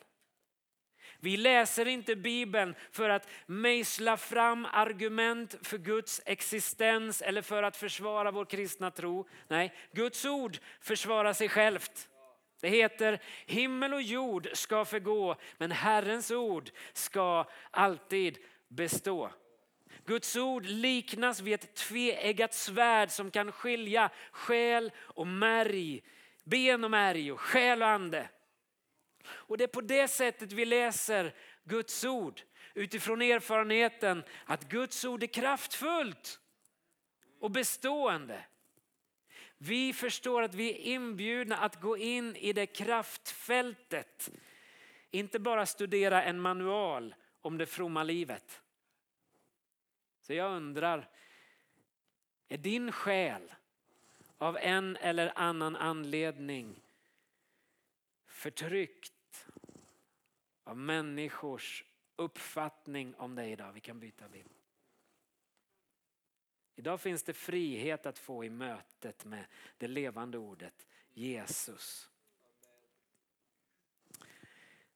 Vi 1.25 1.37
läser 1.37 1.89
inte 1.89 2.17
Bibeln 2.17 2.75
för 2.91 3.11
att 3.11 3.29
mejsla 3.47 4.17
fram 4.17 4.67
argument 4.73 5.55
för 5.63 5.79
Guds 5.79 6.21
existens 6.27 7.23
eller 7.23 7.43
för 7.43 7.63
att 7.63 7.77
försvara 7.77 8.31
vår 8.31 8.45
kristna 8.45 8.91
tro. 8.91 9.29
Nej, 9.49 9.73
Guds 9.93 10.25
ord 10.25 10.59
försvarar 10.81 11.33
sig 11.33 11.49
självt. 11.49 12.09
Det 12.61 12.69
heter 12.69 13.21
himmel 13.47 13.95
och 13.95 14.03
jord 14.03 14.49
ska 14.53 14.85
förgå 14.85 15.37
men 15.59 15.71
Herrens 15.71 16.31
ord 16.31 16.71
ska 16.93 17.47
alltid 17.71 18.39
bestå. 18.69 19.31
Guds 20.05 20.37
ord 20.37 20.67
liknas 20.67 21.41
vid 21.41 21.55
ett 21.55 21.75
tveeggat 21.75 22.55
svärd 22.55 23.11
som 23.11 23.31
kan 23.31 23.53
skilja 23.53 24.11
själ 24.33 24.93
och 24.99 25.27
märg, 25.27 26.03
ben 26.45 26.85
och 26.85 26.91
märg 26.91 27.33
och 27.33 27.41
själ 27.41 27.83
och 27.83 27.89
ande. 27.89 28.29
Och 29.27 29.59
det 29.59 29.65
är 29.65 29.69
på 29.69 29.81
det 29.81 30.09
sättet 30.09 30.53
vi 30.53 30.65
läser 30.65 31.35
Guds 31.65 32.05
ord 32.05 32.43
utifrån 32.75 33.23
erfarenheten 33.23 34.25
att 34.45 34.69
Guds 34.69 35.05
ord 35.05 35.23
är 35.23 35.27
kraftfullt 35.27 36.41
och 37.41 37.51
bestående. 37.51 38.45
Vi 39.59 39.93
förstår 39.93 40.43
att 40.43 40.55
vi 40.55 40.71
är 40.71 40.95
inbjudna 40.95 41.57
att 41.57 41.81
gå 41.81 41.97
in 41.97 42.37
i 42.37 42.53
det 42.53 42.67
kraftfältet. 42.67 44.31
Inte 45.11 45.39
bara 45.39 45.67
studera 45.67 46.23
en 46.23 46.41
manual 46.41 47.15
om 47.41 47.59
det 47.59 47.67
fromma 47.67 48.03
livet. 48.03 48.61
Så 50.21 50.33
jag 50.33 50.57
undrar, 50.57 51.09
är 52.49 52.59
din 52.59 52.93
själ 52.93 53.55
av 54.39 54.57
en 54.57 54.97
eller 54.97 55.33
annan 55.35 55.77
anledning 55.77 56.83
förtryckt 58.43 59.47
av 60.65 60.77
människors 60.77 61.85
uppfattning 62.17 63.15
om 63.15 63.35
dig 63.35 63.53
idag. 63.53 63.73
Vi 63.73 63.81
kan 63.81 64.01
byta 64.01 64.29
bild. 64.29 64.51
Idag 66.75 67.01
finns 67.01 67.23
det 67.23 67.33
frihet 67.33 68.07
att 68.07 68.19
få 68.19 68.45
i 68.45 68.51
mötet 68.51 69.25
med 69.25 69.45
det 69.79 69.89
levande 69.89 70.39
ordet 70.39 70.87
Jesus. 71.13 72.11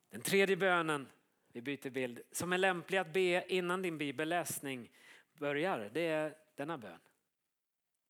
Den 0.09 0.20
tredje 0.20 0.56
bönen, 0.56 1.09
vi 1.52 1.61
byter 1.61 1.90
bild, 1.90 2.20
som 2.32 2.52
är 2.52 2.59
lämplig 2.59 2.98
att 2.98 3.12
be 3.12 3.44
innan 3.48 3.82
din 3.82 3.98
bibelläsning 3.98 4.90
börjar, 5.35 5.90
det 5.92 6.06
är 6.06 6.37
denna 6.54 6.78
bön. 6.78 7.00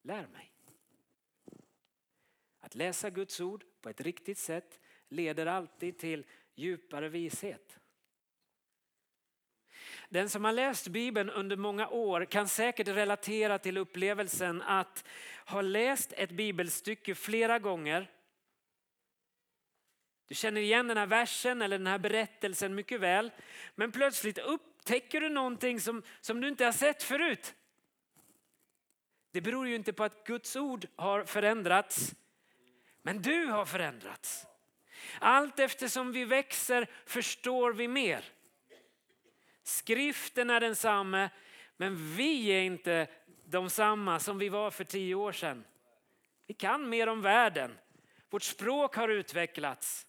Lär 0.03 0.27
mig. 0.27 0.53
Att 2.61 2.75
läsa 2.75 3.11
Guds 3.11 3.41
ord 3.41 3.65
på 3.81 3.89
ett 3.89 4.01
riktigt 4.01 4.39
sätt 4.39 4.81
leder 5.09 5.47
alltid 5.47 5.99
till 5.99 6.25
djupare 6.55 7.09
vishet. 7.09 7.79
Den 10.09 10.29
som 10.29 10.45
har 10.45 10.53
läst 10.53 10.89
Bibeln 10.89 11.31
under 11.31 11.57
många 11.57 11.89
år 11.89 12.25
kan 12.25 12.49
säkert 12.49 12.89
relatera 12.89 13.59
till 13.59 13.79
upplevelsen 13.79 14.63
att 14.63 15.05
ha 15.47 15.61
läst 15.61 16.13
ett 16.13 16.31
bibelstycke 16.31 17.15
flera 17.15 17.59
gånger. 17.59 18.11
Du 20.27 20.35
känner 20.35 20.61
igen 20.61 20.87
den 20.87 20.97
här 20.97 21.07
versen 21.07 21.63
eller 21.63 21.79
den 21.79 21.87
här 21.87 21.99
berättelsen 21.99 22.75
mycket 22.75 23.01
väl. 23.01 23.31
Men 23.75 23.93
plötsligt 23.93 24.39
upptäcker 24.39 25.21
du 25.21 25.29
någonting 25.29 25.81
som, 25.81 26.03
som 26.21 26.41
du 26.41 26.49
inte 26.49 26.65
har 26.65 26.73
sett 26.73 27.03
förut. 27.03 27.55
Det 29.33 29.41
beror 29.41 29.69
ju 29.69 29.75
inte 29.75 29.93
på 29.93 30.05
att 30.05 30.25
Guds 30.25 30.57
ord 30.57 30.87
har 30.97 31.25
förändrats. 31.25 32.15
Men 33.03 33.23
du 33.23 33.47
har 33.47 33.65
förändrats. 33.65 34.47
Allt 35.21 35.59
eftersom 35.59 36.13
vi 36.13 36.25
växer 36.25 36.87
förstår 37.07 37.73
vi 37.73 37.89
mer. 37.89 38.25
Skriften 39.63 40.51
är 40.51 40.61
densamma, 40.61 41.31
men 41.77 42.17
vi 42.17 42.49
är 42.49 42.63
inte 42.63 43.07
de 43.45 43.71
samma 43.71 44.21
som 44.21 44.39
vi 44.39 44.49
var 44.49 44.71
för 44.71 44.85
tio 44.85 45.15
år 45.15 45.33
sedan. 45.33 45.65
Vi 46.47 46.55
kan 46.55 46.89
mer 46.89 47.07
om 47.07 47.23
världen. 47.23 47.79
Vårt 48.31 48.43
språk 48.43 48.97
har 48.97 49.09
utvecklats. 49.09 50.07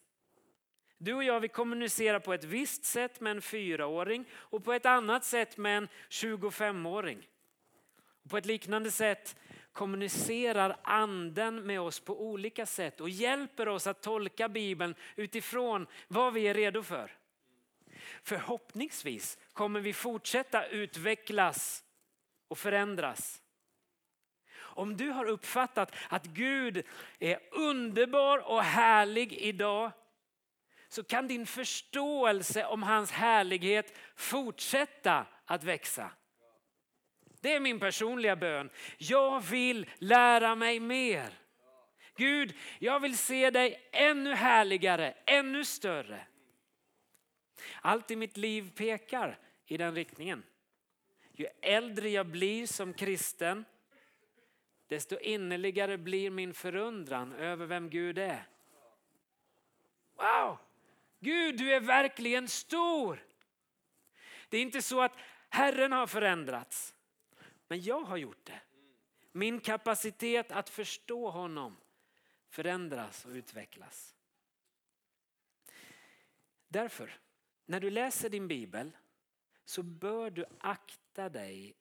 Du 0.98 1.14
och 1.14 1.24
jag 1.24 1.40
vi 1.40 1.48
kommunicerar 1.48 2.20
på 2.20 2.34
ett 2.34 2.44
visst 2.44 2.86
sätt 2.86 3.20
med 3.20 3.32
en 3.32 3.42
fyraåring 3.42 4.26
och 4.34 4.64
på 4.64 4.74
ett 4.74 4.86
annat 4.86 5.26
sätt 5.26 5.58
med 5.58 5.78
en 5.78 5.88
25-åring. 6.10 7.28
På 8.30 8.38
ett 8.38 8.46
liknande 8.46 8.92
sätt 8.92 9.36
kommunicerar 9.78 10.78
anden 10.84 11.56
med 11.56 11.82
oss 11.82 12.00
på 12.00 12.22
olika 12.22 12.66
sätt 12.66 13.02
och 13.02 13.10
hjälper 13.10 13.68
oss 13.68 13.88
att 13.88 14.02
tolka 14.02 14.50
Bibeln 14.50 14.96
utifrån 15.16 15.88
vad 16.08 16.34
vi 16.34 16.48
är 16.48 16.54
redo 16.54 16.84
för. 16.84 17.12
Förhoppningsvis 18.24 19.38
kommer 19.54 19.80
vi 19.80 19.94
fortsätta 19.94 20.68
utvecklas 20.68 21.84
och 22.48 22.58
förändras. 22.58 23.42
Om 24.58 24.98
du 24.98 25.10
har 25.10 25.26
uppfattat 25.26 25.96
att 26.10 26.26
Gud 26.26 26.84
är 27.20 27.40
underbar 27.52 28.38
och 28.38 28.64
härlig 28.64 29.34
idag 29.34 29.92
så 30.88 31.04
kan 31.04 31.28
din 31.28 31.46
förståelse 31.46 32.66
om 32.66 32.84
hans 32.84 33.12
härlighet 33.12 33.98
fortsätta 34.16 35.26
att 35.46 35.64
växa. 35.64 36.12
Det 37.48 37.54
är 37.54 37.60
min 37.60 37.80
personliga 37.80 38.36
bön. 38.36 38.70
Jag 38.98 39.42
vill 39.42 39.90
lära 39.98 40.56
mig 40.56 40.80
mer. 40.80 41.34
Gud, 42.16 42.56
jag 42.80 43.00
vill 43.00 43.18
se 43.18 43.50
dig 43.50 43.90
ännu 43.92 44.34
härligare, 44.34 45.14
ännu 45.26 45.66
större. 45.66 46.28
Allt 47.82 48.12
i 48.12 48.16
mitt 48.16 48.38
liv 48.38 48.72
pekar 48.76 49.40
i 49.66 49.78
den 49.78 49.96
riktningen. 49.96 50.44
Ju 51.32 51.48
äldre 51.62 52.10
jag 52.10 52.26
blir 52.26 52.68
som 52.68 52.94
kristen, 52.94 53.66
desto 54.88 55.20
innerligare 55.20 55.98
blir 55.98 56.30
min 56.30 56.54
förundran 56.54 57.34
över 57.34 57.66
vem 57.66 57.90
Gud 57.90 58.18
är. 58.18 58.48
Wow! 60.16 60.58
Gud, 61.20 61.58
du 61.58 61.74
är 61.74 61.80
verkligen 61.80 62.48
stor. 62.48 63.24
Det 64.50 64.58
är 64.58 64.62
inte 64.62 64.82
så 64.82 65.02
att 65.02 65.18
Herren 65.50 65.92
har 65.92 66.08
förändrats, 66.08 66.94
men 67.68 67.82
jag 67.82 68.02
har 68.02 68.18
gjort 68.18 68.46
det. 68.46 68.62
Min 69.32 69.60
kapacitet 69.60 70.52
att 70.52 70.70
förstå 70.70 71.30
honom 71.30 71.78
förändras 72.50 73.26
och 73.26 73.32
utvecklas. 73.32 74.16
Därför 76.68 77.20
när 77.66 77.80
du 77.80 77.90
läser 77.90 78.30
din 78.30 78.48
bibel 78.48 78.98
så 79.66 79.84
bör 79.84 80.30
du 80.30 80.46
akta 80.60 81.30
dig 81.30 81.76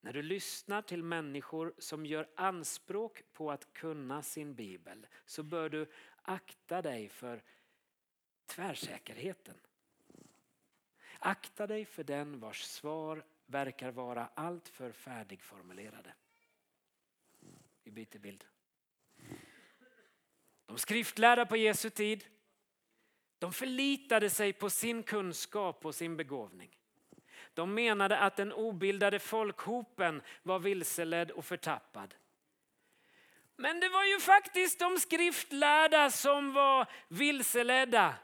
när 0.00 0.12
du 0.12 0.22
lyssnar 0.22 0.82
till 0.82 1.02
människor 1.02 1.74
som 1.78 2.06
gör 2.06 2.28
anspråk 2.34 3.22
på 3.32 3.50
att 3.50 3.72
kunna 3.72 4.22
sin 4.22 4.54
bibel 4.54 5.06
så 5.26 5.42
bör 5.42 5.68
du 5.68 5.90
akta 6.22 6.82
dig 6.82 7.08
för 7.08 7.42
tvärsäkerheten. 8.46 9.56
Akta 11.22 11.66
dig 11.66 11.84
för 11.84 12.04
den 12.04 12.40
vars 12.40 12.62
svar 12.62 13.24
verkar 13.46 13.90
vara 13.90 14.28
alltför 14.34 14.92
färdigformulerade. 14.92 16.14
Vi 17.84 17.90
byter 17.90 18.18
bild. 18.18 18.44
De 20.66 20.78
skriftlärda 20.78 21.46
på 21.46 21.56
Jesu 21.56 21.90
tid 21.90 22.24
de 23.38 23.52
förlitade 23.52 24.30
sig 24.30 24.52
på 24.52 24.70
sin 24.70 25.02
kunskap 25.02 25.86
och 25.86 25.94
sin 25.94 26.16
begåvning. 26.16 26.76
De 27.54 27.74
menade 27.74 28.18
att 28.18 28.36
den 28.36 28.52
obildade 28.52 29.18
folkhopen 29.18 30.22
var 30.42 30.58
vilseledd 30.58 31.30
och 31.30 31.44
förtappad. 31.44 32.14
Men 33.56 33.80
det 33.80 33.88
var 33.88 34.04
ju 34.04 34.20
faktiskt 34.20 34.78
de 34.78 34.98
skriftlärda 34.98 36.10
som 36.10 36.52
var 36.52 36.86
vilseledda. 37.08 38.14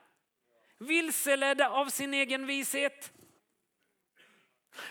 Vilseledda 0.79 1.69
av 1.69 1.87
sin 1.87 2.15
egen 2.15 2.47
vishet. 2.47 3.13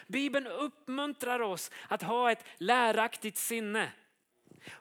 Bibeln 0.08 0.48
uppmuntrar 0.48 1.40
oss 1.40 1.72
att 1.88 2.02
ha 2.02 2.32
ett 2.32 2.46
läraktigt 2.58 3.38
sinne. 3.38 3.92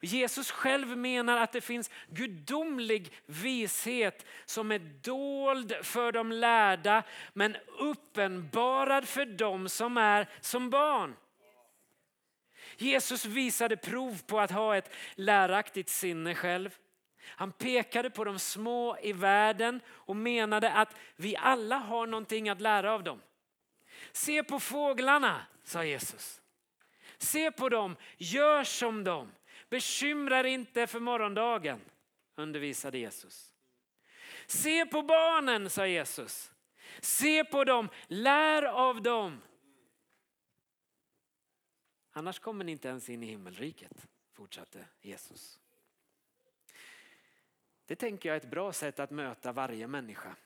Jesus 0.00 0.50
själv 0.50 0.98
menar 0.98 1.36
att 1.36 1.52
det 1.52 1.60
finns 1.60 1.90
gudomlig 2.08 3.12
vishet 3.26 4.26
som 4.44 4.72
är 4.72 4.78
dold 5.02 5.74
för 5.82 6.12
de 6.12 6.32
lärda 6.32 7.02
men 7.32 7.56
uppenbarad 7.78 9.08
för 9.08 9.26
dem 9.26 9.68
som 9.68 9.96
är 9.96 10.28
som 10.40 10.70
barn. 10.70 11.16
Jesus 12.76 13.24
visade 13.24 13.76
prov 13.76 14.22
på 14.26 14.40
att 14.40 14.50
ha 14.50 14.76
ett 14.76 14.94
läraktigt 15.14 15.88
sinne 15.88 16.34
själv. 16.34 16.78
Han 17.26 17.52
pekade 17.52 18.10
på 18.10 18.24
de 18.24 18.38
små 18.38 18.98
i 18.98 19.12
världen 19.12 19.80
och 19.88 20.16
menade 20.16 20.72
att 20.72 20.96
vi 21.16 21.36
alla 21.36 21.76
har 21.76 22.06
någonting 22.06 22.48
att 22.48 22.60
lära 22.60 22.92
av 22.92 23.04
dem. 23.04 23.20
Se 24.12 24.42
på 24.42 24.60
fåglarna, 24.60 25.46
sa 25.64 25.84
Jesus. 25.84 26.40
Se 27.18 27.50
på 27.50 27.68
dem, 27.68 27.96
gör 28.16 28.64
som 28.64 29.04
dem. 29.04 29.32
Bekymra 29.68 30.42
dig 30.42 30.52
inte 30.52 30.86
för 30.86 31.00
morgondagen, 31.00 31.80
undervisade 32.36 32.98
Jesus. 32.98 33.54
Se 34.46 34.86
på 34.86 35.02
barnen, 35.02 35.70
sa 35.70 35.86
Jesus. 35.86 36.52
Se 37.00 37.44
på 37.44 37.64
dem, 37.64 37.88
lär 38.06 38.62
av 38.62 39.02
dem. 39.02 39.42
Annars 42.12 42.38
kommer 42.38 42.64
ni 42.64 42.72
inte 42.72 42.88
ens 42.88 43.08
in 43.08 43.22
i 43.22 43.26
himmelriket, 43.26 44.06
fortsatte 44.32 44.86
Jesus. 45.00 45.60
Det 47.86 47.96
tänker 47.96 48.28
jag 48.28 48.36
är 48.36 48.40
ett 48.40 48.50
bra 48.50 48.72
sätt 48.72 49.00
att 49.00 49.10
möta 49.10 49.52
varje 49.52 49.86
människa. 49.86 50.36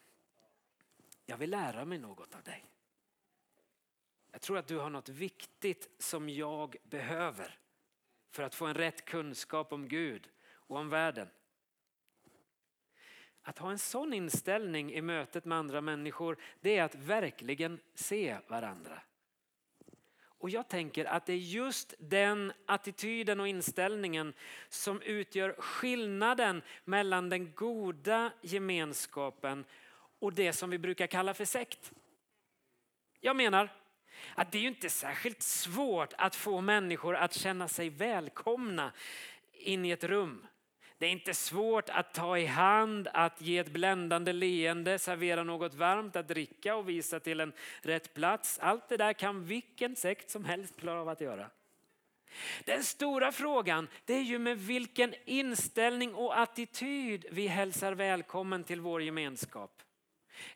Jag 1.27 1.37
vill 1.37 1.51
lära 1.51 1.85
mig 1.85 1.99
något 1.99 2.35
av 2.35 2.43
dig. 2.43 2.65
Jag 4.33 4.41
tror 4.41 4.59
att 4.59 4.67
du 4.67 4.79
har 4.79 4.91
något 4.91 5.09
viktigt 5.09 5.91
som 5.99 6.29
jag 6.29 6.77
behöver 6.83 7.59
för 8.31 8.43
att 8.43 8.55
få 8.55 8.67
en 8.67 8.75
rätt 8.75 9.05
kunskap 9.05 9.73
om 9.73 9.89
Gud 9.89 10.29
och 10.51 10.77
om 10.77 10.89
världen. 10.89 11.29
Att 13.43 13.59
ha 13.59 13.71
en 13.71 13.79
sån 13.79 14.13
inställning 14.13 14.93
i 14.93 15.03
mötet 15.03 15.45
med 15.45 15.59
andra 15.59 15.81
människor, 15.81 16.39
det 16.61 16.77
är 16.79 16.85
att 16.85 16.95
verkligen 16.95 17.81
se 17.95 18.39
varandra. 18.49 19.03
Och 20.39 20.51
jag 20.51 20.69
tänker 20.69 21.05
att 21.05 21.27
det 21.27 21.33
är 21.33 21.37
just 21.37 21.95
den 21.99 22.53
attityden 22.67 23.41
och 23.41 23.49
inställningen 23.49 24.35
som 24.69 25.03
utgör 25.03 25.55
skillnaden 25.59 26.63
mellan 26.85 27.29
den 27.29 27.53
goda 27.53 28.33
gemenskapen 28.43 29.65
och 30.19 30.33
det 30.33 30.53
som 30.53 30.71
vi 30.71 30.79
brukar 30.79 31.07
kalla 31.07 31.35
för 31.35 31.45
sekt. 31.45 31.93
Jag 33.21 33.37
menar, 33.37 33.69
att 34.35 34.53
det 34.53 34.59
är 34.59 34.63
ju 34.63 34.69
inte 34.69 34.91
särskilt 34.91 35.43
svårt 35.43 36.13
att 36.19 36.37
få 36.37 36.61
människor 36.61 37.17
att 37.17 37.35
känna 37.35 37.69
sig 37.69 37.91
välkomna 37.91 38.93
in 39.53 39.85
i 39.85 39.91
ett 39.91 40.05
rum. 40.05 40.47
Det 40.99 41.07
är 41.07 41.11
inte 41.11 41.35
svårt 41.35 41.89
att 41.89 42.15
ta 42.15 42.39
i 42.39 42.47
hand, 42.47 43.09
att 43.15 43.41
ge 43.41 43.59
ett 43.59 43.71
bländande 43.71 44.33
leende, 44.33 44.99
servera 44.99 45.43
något 45.45 45.75
varmt 45.75 46.17
att 46.17 46.29
dricka 46.29 46.77
och 46.77 46.89
visa 46.89 47.21
till 47.21 47.41
en 47.41 47.53
rätt 47.83 48.15
plats. 48.15 48.59
Allt 48.59 48.89
det 48.89 48.97
där 48.97 49.13
kan 49.13 49.45
vilken 49.45 49.97
sekt 49.97 50.31
som 50.31 50.45
helst 50.45 50.81
klara 50.81 51.01
av 51.01 51.09
att 51.09 51.21
göra. 51.21 51.51
Den 52.65 52.85
stora 52.85 53.33
frågan 53.33 53.89
det 54.05 54.15
är 54.15 54.23
ju 54.23 54.39
med 54.39 54.59
vilken 54.59 55.15
inställning 55.25 56.15
och 56.15 56.39
attityd 56.39 57.27
vi 57.31 57.47
hälsar 57.47 57.93
välkommen 57.93 58.65
till 58.65 58.81
vår 58.81 59.03
gemenskap. 59.03 59.83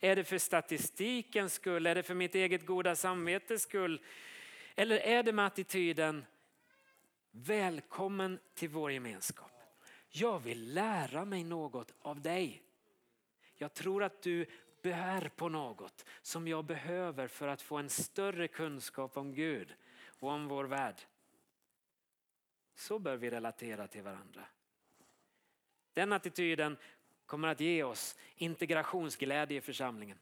Är 0.00 0.16
det 0.16 0.24
för 0.24 0.38
statistikens 0.38 1.54
skull? 1.54 1.86
Är 1.86 1.94
det 1.94 2.02
för 2.02 2.14
mitt 2.14 2.34
eget 2.34 2.66
goda 2.66 2.96
samvetes 2.96 3.62
skull? 3.62 4.00
Eller 4.76 4.96
är 4.96 5.22
det 5.22 5.32
med 5.32 5.46
attityden 5.46 6.24
välkommen 7.30 8.38
till 8.54 8.68
vår 8.68 8.92
gemenskap? 8.92 9.51
Jag 10.14 10.38
vill 10.38 10.74
lära 10.74 11.24
mig 11.24 11.44
något 11.44 11.94
av 11.98 12.20
dig. 12.20 12.62
Jag 13.54 13.74
tror 13.74 14.02
att 14.02 14.22
du 14.22 14.46
bär 14.82 15.28
på 15.28 15.48
något 15.48 16.04
som 16.22 16.48
jag 16.48 16.64
behöver 16.64 17.28
för 17.28 17.48
att 17.48 17.62
få 17.62 17.76
en 17.76 17.90
större 17.90 18.48
kunskap 18.48 19.16
om 19.16 19.34
Gud 19.34 19.74
och 20.06 20.28
om 20.28 20.48
vår 20.48 20.64
värld. 20.64 21.00
Så 22.74 22.98
bör 22.98 23.16
vi 23.16 23.30
relatera 23.30 23.88
till 23.88 24.02
varandra. 24.02 24.44
Den 25.92 26.12
attityden 26.12 26.76
kommer 27.26 27.48
att 27.48 27.60
ge 27.60 27.82
oss 27.82 28.16
integrationsglädje 28.36 29.58
i 29.58 29.60
församlingen. 29.60 30.18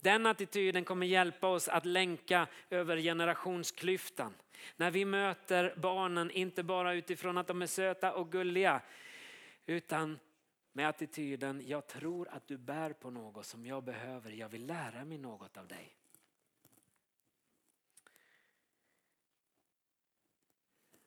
Den 0.00 0.26
attityden 0.26 0.84
kommer 0.84 1.06
hjälpa 1.06 1.46
oss 1.48 1.68
att 1.68 1.84
länka 1.84 2.46
över 2.70 2.96
generationsklyftan. 2.96 4.34
När 4.76 4.90
vi 4.90 5.04
möter 5.04 5.74
barnen, 5.76 6.30
inte 6.30 6.62
bara 6.62 6.94
utifrån 6.94 7.38
att 7.38 7.46
de 7.46 7.62
är 7.62 7.66
söta 7.66 8.14
och 8.14 8.32
gulliga, 8.32 8.82
utan 9.66 10.18
med 10.72 10.88
attityden, 10.88 11.62
jag 11.66 11.86
tror 11.86 12.28
att 12.28 12.46
du 12.46 12.58
bär 12.58 12.92
på 12.92 13.10
något 13.10 13.46
som 13.46 13.66
jag 13.66 13.84
behöver, 13.84 14.30
jag 14.30 14.48
vill 14.48 14.66
lära 14.66 15.04
mig 15.04 15.18
något 15.18 15.56
av 15.56 15.68
dig. 15.68 15.94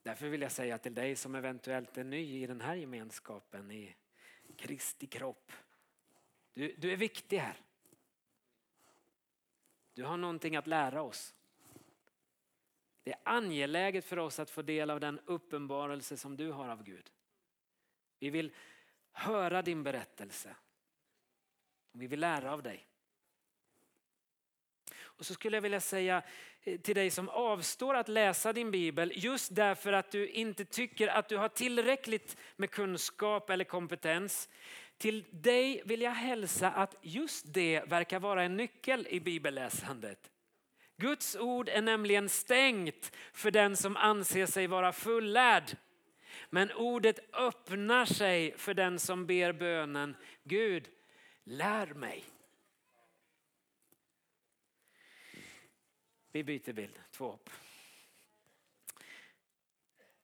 Därför 0.04 0.28
vill 0.28 0.42
jag 0.42 0.52
säga 0.52 0.78
till 0.78 0.94
dig 0.94 1.16
som 1.16 1.36
eventuellt 1.36 1.98
är 1.98 2.04
ny 2.04 2.44
i 2.44 2.48
den 2.48 2.62
här 2.62 2.76
gemenskapen 2.76 3.72
i 3.72 3.96
Kristi 4.58 5.08
kropp. 5.08 5.52
Du, 6.54 6.76
du 6.78 6.92
är 6.92 6.98
viktig 6.98 7.38
här. 7.38 7.58
Du 9.94 10.04
har 10.04 10.18
någonting 10.18 10.56
att 10.56 10.68
lära 10.68 11.02
oss. 11.02 11.36
Det 13.04 13.12
är 13.12 13.20
angeläget 13.24 14.06
för 14.06 14.20
oss 14.20 14.40
att 14.40 14.50
få 14.50 14.62
del 14.62 14.90
av 14.90 15.00
den 15.00 15.20
uppenbarelse 15.26 16.18
som 16.18 16.38
du 16.38 16.52
har 16.52 16.70
av 16.70 16.84
Gud. 16.84 17.12
Vi 18.20 18.30
vill 18.30 18.54
höra 19.12 19.62
din 19.62 19.84
berättelse. 19.84 20.56
Vi 21.92 22.08
vill 22.08 22.20
lära 22.20 22.54
av 22.54 22.64
dig. 22.64 22.88
Och 25.22 25.26
så 25.26 25.34
skulle 25.34 25.58
jag 25.58 25.62
vilja 25.62 25.80
säga 25.80 26.24
eh, 26.62 26.80
till 26.80 26.96
dig 26.96 27.10
som 27.10 27.30
avstår 27.30 27.96
att 27.96 28.08
läsa 28.08 28.54
din 28.54 28.72
bibel 28.72 29.12
just 29.16 29.56
därför 29.56 29.94
att 29.94 30.12
du 30.12 30.28
inte 30.28 30.66
tycker 30.66 31.08
att 31.08 31.30
du 31.30 31.38
har 31.38 31.50
tillräckligt 31.50 32.38
med 32.56 32.72
kunskap 32.72 33.50
eller 33.50 33.66
kompetens. 33.66 34.50
Till 35.02 35.26
dig 35.32 35.82
vill 35.86 36.02
jag 36.02 36.12
hälsa 36.12 36.72
att 36.72 36.96
just 37.02 37.54
det 37.54 37.84
verkar 37.88 38.20
vara 38.20 38.44
en 38.44 38.58
nyckel 38.58 39.08
i 39.10 39.20
bibelläsandet. 39.20 40.32
Guds 40.98 41.36
ord 41.36 41.70
är 41.70 41.82
nämligen 41.82 42.30
stängt 42.30 43.12
för 43.34 43.52
den 43.52 43.78
som 43.78 43.98
anser 43.98 44.46
sig 44.46 44.68
vara 44.68 44.94
fullärd. 44.94 45.78
Men 46.50 46.72
ordet 46.72 47.20
öppnar 47.34 48.06
sig 48.06 48.58
för 48.58 48.74
den 48.74 49.00
som 49.00 49.26
ber 49.26 49.54
bönen 49.54 50.16
Gud, 50.44 50.90
lär 51.44 51.94
mig. 51.94 52.26
Vi 56.32 56.44
byter 56.44 56.74
bild, 56.74 57.00
två 57.12 57.34
upp. 57.34 57.50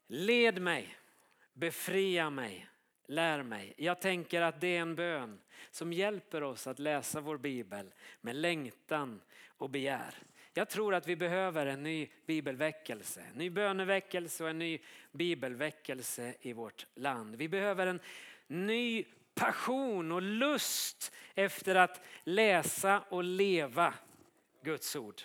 Led 0.07 0.61
mig, 0.61 0.97
befria 1.53 2.29
mig, 2.29 2.67
lär 3.07 3.43
mig. 3.43 3.73
Jag 3.77 4.01
tänker 4.01 4.41
att 4.41 4.61
det 4.61 4.67
är 4.67 4.81
en 4.81 4.95
bön 4.95 5.39
som 5.71 5.93
hjälper 5.93 6.43
oss 6.43 6.67
att 6.67 6.79
läsa 6.79 7.21
vår 7.21 7.37
bibel 7.37 7.93
med 8.21 8.35
längtan 8.35 9.21
och 9.47 9.69
begär. 9.69 10.15
Jag 10.53 10.69
tror 10.69 10.95
att 10.95 11.07
vi 11.07 11.15
behöver 11.15 11.65
en 11.65 11.83
ny 11.83 12.09
bibelväckelse, 12.25 13.21
en 13.31 13.37
ny 13.37 13.49
böneväckelse 13.49 14.43
och 14.43 14.49
en 14.49 14.59
ny 14.59 14.79
bibelväckelse 15.11 16.35
i 16.41 16.53
vårt 16.53 16.85
land. 16.95 17.35
Vi 17.35 17.49
behöver 17.49 17.87
en 17.87 17.99
ny 18.47 19.05
passion 19.33 20.11
och 20.11 20.21
lust 20.21 21.13
efter 21.35 21.75
att 21.75 22.01
läsa 22.23 23.03
och 23.09 23.23
leva 23.23 23.93
Guds 24.63 24.95
ord. 24.95 25.21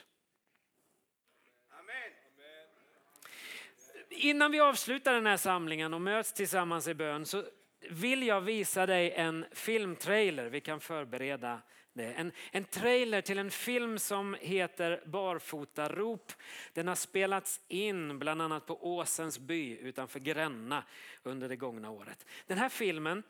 Innan 4.10 4.52
vi 4.52 4.60
avslutar 4.60 5.14
den 5.14 5.26
här 5.26 5.36
samlingen 5.36 5.94
och 5.94 6.00
möts 6.00 6.32
tillsammans 6.32 6.88
i 6.88 6.94
bön 6.94 7.26
så 7.26 7.44
vill 7.90 8.26
jag 8.26 8.40
visa 8.40 8.86
dig 8.86 9.10
en 9.10 9.46
filmtrailer. 9.52 10.46
Vi 10.46 10.60
kan 10.60 10.80
förbereda 10.80 11.60
det. 11.92 12.12
En, 12.12 12.32
en 12.50 12.64
trailer 12.64 13.20
till 13.20 13.38
en 13.38 13.50
film 13.50 13.98
som 13.98 14.36
heter 14.40 15.02
Barfotarop. 15.06 16.32
Den 16.72 16.88
har 16.88 16.94
spelats 16.94 17.60
in 17.68 18.18
bland 18.18 18.42
annat 18.42 18.66
på 18.66 18.96
Åsens 18.96 19.38
by 19.38 19.78
utanför 19.78 20.20
Gränna 20.20 20.84
under 21.22 21.48
det 21.48 21.56
gångna 21.56 21.90
året. 21.90 22.26
Den 22.46 22.58
här 22.58 22.68
filmen 22.68 23.22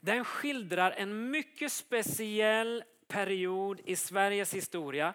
den 0.00 0.24
skildrar 0.24 0.90
en 0.90 1.30
mycket 1.30 1.72
speciell 1.72 2.84
period 3.08 3.80
i 3.84 3.96
Sveriges 3.96 4.54
historia 4.54 5.14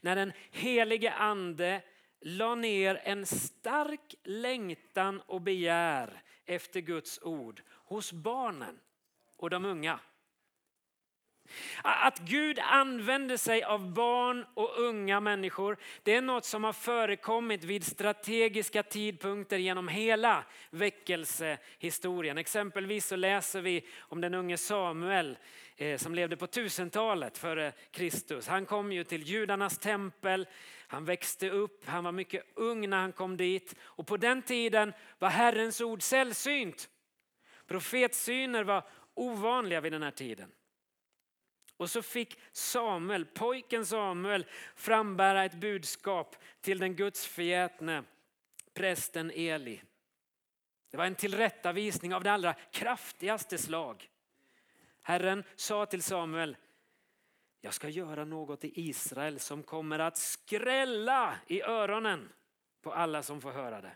när 0.00 0.16
den 0.16 0.32
helige 0.50 1.12
ande 1.12 1.82
la 2.20 2.54
ner 2.54 3.00
en 3.04 3.26
stark 3.26 4.14
längtan 4.24 5.20
och 5.26 5.40
begär 5.40 6.22
efter 6.46 6.80
Guds 6.80 7.18
ord 7.22 7.62
hos 7.88 8.12
barnen 8.12 8.80
och 9.36 9.50
de 9.50 9.64
unga. 9.64 10.00
Att 11.82 12.18
Gud 12.18 12.58
använder 12.58 13.36
sig 13.36 13.62
av 13.62 13.92
barn 13.92 14.46
och 14.54 14.78
unga 14.78 15.20
människor, 15.20 15.76
det 16.02 16.14
är 16.14 16.22
något 16.22 16.44
som 16.44 16.64
har 16.64 16.72
förekommit 16.72 17.64
vid 17.64 17.84
strategiska 17.84 18.82
tidpunkter 18.82 19.58
genom 19.58 19.88
hela 19.88 20.44
väckelsehistorien. 20.70 22.38
Exempelvis 22.38 23.06
så 23.06 23.16
läser 23.16 23.60
vi 23.60 23.86
om 23.98 24.20
den 24.20 24.34
unge 24.34 24.56
Samuel 24.56 25.38
eh, 25.76 25.98
som 25.98 26.14
levde 26.14 26.36
på 26.36 26.46
tusentalet 26.46 27.38
före 27.38 27.72
Kristus. 27.90 28.48
Han 28.48 28.66
kom 28.66 28.92
ju 28.92 29.04
till 29.04 29.22
judarnas 29.22 29.78
tempel, 29.78 30.46
han 30.86 31.04
växte 31.04 31.50
upp, 31.50 31.86
han 31.86 32.04
var 32.04 32.12
mycket 32.12 32.44
ung 32.54 32.88
när 32.88 33.00
han 33.00 33.12
kom 33.12 33.36
dit 33.36 33.74
och 33.80 34.06
på 34.06 34.16
den 34.16 34.42
tiden 34.42 34.92
var 35.18 35.28
Herrens 35.28 35.80
ord 35.80 36.02
sällsynt. 36.02 36.88
Profetsyner 37.68 38.64
var 38.64 38.88
ovanliga 39.14 39.80
vid 39.80 39.92
den 39.92 40.02
här 40.02 40.10
tiden. 40.10 40.52
Och 41.76 41.90
så 41.90 42.02
fick 42.02 42.38
Samuel, 42.52 43.26
pojken 43.26 43.86
Samuel 43.86 44.46
frambära 44.74 45.44
ett 45.44 45.54
budskap 45.54 46.36
till 46.60 46.78
den 46.78 46.96
gudsförgätne 46.96 48.04
prästen 48.74 49.30
Eli. 49.34 49.82
Det 50.90 50.96
var 50.96 51.04
en 51.04 51.14
tillrättavisning 51.14 52.14
av 52.14 52.22
det 52.24 52.32
allra 52.32 52.54
kraftigaste 52.54 53.58
slag. 53.58 54.10
Herren 55.02 55.44
sa 55.56 55.86
till 55.86 56.02
Samuel, 56.02 56.56
jag 57.60 57.74
ska 57.74 57.88
göra 57.88 58.24
något 58.24 58.64
i 58.64 58.88
Israel 58.88 59.38
som 59.38 59.62
kommer 59.62 59.98
att 59.98 60.16
skrälla 60.16 61.34
i 61.46 61.62
öronen 61.62 62.32
på 62.82 62.92
alla 62.92 63.22
som 63.22 63.40
får 63.40 63.52
höra 63.52 63.80
det. 63.80 63.94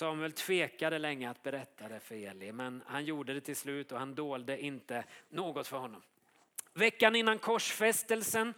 Samuel 0.00 0.32
tvekade 0.32 0.98
länge 0.98 1.30
att 1.30 1.42
berätta 1.42 1.88
det 1.88 2.00
för 2.00 2.14
Eli, 2.14 2.52
men 2.52 2.82
han 2.86 3.04
gjorde 3.04 3.34
det 3.34 3.40
till 3.40 3.56
slut 3.56 3.92
och 3.92 3.98
han 3.98 4.14
dolde 4.14 4.64
inte 4.64 5.04
något 5.28 5.66
för 5.66 5.76
honom. 5.76 6.02
Veckan 6.74 7.16
innan 7.16 7.38
korsfästelsen 7.38 8.54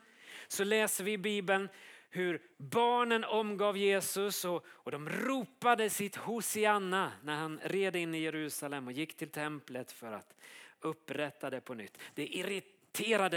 så 0.48 0.64
läser 0.64 1.04
vi 1.04 1.12
i 1.12 1.18
Bibeln 1.18 1.68
hur 2.10 2.42
barnen 2.56 3.24
omgav 3.24 3.76
Jesus 3.76 4.44
och, 4.44 4.66
och 4.66 4.90
de 4.90 5.08
ropade 5.08 5.90
sitt 5.90 6.16
Hosianna 6.16 7.12
när 7.22 7.36
han 7.36 7.60
red 7.64 7.96
in 7.96 8.14
i 8.14 8.18
Jerusalem 8.18 8.86
och 8.86 8.92
gick 8.92 9.16
till 9.16 9.30
templet 9.30 9.92
för 9.92 10.12
att 10.12 10.34
upprätta 10.80 11.50
det 11.50 11.60
på 11.60 11.74
nytt. 11.74 11.98
Det 12.14 12.26
irriterade 12.26 12.81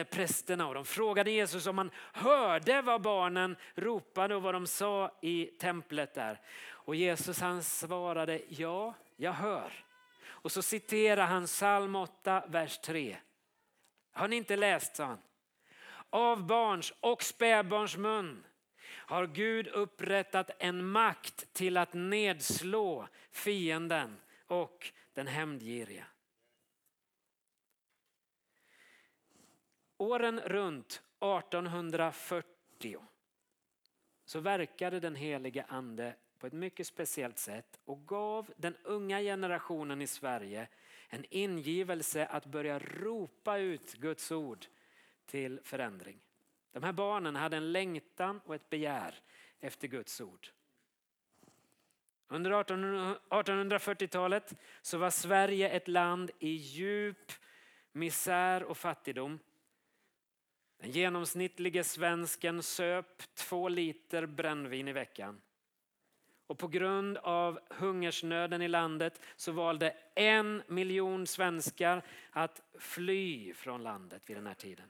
prästerna 0.09 0.67
och 0.67 0.73
de 0.73 0.85
frågade 0.85 1.31
Jesus 1.31 1.67
om 1.67 1.77
han 1.77 1.91
hörde 2.13 2.81
vad 2.81 3.01
barnen 3.01 3.55
ropade 3.75 4.35
och 4.35 4.41
vad 4.41 4.53
de 4.53 4.67
sa 4.67 5.11
i 5.21 5.45
templet 5.45 6.13
där. 6.13 6.39
Och 6.67 6.95
Jesus 6.95 7.39
han 7.39 7.63
svarade 7.63 8.41
ja, 8.49 8.93
jag 9.15 9.33
hör. 9.33 9.71
Och 10.27 10.51
så 10.51 10.61
citerar 10.61 11.25
han 11.25 11.45
psalm 11.45 11.95
8, 11.95 12.43
vers 12.47 12.77
3. 12.77 13.17
Har 14.11 14.27
ni 14.27 14.35
inte 14.35 14.55
läst, 14.55 14.95
sa 14.95 15.05
han. 15.05 15.19
Av 16.09 16.45
barns 16.45 16.93
och 16.99 17.23
spädbarns 17.23 17.97
mun 17.97 18.43
har 18.87 19.27
Gud 19.27 19.67
upprättat 19.67 20.51
en 20.59 20.85
makt 20.85 21.53
till 21.53 21.77
att 21.77 21.93
nedslå 21.93 23.07
fienden 23.31 24.17
och 24.47 24.91
den 25.13 25.27
hämndgiriga. 25.27 26.05
Åren 29.97 30.39
runt 30.39 31.01
1840 31.19 32.97
så 34.25 34.39
verkade 34.39 34.99
den 34.99 35.15
helige 35.15 35.63
ande 35.63 36.15
på 36.39 36.47
ett 36.47 36.53
mycket 36.53 36.87
speciellt 36.87 37.37
sätt 37.37 37.79
och 37.85 38.07
gav 38.07 38.53
den 38.57 38.75
unga 38.83 39.19
generationen 39.19 40.01
i 40.01 40.07
Sverige 40.07 40.67
en 41.09 41.25
ingivelse 41.29 42.25
att 42.25 42.45
börja 42.45 42.79
ropa 42.79 43.57
ut 43.57 43.93
Guds 43.93 44.31
ord 44.31 44.65
till 45.25 45.59
förändring. 45.63 46.19
De 46.71 46.83
här 46.83 46.93
barnen 46.93 47.35
hade 47.35 47.57
en 47.57 47.71
längtan 47.71 48.41
och 48.45 48.55
ett 48.55 48.69
begär 48.69 49.15
efter 49.59 49.87
Guds 49.87 50.21
ord. 50.21 50.47
Under 52.27 52.51
1840-talet 52.51 54.53
så 54.81 54.97
var 54.97 55.09
Sverige 55.09 55.69
ett 55.69 55.87
land 55.87 56.31
i 56.39 56.49
djup 56.49 57.31
misär 57.91 58.63
och 58.63 58.77
fattigdom. 58.77 59.39
Den 60.85 60.91
genomsnittlige 60.91 61.83
svensken 61.83 62.63
söp 62.63 63.23
två 63.35 63.69
liter 63.69 64.25
brännvin 64.25 64.87
i 64.87 64.93
veckan. 64.93 65.41
Och 66.47 66.57
på 66.57 66.67
grund 66.67 67.17
av 67.17 67.59
hungersnöden 67.69 68.61
i 68.61 68.67
landet 68.67 69.21
så 69.35 69.51
valde 69.51 69.95
en 70.15 70.63
miljon 70.67 71.27
svenskar 71.27 72.01
att 72.31 72.61
fly 72.79 73.53
från 73.53 73.83
landet 73.83 74.23
vid 74.25 74.37
den 74.37 74.47
här 74.47 74.53
tiden. 74.53 74.85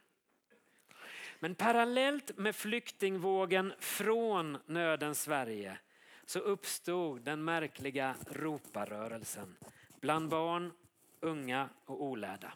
Men 1.39 1.55
parallellt 1.55 2.37
med 2.37 2.55
flyktingvågen 2.55 3.73
från 3.79 4.57
nödens 4.65 5.21
Sverige 5.21 5.77
så 6.25 6.39
uppstod 6.39 7.21
den 7.21 7.43
märkliga 7.43 8.15
roparörelsen 8.27 9.55
bland 10.01 10.29
barn, 10.29 10.71
unga 11.19 11.69
och 11.85 12.03
olärda. 12.03 12.53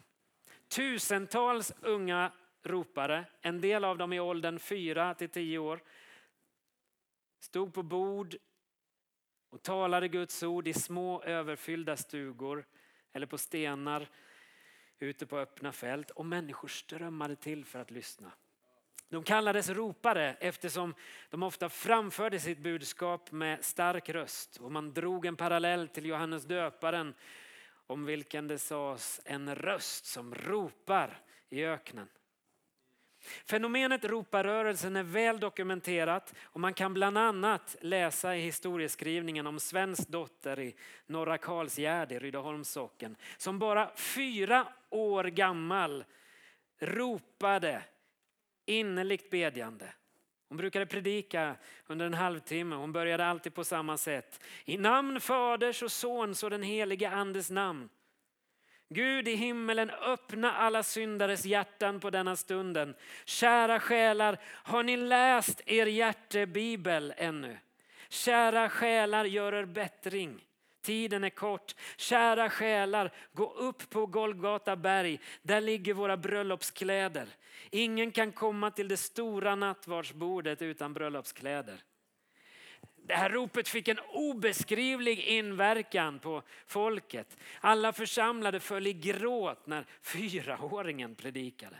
Tusentals 0.68 1.72
unga 1.80 2.32
ropare, 2.62 3.24
en 3.40 3.60
del 3.60 3.84
av 3.84 3.98
dem 3.98 4.12
i 4.12 4.20
åldern 4.20 4.58
4 4.58 5.14
till 5.14 5.28
10 5.28 5.58
år, 5.58 5.82
stod 7.40 7.74
på 7.74 7.82
bord 7.82 8.36
och 9.50 9.62
talade 9.62 10.08
Guds 10.08 10.42
ord 10.42 10.68
i 10.68 10.72
små 10.72 11.22
överfyllda 11.22 11.96
stugor 11.96 12.64
eller 13.12 13.26
på 13.26 13.38
stenar 13.38 14.08
ute 14.98 15.26
på 15.26 15.38
öppna 15.38 15.72
fält 15.72 16.10
och 16.10 16.26
människor 16.26 16.68
strömmade 16.68 17.36
till 17.36 17.64
för 17.64 17.78
att 17.78 17.90
lyssna. 17.90 18.32
De 19.08 19.22
kallades 19.22 19.68
ropare 19.68 20.36
eftersom 20.40 20.94
de 21.30 21.42
ofta 21.42 21.68
framförde 21.68 22.40
sitt 22.40 22.58
budskap 22.58 23.32
med 23.32 23.64
stark 23.64 24.08
röst 24.08 24.56
och 24.56 24.72
man 24.72 24.94
drog 24.94 25.26
en 25.26 25.36
parallell 25.36 25.88
till 25.88 26.06
Johannes 26.06 26.44
döparen 26.44 27.14
om 27.86 28.04
vilken 28.04 28.48
det 28.48 28.58
sades 28.58 29.20
en 29.24 29.54
röst 29.54 30.04
som 30.04 30.34
ropar 30.34 31.20
i 31.48 31.64
öknen. 31.64 32.08
Fenomenet 33.20 34.04
roparörelsen 34.04 34.96
är 34.96 35.02
väl 35.02 35.40
dokumenterat 35.40 36.34
och 36.44 36.60
man 36.60 36.74
kan 36.74 36.94
bland 36.94 37.18
annat 37.18 37.76
läsa 37.80 38.36
i 38.36 38.40
historieskrivningen 38.40 39.46
om 39.46 39.60
Svens 39.60 40.06
dotter 40.06 40.60
i 40.60 40.74
Norra 41.06 41.38
Karlsgärde 41.38 42.14
i 42.14 42.18
Rydaholms 42.18 42.70
socken 42.70 43.16
som 43.36 43.58
bara 43.58 43.90
fyra 43.96 44.66
år 44.90 45.24
gammal 45.24 46.04
ropade 46.78 47.82
innerligt 48.66 49.30
bedjande. 49.30 49.92
Hon 50.48 50.56
brukade 50.56 50.86
predika 50.86 51.56
under 51.86 52.06
en 52.06 52.14
halvtimme. 52.14 52.76
Hon 52.76 52.92
började 52.92 53.26
alltid 53.26 53.54
på 53.54 53.64
samma 53.64 53.96
sätt. 53.96 54.44
I 54.64 54.78
namn 54.78 55.20
Faders 55.20 55.82
och 55.82 55.92
Sons 55.92 56.42
och 56.42 56.50
den 56.50 56.62
helige 56.62 57.10
Andes 57.10 57.50
namn. 57.50 57.88
Gud 58.92 59.28
i 59.28 59.34
himmelen, 59.34 59.90
öppna 59.90 60.52
alla 60.52 60.82
syndares 60.82 61.44
hjärtan 61.44 62.00
på 62.00 62.10
denna 62.10 62.36
stunden. 62.36 62.94
Kära 63.24 63.80
själar, 63.80 64.38
har 64.44 64.82
ni 64.82 64.96
läst 64.96 65.60
er 65.66 65.86
hjärtebibel 65.86 67.14
ännu? 67.16 67.58
Kära 68.08 68.68
själar, 68.68 69.24
gör 69.24 69.52
er 69.52 69.64
bättring. 69.64 70.44
Tiden 70.82 71.24
är 71.24 71.30
kort. 71.30 71.74
Kära 71.96 72.50
själar, 72.50 73.12
gå 73.32 73.52
upp 73.52 73.90
på 73.90 74.06
Golgata 74.06 74.76
berg. 74.76 75.20
Där 75.42 75.60
ligger 75.60 75.94
våra 75.94 76.16
bröllopskläder. 76.16 77.28
Ingen 77.70 78.12
kan 78.12 78.32
komma 78.32 78.70
till 78.70 78.88
det 78.88 78.96
stora 78.96 79.54
nattvardsbordet 79.54 80.62
utan 80.62 80.94
bröllopskläder. 80.94 81.82
Det 83.02 83.14
här 83.14 83.30
ropet 83.30 83.68
fick 83.68 83.88
en 83.88 83.98
obeskrivlig 83.98 85.20
inverkan 85.20 86.18
på 86.18 86.42
folket. 86.66 87.36
Alla 87.60 87.92
församlade 87.92 88.60
föll 88.60 88.86
i 88.86 88.92
gråt 88.92 89.66
när 89.66 89.86
fyraåringen 90.02 91.14
predikade. 91.14 91.76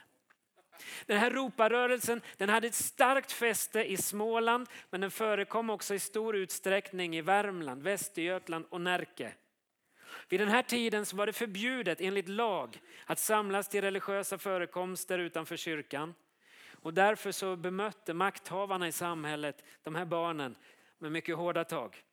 Den 1.06 1.18
här 1.18 1.30
roparörelsen 1.30 2.20
den 2.36 2.48
hade 2.48 2.66
ett 2.66 2.74
starkt 2.74 3.32
fäste 3.32 3.84
i 3.84 3.96
Småland 3.96 4.68
men 4.90 5.00
den 5.00 5.10
förekom 5.10 5.70
också 5.70 5.94
i 5.94 5.98
stor 5.98 6.36
utsträckning 6.36 7.16
i 7.16 7.22
Värmland, 7.22 7.82
Västergötland 7.82 8.64
och 8.68 8.80
Närke. 8.80 9.32
Vid 10.28 10.40
den 10.40 10.48
här 10.48 10.62
tiden 10.62 11.06
så 11.06 11.16
var 11.16 11.26
det 11.26 11.32
förbjudet 11.32 12.00
enligt 12.00 12.28
lag 12.28 12.80
att 13.06 13.18
samlas 13.18 13.68
till 13.68 13.82
religiösa 13.82 14.38
förekomster 14.38 15.18
utanför 15.18 15.56
kyrkan. 15.56 16.14
Och 16.82 16.94
därför 16.94 17.32
så 17.32 17.56
bemötte 17.56 18.14
makthavarna 18.14 18.88
i 18.88 18.92
samhället 18.92 19.64
de 19.82 19.94
här 19.94 20.04
barnen 20.04 20.56
med 21.00 21.12
mycket 21.12 21.36
hårda 21.36 21.64
tag. 21.64 22.04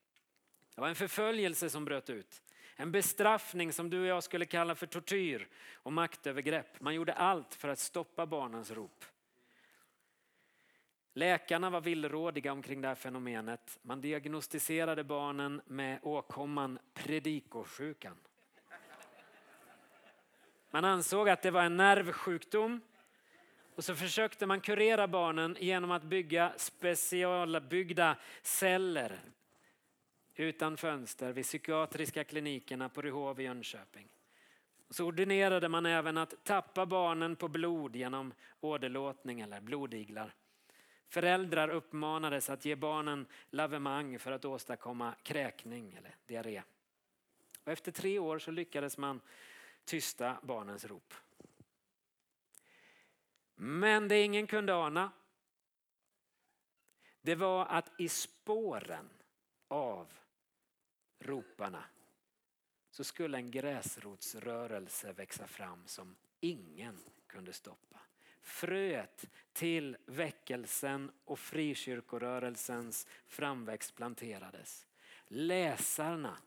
Det 0.76 0.82
var 0.82 0.88
en 0.88 0.96
förföljelse 0.96 1.70
som 1.70 1.86
bröt 1.86 2.10
ut. 2.10 2.42
En 2.76 2.92
bestraffning 2.92 3.74
som 3.74 3.90
du 3.90 4.02
och 4.02 4.08
jag 4.08 4.24
skulle 4.24 4.46
kalla 4.46 4.76
för 4.76 4.88
tortyr 4.88 5.48
och 5.74 5.94
maktövergrepp. 5.94 6.82
Man 6.82 6.96
gjorde 6.96 7.14
allt 7.14 7.54
för 7.54 7.68
att 7.68 7.80
stoppa 7.80 8.26
barnens 8.26 8.72
rop. 8.72 9.06
Läkarna 11.14 11.70
var 11.70 11.82
villrådiga 11.82 12.52
omkring 12.52 12.82
det 12.82 12.88
här 12.88 12.96
fenomenet. 12.96 13.80
Man 13.82 14.02
diagnostiserade 14.02 15.04
barnen 15.04 15.62
med 15.66 16.00
åkomman 16.02 16.80
predikosjukan. 16.94 18.18
Man 20.70 20.86
ansåg 20.86 21.30
att 21.30 21.42
det 21.42 21.52
var 21.52 21.64
en 21.64 21.78
nervsjukdom 21.78 22.82
och 23.78 23.84
så 23.84 23.96
försökte 23.96 24.46
man 24.46 24.62
kurera 24.62 25.08
barnen 25.08 25.58
genom 25.60 25.92
att 25.92 26.04
bygga 26.04 26.54
specialbyggda 26.58 28.18
celler 28.42 29.20
utan 30.36 30.78
fönster 30.78 31.34
vid 31.34 31.46
psykiatriska 31.46 32.24
klinikerna 32.24 32.90
på 32.90 33.02
Ryhov 33.02 33.40
i 33.40 33.44
Jönköping. 33.44 34.08
Så 34.90 35.06
ordinerade 35.06 35.70
man 35.70 35.86
även 35.86 36.18
att 36.18 36.44
tappa 36.44 36.86
barnen 36.86 37.36
på 37.36 37.48
blod 37.48 37.96
genom 37.96 38.34
åderlåtning 38.60 39.42
eller 39.42 39.62
blodiglar. 39.62 40.34
Föräldrar 41.10 41.70
uppmanades 41.70 42.50
att 42.50 42.66
ge 42.66 42.76
barnen 42.76 43.26
lavemang 43.50 44.20
för 44.20 44.32
att 44.32 44.46
åstadkomma 44.46 45.16
kräkning 45.24 45.94
eller 45.94 46.16
diarré. 46.26 46.62
Och 47.64 47.72
efter 47.72 47.92
tre 47.92 48.20
år 48.20 48.40
så 48.40 48.52
lyckades 48.52 48.98
man 48.98 49.22
tysta 49.86 50.38
barnens 50.44 50.86
rop. 50.86 51.14
Men 53.60 54.08
det 54.08 54.24
ingen 54.24 54.48
kunde 54.48 54.76
ana 54.76 55.12
det 57.28 57.36
var 57.36 57.66
att 57.66 57.92
i 57.98 58.10
spåren 58.10 59.10
av 59.68 60.14
roparna 61.20 61.84
så 62.92 63.04
skulle 63.04 63.38
en 63.38 63.52
gräsrotsrörelse 63.52 65.14
växa 65.14 65.48
fram 65.48 65.84
som 65.86 66.16
ingen 66.40 67.00
kunde 67.28 67.54
stoppa. 67.54 68.00
Fröet 68.42 69.26
till 69.54 69.98
väckelsen 70.06 71.12
och 71.26 71.40
frikyrkorörelsens 71.40 73.08
framväxt 73.26 73.96
planterades. 73.96 74.88
Läsarna 75.28 76.38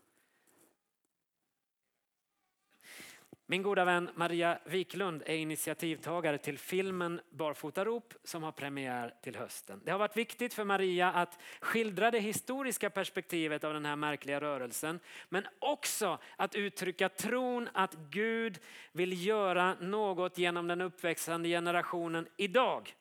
Min 3.50 3.62
goda 3.62 3.84
vän 3.84 4.10
Maria 4.14 4.58
Wiklund 4.64 5.22
är 5.26 5.36
initiativtagare 5.36 6.38
till 6.38 6.58
filmen 6.58 7.20
Barfotarop 7.30 8.14
som 8.24 8.42
har 8.42 8.52
premiär 8.52 9.14
till 9.22 9.36
hösten. 9.36 9.80
Det 9.84 9.90
har 9.90 9.98
varit 9.98 10.16
viktigt 10.16 10.54
för 10.54 10.64
Maria 10.64 11.12
att 11.12 11.38
skildra 11.60 12.10
det 12.10 12.18
historiska 12.18 12.90
perspektivet 12.90 13.64
av 13.64 13.72
den 13.74 13.84
här 13.84 13.96
märkliga 13.96 14.40
rörelsen 14.40 15.00
men 15.28 15.46
också 15.58 16.18
att 16.36 16.54
uttrycka 16.54 17.08
tron 17.08 17.68
att 17.72 17.94
Gud 17.94 18.58
vill 18.92 19.26
göra 19.26 19.74
något 19.80 20.38
genom 20.38 20.68
den 20.68 20.80
uppväxande 20.80 21.48
generationen 21.48 22.28
idag. 22.36 22.94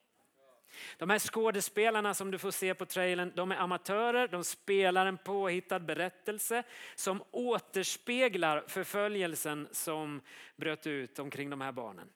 De 0.98 1.10
här 1.10 1.20
skådespelarna 1.20 2.14
som 2.14 2.32
du 2.32 2.38
får 2.38 2.52
se 2.52 2.74
på 2.74 2.86
trailern, 2.86 3.32
de 3.36 3.52
är 3.52 3.56
amatörer, 3.56 4.28
de 4.28 4.44
spelar 4.44 5.06
en 5.06 5.18
påhittad 5.18 5.80
berättelse 5.80 6.64
som 6.96 7.24
återspeglar 7.32 8.64
förföljelsen 8.68 9.68
som 9.72 10.22
bröt 10.56 10.88
ut 10.88 11.20
omkring 11.20 11.50
de 11.50 11.62
här 11.62 11.72
barnen. 11.72 12.10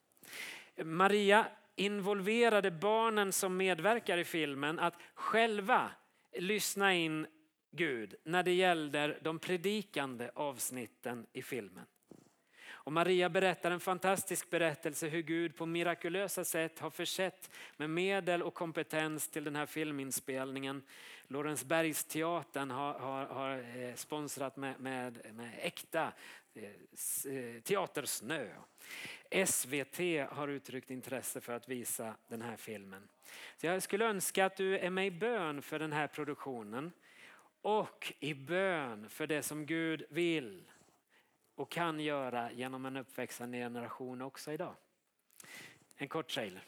Maria 0.83 1.45
involverade 1.75 2.71
barnen 2.71 3.31
som 3.31 3.57
medverkar 3.57 4.17
i 4.17 4.23
filmen 4.23 4.79
att 4.79 4.97
själva 5.13 5.91
lyssna 6.37 6.93
in 6.93 7.27
Gud 7.71 8.15
när 8.23 8.43
det 8.43 8.53
gällde 8.53 9.17
de 9.21 9.39
predikande 9.39 10.29
avsnitten 10.35 11.25
i 11.33 11.41
filmen. 11.41 11.85
Och 12.83 12.93
Maria 12.93 13.29
berättar 13.29 13.71
en 13.71 13.79
fantastisk 13.79 14.49
berättelse 14.49 15.07
hur 15.07 15.21
Gud 15.21 15.55
på 15.55 15.65
mirakulösa 15.65 16.43
sätt 16.43 16.79
har 16.79 16.89
försett 16.89 17.49
med 17.77 17.89
medel 17.89 18.43
och 18.43 18.53
kompetens 18.53 19.29
till 19.29 19.43
den 19.43 19.55
här 19.55 19.65
filminspelningen. 19.65 20.83
Lorensbergsteatern 21.27 22.71
har, 22.71 22.93
har, 22.93 23.25
har 23.25 23.77
eh, 23.77 23.95
sponsrat 23.95 24.57
med, 24.57 24.79
med, 24.79 25.19
med 25.33 25.51
äkta 25.61 26.13
eh, 26.53 26.63
eh, 27.33 27.61
teatersnö. 27.61 28.47
SVT 29.45 29.99
har 30.29 30.47
uttryckt 30.47 30.89
intresse 30.89 31.41
för 31.41 31.53
att 31.53 31.69
visa 31.69 32.15
den 32.27 32.41
här 32.41 32.57
filmen. 32.57 33.07
Så 33.57 33.67
jag 33.67 33.83
skulle 33.83 34.05
önska 34.05 34.45
att 34.45 34.57
du 34.57 34.77
är 34.77 34.89
med 34.89 35.07
i 35.07 35.11
bön 35.11 35.61
för 35.61 35.79
den 35.79 35.91
här 35.91 36.07
produktionen 36.07 36.91
och 37.61 38.13
i 38.19 38.33
bön 38.33 39.09
för 39.09 39.27
det 39.27 39.43
som 39.43 39.65
Gud 39.65 40.05
vill 40.09 40.63
och 41.55 41.71
kan 41.71 41.99
göra 41.99 42.51
genom 42.51 42.85
en 42.85 42.97
uppväxande 42.97 43.57
generation 43.57 44.21
också 44.21 44.51
idag. 44.51 44.75
En 45.95 46.07
kort 46.07 46.29
trailer. 46.29 46.63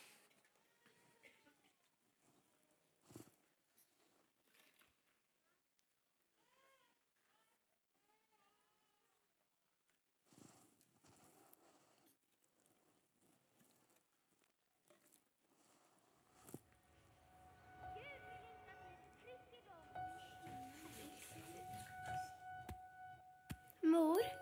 Mor, 23.81 24.34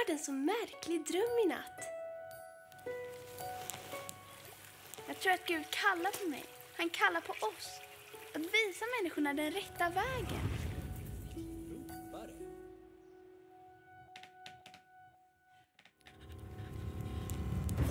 hade 0.00 0.12
en 0.12 0.24
så 0.24 0.32
märklig 0.32 1.06
dröm 1.06 1.38
i 1.44 1.48
natt. 1.48 1.80
Jag 5.06 5.20
tror 5.20 5.32
att 5.32 5.46
Gud 5.46 5.64
kallar 5.70 6.10
på 6.24 6.30
mig. 6.30 6.44
Han 6.76 6.90
kallar 6.90 7.20
på 7.20 7.32
oss. 7.32 7.80
Att 8.34 8.42
visa 8.42 8.84
människorna 9.00 9.34
den 9.34 9.50
rätta 9.52 9.90
vägen. 9.90 10.50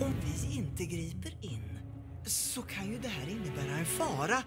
Om 0.02 0.14
vi 0.26 0.56
inte 0.56 0.86
griper 0.86 1.46
in 1.46 1.80
så 2.26 2.62
kan 2.62 2.92
ju 2.92 2.98
det 2.98 3.08
här 3.08 3.30
innebära 3.30 3.78
en 3.78 3.86
fara 3.86 4.44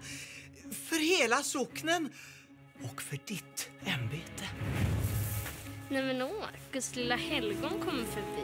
för 0.71 1.19
hela 1.19 1.43
socknen 1.43 2.13
och 2.83 3.01
för 3.01 3.17
ditt 3.27 3.69
ämbete. 3.85 4.49
Nej 5.89 6.03
men 6.03 6.21
åh, 6.21 6.45
Guds 6.71 6.95
lilla 6.95 7.15
helgon 7.15 7.79
kommer 7.79 8.03
förbi. 8.03 8.43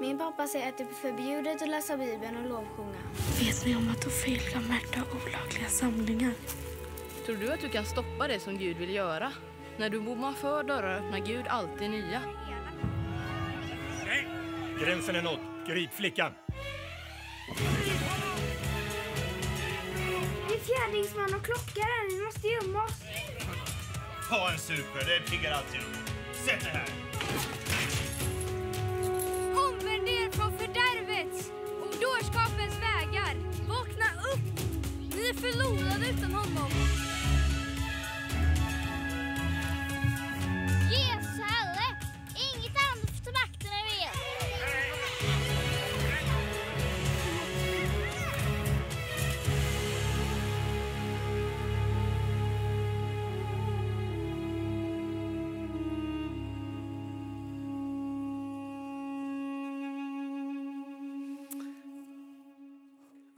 Min 0.00 0.18
pappa 0.18 0.46
säger 0.46 0.68
att 0.68 0.78
det 0.78 0.84
är 0.84 0.94
förbjudet 0.94 1.62
att 1.62 1.68
läsa 1.68 1.96
Bibeln 1.96 2.36
och 2.36 2.48
lovsjunga. 2.48 2.98
Vet 3.40 3.66
ni 3.66 3.76
om 3.76 3.90
att 3.90 4.06
Ofelia 4.06 4.60
märkte 4.68 5.02
olagliga 5.12 5.68
samlingar? 5.68 6.32
Tror 7.26 7.36
du 7.36 7.52
att 7.52 7.60
du 7.60 7.68
kan 7.68 7.84
stoppa 7.84 8.28
det 8.28 8.40
som 8.40 8.58
Gud 8.58 8.76
vill 8.76 8.90
göra? 8.90 9.32
När 9.76 9.90
du 9.90 10.00
bommar 10.00 10.32
för 10.32 10.62
dörrar 10.62 10.98
öppnar 10.98 11.18
Gud 11.18 11.46
alltid 11.48 11.90
nya. 11.90 12.20
Nej! 14.06 14.28
Gränsen 14.80 15.16
är 15.16 15.22
nådd. 15.22 15.40
Grip 15.66 15.92
flickan. 15.94 16.32
Det 20.48 20.54
är 20.54 20.60
fjärdingsman 20.60 21.34
och 21.34 21.44
klockaren. 21.44 22.08
Vi 22.10 22.24
måste 22.24 22.48
gömma 22.48 22.84
oss. 22.84 23.00
Ta 24.30 24.52
en 24.52 24.58
super, 24.58 24.98
det 24.98 25.30
piggar 25.30 25.52
alltid 25.52 25.80
upp. 25.80 26.09
Sätt 26.44 26.60
dig 26.60 26.72
här. 26.72 26.88
Omvänd 29.68 30.08
er 30.08 30.30
från 30.30 30.52
fördärvets 30.58 31.50
och 31.80 31.94
dårskapens 32.00 32.74
vägar. 32.80 33.36
Vakna 33.68 34.06
upp! 34.32 34.60
Ni 35.14 35.28
är 35.28 35.34
förlorade 35.34 36.06
utan 36.10 36.34
honom. 36.34 36.70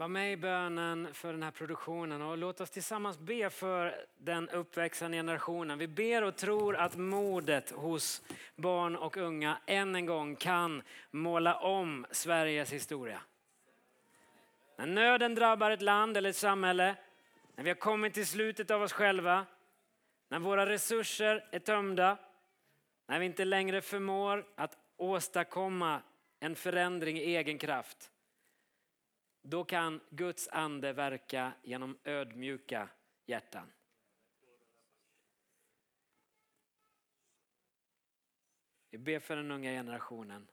Var 0.03 0.09
med 0.09 0.33
i 0.33 0.37
bönen 0.37 1.15
för 1.15 1.33
den 1.33 1.43
här 1.43 1.51
produktionen 1.51 2.23
och 2.23 2.39
låt 2.39 2.61
oss 2.61 2.71
tillsammans 2.71 3.19
be 3.19 3.51
för 3.51 4.07
den 4.19 4.49
uppväxande 4.49 5.17
generationen. 5.17 5.79
Vi 5.79 5.89
ber 5.89 6.23
och 6.23 6.37
tror 6.37 6.77
att 6.77 6.97
modet 6.97 7.71
hos 7.71 8.23
barn 8.57 8.97
och 8.97 9.17
unga 9.17 9.59
än 9.67 9.95
en 9.95 10.07
gång 10.07 10.37
kan 10.37 10.83
måla 11.11 11.59
om 11.59 12.07
Sveriges 12.11 12.73
historia. 12.73 13.21
När 14.79 14.87
nöden 14.87 15.35
drabbar 15.35 15.71
ett 15.71 15.83
land 15.83 16.17
eller 16.17 16.31
ett 16.31 16.37
samhälle, 16.37 16.95
när 17.57 17.65
vi 17.65 17.71
har 17.71 17.77
kommit 17.77 18.15
till 18.15 18.27
slutet 18.27 18.71
av 18.71 18.83
oss 18.83 18.93
själva, 18.93 19.47
när 20.29 20.39
våra 20.39 20.67
resurser 20.67 21.45
är 21.51 21.59
tömda, 21.59 22.17
när 23.07 23.19
vi 23.19 23.27
inte 23.27 23.45
längre 23.45 23.81
förmår 23.81 24.45
att 24.55 24.79
åstadkomma 24.97 26.01
en 26.41 26.55
förändring 26.55 27.19
i 27.19 27.37
egen 27.37 27.59
kraft. 27.59 28.12
Då 29.43 29.65
kan 29.65 30.01
Guds 30.11 30.49
ande 30.49 30.93
verka 30.93 31.53
genom 31.63 31.99
ödmjuka 32.05 32.89
hjärtan. 33.27 33.73
Vi 38.91 38.99
ber 38.99 39.21
för 39.21 39.37
den 39.37 39.51
unga 39.51 39.71
generationen 39.71 40.49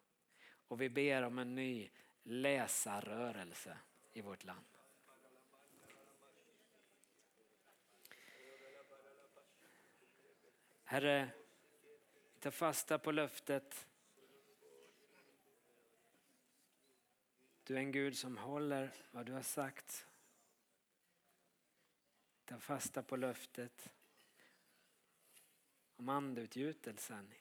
och 0.68 0.82
vi 0.82 0.90
ber 0.90 1.22
om 1.22 1.38
en 1.38 1.56
ny 1.56 1.90
läsarrörelse 2.24 3.78
i 4.14 4.22
vårt 4.22 4.44
land. 4.44 4.66
Herre, 10.84 11.30
vi 12.34 12.40
tar 12.40 12.52
fasta 12.52 13.00
på 13.00 13.12
löftet 13.12 13.88
Du 17.70 17.76
är 17.76 17.80
en 17.80 17.92
Gud 17.92 18.18
som 18.18 18.38
håller 18.38 18.92
vad 19.12 19.26
du 19.26 19.32
har 19.32 19.42
sagt. 19.42 20.08
Ta 22.46 22.60
fasta 22.60 23.04
på 23.04 23.16
löftet 23.16 23.94
om 25.96 26.10
andeutgjutelsen 26.10 27.34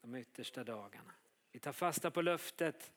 de 0.00 0.14
yttersta 0.14 0.64
dagarna. 0.64 1.12
Vi 1.52 1.58
tar 1.58 1.72
fasta 1.72 2.10
på 2.10 2.22
löftet 2.22 2.92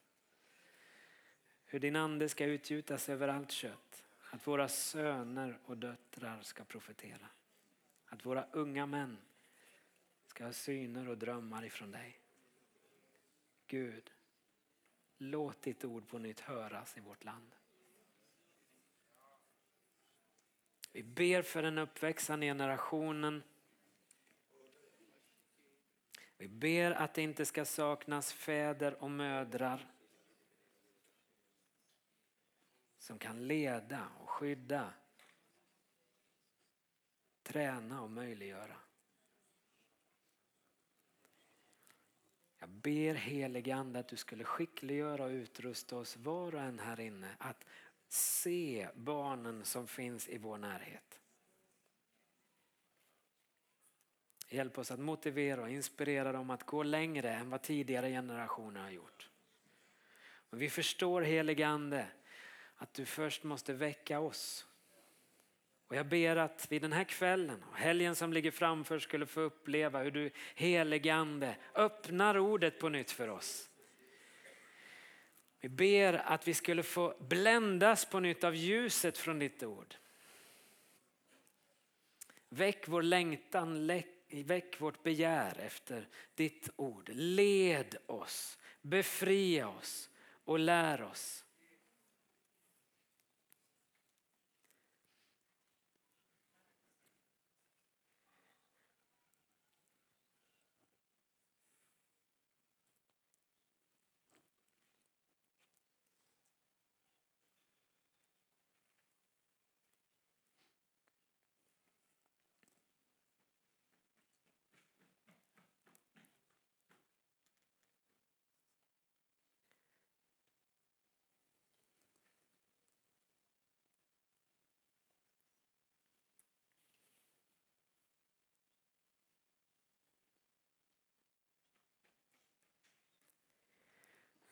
hur 1.66 1.80
din 1.80 1.96
ande 1.96 2.30
ska 2.30 2.46
utgjutas 2.46 3.10
över 3.10 3.28
allt 3.28 3.52
kött. 3.52 4.04
Att 4.30 4.48
våra 4.48 4.68
söner 4.68 5.60
och 5.66 5.78
döttrar 5.78 6.42
ska 6.42 6.64
profetera. 6.64 7.28
Att 8.06 8.26
våra 8.26 8.48
unga 8.52 8.86
män 8.86 9.18
ska 10.28 10.46
ha 10.46 10.54
syner 10.54 11.10
och 11.10 11.18
drömmar 11.18 11.66
ifrån 11.66 11.92
dig. 11.92 12.20
Gud, 13.68 14.12
Låt 15.18 15.62
ditt 15.62 15.86
ord 15.86 16.08
på 16.08 16.18
nytt 16.18 16.40
höras 16.40 16.98
i 16.98 17.00
vårt 17.00 17.24
land. 17.24 17.56
Vi 20.92 21.04
ber 21.04 21.42
för 21.42 21.62
den 21.62 21.78
uppväxande 21.78 22.46
generationen. 22.46 23.44
Vi 26.38 26.48
ber 26.48 26.92
att 26.92 27.14
det 27.14 27.22
inte 27.22 27.46
ska 27.46 27.66
saknas 27.66 28.34
fäder 28.34 29.04
och 29.04 29.12
mödrar 29.12 29.92
som 32.98 33.20
kan 33.20 33.48
leda 33.48 34.10
och 34.20 34.30
skydda, 34.30 34.94
träna 37.44 38.02
och 38.02 38.12
möjliggöra. 38.12 38.78
Jag 42.58 42.70
ber 42.86 43.14
helige 43.14 43.76
Ande 43.76 44.00
att 44.00 44.08
du 44.08 44.18
skulle 44.18 44.44
skickliggöra 44.44 45.24
och 45.24 45.30
utrusta 45.30 45.98
oss 45.98 46.18
var 46.18 46.56
och 46.56 46.62
en 46.62 46.80
här 46.80 47.00
inne 47.00 47.36
att 47.38 47.66
se 48.08 48.88
barnen 48.96 49.66
som 49.66 49.88
finns 49.88 50.30
i 50.30 50.38
vår 50.38 50.58
närhet. 50.58 51.20
Hjälp 54.50 54.78
oss 54.78 54.92
att 54.92 55.00
motivera 55.00 55.62
och 55.62 55.70
inspirera 55.70 56.32
dem 56.32 56.50
att 56.50 56.66
gå 56.66 56.84
längre 56.84 57.34
än 57.34 57.50
vad 57.50 57.62
tidigare 57.62 58.10
generationer 58.10 58.82
har 58.82 58.90
gjort. 58.90 59.30
Och 60.50 60.62
vi 60.62 60.70
förstår 60.70 61.22
helige 61.22 61.68
Ande 61.68 62.08
att 62.76 62.94
du 62.94 63.06
först 63.06 63.44
måste 63.44 63.74
väcka 63.74 64.20
oss. 64.20 64.66
Och 65.88 65.96
jag 65.96 66.06
ber 66.06 66.36
att 66.36 66.68
vi 66.70 66.80
den 66.80 66.94
här 66.94 67.04
kvällen 67.04 67.64
och 67.64 67.78
helgen 67.78 68.16
som 68.16 68.34
ligger 68.34 68.52
framför 68.52 69.00
skulle 69.00 69.26
få 69.26 69.42
uppleva 69.42 70.04
hur 70.04 70.12
du 70.12 70.32
heligande 70.56 71.56
öppnar 71.76 72.38
ordet 72.38 72.80
på 72.80 72.90
nytt 72.90 73.12
för 73.12 73.28
oss. 73.28 73.70
Vi 75.60 75.70
ber 75.70 76.14
att 76.14 76.48
vi 76.48 76.54
skulle 76.54 76.84
få 76.84 77.16
bländas 77.20 78.06
på 78.06 78.20
nytt 78.20 78.44
av 78.44 78.56
ljuset 78.56 79.18
från 79.18 79.40
ditt 79.40 79.64
ord. 79.64 79.96
Väck 82.50 82.88
vår 82.88 83.02
längtan, 83.02 83.88
väck 84.30 84.82
vårt 84.82 85.04
begär 85.04 85.60
efter 85.60 86.08
ditt 86.36 86.70
ord. 86.76 87.10
Led 87.14 87.96
oss, 88.06 88.58
befria 88.82 89.68
oss 89.68 90.10
och 90.46 90.60
lär 90.60 91.02
oss. 91.04 91.45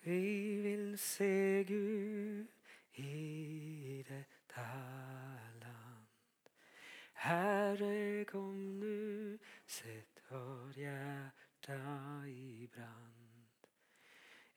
Vi 0.06 0.62
vill 0.62 0.98
se 0.98 1.64
Gud 1.64 2.48
i 2.94 4.06
detta 4.08 4.62
land. 5.62 6.08
Herre 7.14 8.26
kom 8.26 8.80
nu, 8.80 9.40
sätt 9.66 10.22
vårt 10.30 10.78
hjärta 10.78 11.74
i 12.28 12.70
brand. 12.76 13.68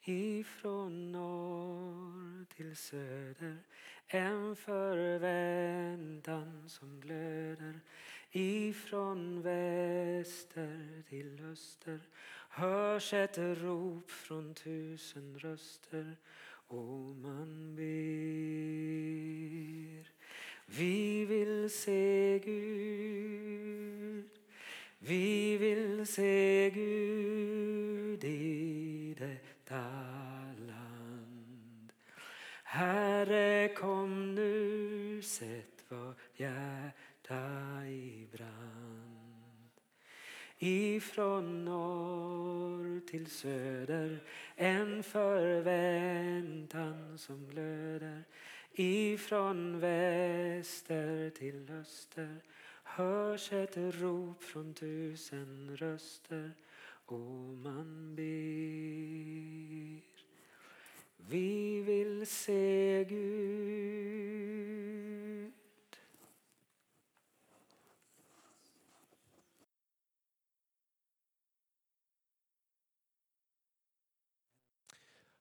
Ifrån 0.00 1.12
norr 1.12 2.44
till 2.44 2.76
söder 2.76 3.58
en 4.06 4.56
förväntan 4.56 5.88
som 6.68 7.00
glöder 7.00 7.80
ifrån 8.30 9.42
väster 9.42 11.02
till 11.08 11.44
öster 11.44 12.00
hörs 12.56 13.12
ett 13.12 13.38
rop 13.38 14.10
från 14.10 14.54
tusen 14.54 15.38
röster 15.38 16.16
och 16.68 17.16
man 17.16 17.76
ber. 17.76 17.86
Vi 20.66 21.24
vill 21.24 21.70
se 21.70 22.38
Gud, 22.44 24.30
vi 24.98 25.56
vill 25.56 26.06
se 26.06 26.70
Gud 26.74 28.24
i 28.24 29.14
detta 29.18 29.84
land. 30.66 31.92
Herre 32.62 33.68
kom 33.68 34.34
nu, 34.34 35.22
sätt 35.22 35.84
vårt 35.88 36.16
hjärta 36.40 37.86
i 37.86 38.28
brand 38.32 38.75
ifrån 40.58 41.64
norr 41.64 43.00
till 43.06 43.26
söder 43.26 44.18
en 44.56 45.02
förväntan 45.02 46.78
som 47.18 47.48
glöder 47.48 48.24
ifrån 48.72 49.80
väster 49.80 51.30
till 51.30 51.70
öster 51.70 52.36
hörs 52.82 53.52
ett 53.52 53.76
rop 53.76 54.42
från 54.42 54.74
tusen 54.74 55.76
röster 55.76 56.50
och 57.06 57.20
man 57.62 58.14
ber. 58.16 60.00
Vi 61.28 61.80
vill 61.80 62.26
se 62.26 63.04
Gud. 63.08 64.06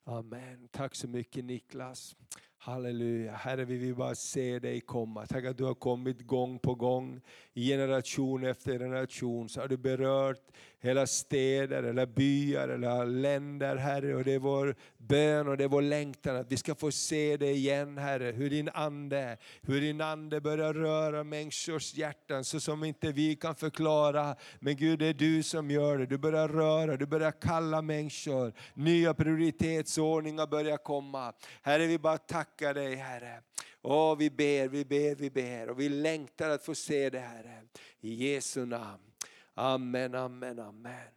Amen. 0.07 0.67
Tack 0.71 0.95
så 0.95 1.07
mycket 1.07 1.45
Niklas. 1.45 2.15
Halleluja. 2.57 3.31
Herre, 3.31 3.65
vi 3.65 3.77
vill 3.77 3.95
bara 3.95 4.15
se 4.15 4.59
dig 4.59 4.81
komma. 4.81 5.25
Tack 5.25 5.45
att 5.45 5.57
du 5.57 5.63
har 5.63 5.73
kommit 5.73 6.27
gång 6.27 6.59
på 6.59 6.75
gång, 6.75 7.21
generation 7.55 8.45
efter 8.45 8.79
generation, 8.79 9.49
så 9.49 9.61
har 9.61 9.67
du 9.67 9.77
berört 9.77 10.51
hela 10.85 11.07
städer, 11.07 11.83
eller 11.83 12.05
byar, 12.05 12.67
eller 12.67 13.05
länder, 13.05 13.75
Herre. 13.75 14.15
Och 14.15 14.23
det 14.23 14.33
är 14.33 14.39
vår 14.39 14.75
bön 14.97 15.47
och 15.47 15.57
det 15.57 15.63
är 15.63 15.67
vår 15.67 15.81
längtan 15.81 16.35
att 16.35 16.51
vi 16.51 16.57
ska 16.57 16.75
få 16.75 16.91
se 16.91 17.37
dig 17.37 17.51
igen, 17.51 17.97
Herre. 17.97 18.31
Hur 18.31 18.49
din 18.49 18.69
Ande, 18.69 19.37
hur 19.61 19.81
din 19.81 20.01
Ande 20.01 20.41
börjar 20.41 20.73
röra 20.73 21.23
människors 21.23 21.93
hjärtan, 21.93 22.43
så 22.43 22.59
som 22.59 22.83
inte 22.83 23.11
vi 23.11 23.35
kan 23.35 23.55
förklara. 23.55 24.35
Men 24.59 24.75
Gud, 24.75 24.99
det 24.99 25.07
är 25.07 25.13
du 25.13 25.43
som 25.43 25.71
gör 25.71 25.97
det. 25.97 26.05
Du 26.05 26.17
börjar 26.17 26.47
röra, 26.47 26.97
du 26.97 27.05
börjar 27.05 27.31
kalla 27.31 27.81
människor. 27.81 28.53
Nya 28.73 29.13
prioritetsordningar 29.13 30.47
börjar 30.47 30.77
komma. 30.77 31.33
Herre, 31.61 31.87
vi 31.87 31.99
bara 31.99 32.17
tackar 32.17 32.73
dig, 32.73 32.95
Herre. 32.95 33.41
Åh, 33.81 34.17
vi 34.17 34.29
ber, 34.29 34.67
vi 34.67 34.85
ber, 34.85 35.15
vi 35.15 35.29
ber 35.29 35.69
och 35.69 35.79
vi 35.79 35.89
längtar 35.89 36.49
att 36.49 36.65
få 36.65 36.75
se 36.75 37.09
det, 37.09 37.19
Herre. 37.19 37.61
I 38.01 38.13
Jesu 38.13 38.65
namn. 38.65 39.14
Amen, 39.57 40.15
amen, 40.15 40.59
amen. 40.59 41.07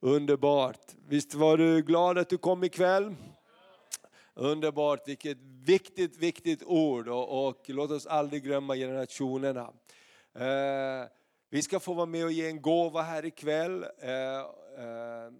Underbart. 0.00 0.80
Visst 1.06 1.34
var 1.34 1.56
du 1.56 1.82
glad 1.82 2.18
att 2.18 2.28
du 2.28 2.38
kom 2.38 2.64
ikväll? 2.64 3.14
Underbart, 4.34 5.08
vilket 5.08 5.38
viktigt, 5.64 6.16
viktigt 6.16 6.62
ord 6.62 7.08
och, 7.08 7.48
och 7.48 7.64
låt 7.66 7.90
oss 7.90 8.06
aldrig 8.06 8.42
glömma 8.42 8.74
generationerna. 8.74 9.72
Eh, 10.34 11.08
vi 11.50 11.62
ska 11.62 11.80
få 11.80 11.94
vara 11.94 12.06
med 12.06 12.24
och 12.24 12.32
ge 12.32 12.46
en 12.46 12.62
gåva 12.62 13.02
här 13.02 13.24
ikväll. 13.24 13.82
Eh, 13.98 14.10
eh, 14.10 15.32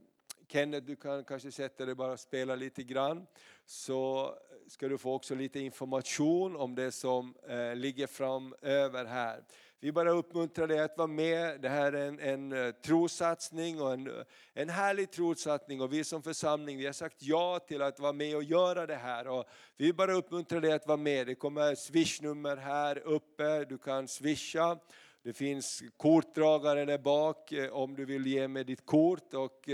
Kenneth, 0.48 0.86
du 0.86 0.96
kan 0.96 1.24
kanske 1.24 1.52
sätta 1.52 1.86
dig 1.86 1.94
bara 1.94 2.12
och 2.12 2.20
spela 2.20 2.56
lite 2.56 2.82
grann. 2.82 3.26
Så 3.66 4.34
ska 4.68 4.88
du 4.88 4.98
få 4.98 5.14
också 5.14 5.34
lite 5.34 5.60
information 5.60 6.56
om 6.56 6.74
det 6.74 6.92
som 6.92 7.34
eh, 7.48 7.74
ligger 7.74 8.06
framöver 8.06 9.04
här. 9.04 9.44
Vi 9.80 9.92
bara 9.92 10.10
uppmuntrar 10.10 10.66
dig 10.66 10.80
att 10.80 10.98
vara 10.98 11.08
med. 11.08 11.60
Det 11.60 11.68
här 11.68 11.92
är 11.92 12.08
en, 12.08 12.20
en 12.20 12.52
eh, 12.52 12.72
trosatsning 12.72 13.80
och 13.80 13.92
en, 13.92 14.06
eh, 14.06 14.24
en 14.54 14.68
härlig 14.68 15.10
trosatsning 15.10 15.80
och 15.80 15.92
vi 15.92 16.04
som 16.04 16.22
församling 16.22 16.78
vi 16.78 16.86
har 16.86 16.92
sagt 16.92 17.16
ja 17.18 17.58
till 17.58 17.82
att 17.82 18.00
vara 18.00 18.12
med 18.12 18.36
och 18.36 18.42
göra 18.42 18.86
det 18.86 18.94
här. 18.94 19.28
Och 19.28 19.44
vi 19.76 19.92
bara 19.92 20.12
uppmuntrar 20.12 20.60
dig 20.60 20.72
att 20.72 20.86
vara 20.86 20.96
med. 20.96 21.26
Det 21.26 21.34
kommer 21.34 21.74
swishnummer 21.74 22.56
här 22.56 22.98
uppe, 22.98 23.64
du 23.64 23.78
kan 23.78 24.08
swisha. 24.08 24.78
Det 25.22 25.32
finns 25.32 25.82
kortdragare 25.96 26.84
där 26.84 26.98
bak 26.98 27.52
eh, 27.52 27.72
om 27.72 27.94
du 27.94 28.04
vill 28.04 28.26
ge 28.26 28.48
med 28.48 28.66
ditt 28.66 28.86
kort 28.86 29.34
och 29.34 29.68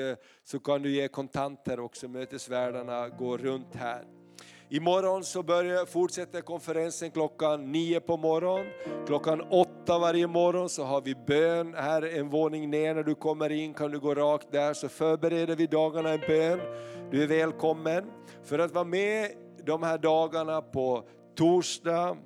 så 0.45 0.61
kan 0.61 0.83
du 0.83 0.91
ge 0.91 1.09
kontanter 1.09 1.81
också. 1.81 2.09
Mötesvärdarna 2.09 3.09
går 3.09 3.39
runt 3.39 3.75
här. 3.75 4.24
Imorgon 4.75 5.25
så 5.25 5.43
börjar, 5.43 5.87
fortsätter 5.87 6.41
konferensen 6.41 7.11
klockan 7.11 7.73
nio 7.73 8.01
på 8.01 8.17
morgonen. 8.17 8.67
Klockan 9.07 9.41
åtta 9.41 9.99
varje 9.99 10.27
morgon 10.27 10.69
så 10.69 10.85
har 10.85 11.01
vi 11.01 11.15
bön 11.15 11.75
här 11.75 12.03
en 12.03 12.31
våning 12.31 12.71
ner. 12.71 12.95
När 12.95 13.03
du 13.03 13.15
kommer 13.15 13.53
in 13.53 13.75
kan 13.75 13.91
du 13.91 14.01
gå 14.01 14.15
rakt 14.15 14.53
där 14.53 14.75
så 14.75 14.89
förbereder 14.89 15.57
vi 15.57 15.67
dagarna 15.67 16.11
en 16.11 16.21
bön. 16.21 16.61
Du 17.11 17.23
är 17.23 17.27
välkommen. 17.27 18.05
För 18.45 18.59
att 18.59 18.75
vara 18.75 18.85
med 18.85 19.31
de 19.65 19.83
här 19.83 19.99
dagarna 19.99 20.63
på 20.63 21.05
torsdag, 21.37 22.17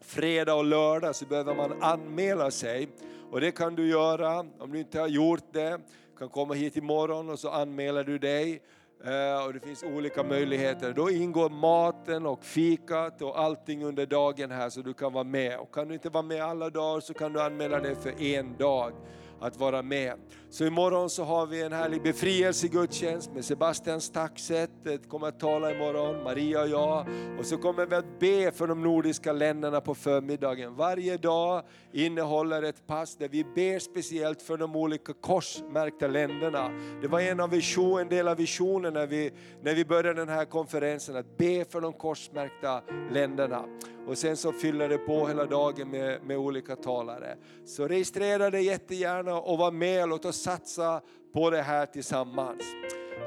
fredag 0.00 0.54
och 0.54 0.64
lördag 0.64 1.16
så 1.16 1.26
behöver 1.26 1.54
man 1.54 1.82
anmäla 1.82 2.50
sig. 2.50 2.88
Och 3.30 3.40
det 3.40 3.50
kan 3.50 3.74
du 3.74 3.88
göra 3.88 4.38
om 4.38 4.72
du 4.72 4.78
inte 4.78 5.00
har 5.00 5.08
gjort 5.08 5.52
det. 5.52 5.80
Du 6.12 6.18
kan 6.18 6.28
komma 6.28 6.54
hit 6.54 6.76
imorgon 6.76 7.30
och 7.30 7.38
så 7.38 7.50
anmäler 7.50 8.04
du 8.04 8.18
dig. 8.18 8.62
Eh, 9.04 9.46
och 9.46 9.52
det 9.52 9.60
finns 9.60 9.82
olika 9.82 10.22
möjligheter. 10.22 10.92
Då 10.92 11.10
ingår 11.10 11.50
maten 11.50 12.26
och 12.26 12.44
fikat 12.44 13.22
och 13.22 13.40
allting 13.40 13.84
under 13.84 14.06
dagen 14.06 14.50
här 14.50 14.70
så 14.70 14.80
du 14.80 14.94
kan 14.94 15.12
vara 15.12 15.24
med. 15.24 15.58
Och 15.58 15.74
kan 15.74 15.88
du 15.88 15.94
inte 15.94 16.08
vara 16.08 16.22
med 16.22 16.42
alla 16.42 16.70
dagar 16.70 17.00
så 17.00 17.14
kan 17.14 17.32
du 17.32 17.40
anmäla 17.40 17.80
dig 17.80 17.94
för 17.94 18.22
en 18.22 18.56
dag. 18.56 18.92
att 19.40 19.56
vara 19.56 19.82
med. 19.82 20.18
Så 20.50 20.64
imorgon 20.64 21.10
så 21.10 21.24
har 21.24 21.46
vi 21.46 21.62
en 21.62 21.72
härlig 21.72 22.02
befrielsegudstjänst 22.02 23.30
med 23.34 23.44
Sebastian 23.44 24.00
Staxet, 24.00 24.70
kommer 25.08 25.28
att 25.28 25.40
tala 25.40 25.72
imorgon, 25.72 26.22
Maria 26.24 26.62
och 26.62 26.68
jag. 26.68 27.06
Och 27.38 27.46
så 27.46 27.58
kommer 27.58 27.86
vi 27.86 27.94
att 27.96 28.18
be 28.18 28.52
för 28.52 28.66
de 28.66 28.82
nordiska 28.82 29.32
länderna 29.32 29.80
på 29.80 29.94
förmiddagen. 29.94 30.76
Varje 30.76 31.16
dag 31.16 31.62
innehåller 31.92 32.62
ett 32.62 32.86
pass 32.86 33.16
där 33.16 33.28
vi 33.28 33.44
ber 33.44 33.78
speciellt 33.78 34.42
för 34.42 34.56
de 34.56 34.76
olika 34.76 35.12
korsmärkta 35.12 36.06
länderna. 36.06 36.70
Det 37.02 37.08
var 37.08 37.20
en, 37.20 37.40
av 37.40 37.50
vision, 37.50 38.00
en 38.00 38.08
del 38.08 38.28
av 38.28 38.36
visionen 38.36 38.92
när 38.92 39.06
vi, 39.06 39.32
när 39.62 39.74
vi 39.74 39.84
började 39.84 40.14
den 40.20 40.28
här 40.28 40.44
konferensen, 40.44 41.16
att 41.16 41.36
be 41.36 41.64
för 41.64 41.80
de 41.80 41.92
korsmärkta 41.92 42.82
länderna. 43.12 43.64
Och 44.06 44.18
sen 44.18 44.36
så 44.36 44.52
fyller 44.52 44.88
det 44.88 44.98
på 44.98 45.26
hela 45.26 45.46
dagen 45.46 45.90
med, 45.90 46.22
med 46.22 46.36
olika 46.36 46.76
talare. 46.76 47.36
Så 47.64 47.88
registrera 47.88 48.50
dig 48.50 48.64
jättegärna 48.64 49.40
och 49.40 49.58
var 49.58 49.70
med, 49.70 50.08
låt 50.08 50.24
oss 50.24 50.35
satsa 50.42 51.00
på 51.34 51.50
det 51.50 51.62
här 51.62 51.86
tillsammans. 51.86 52.62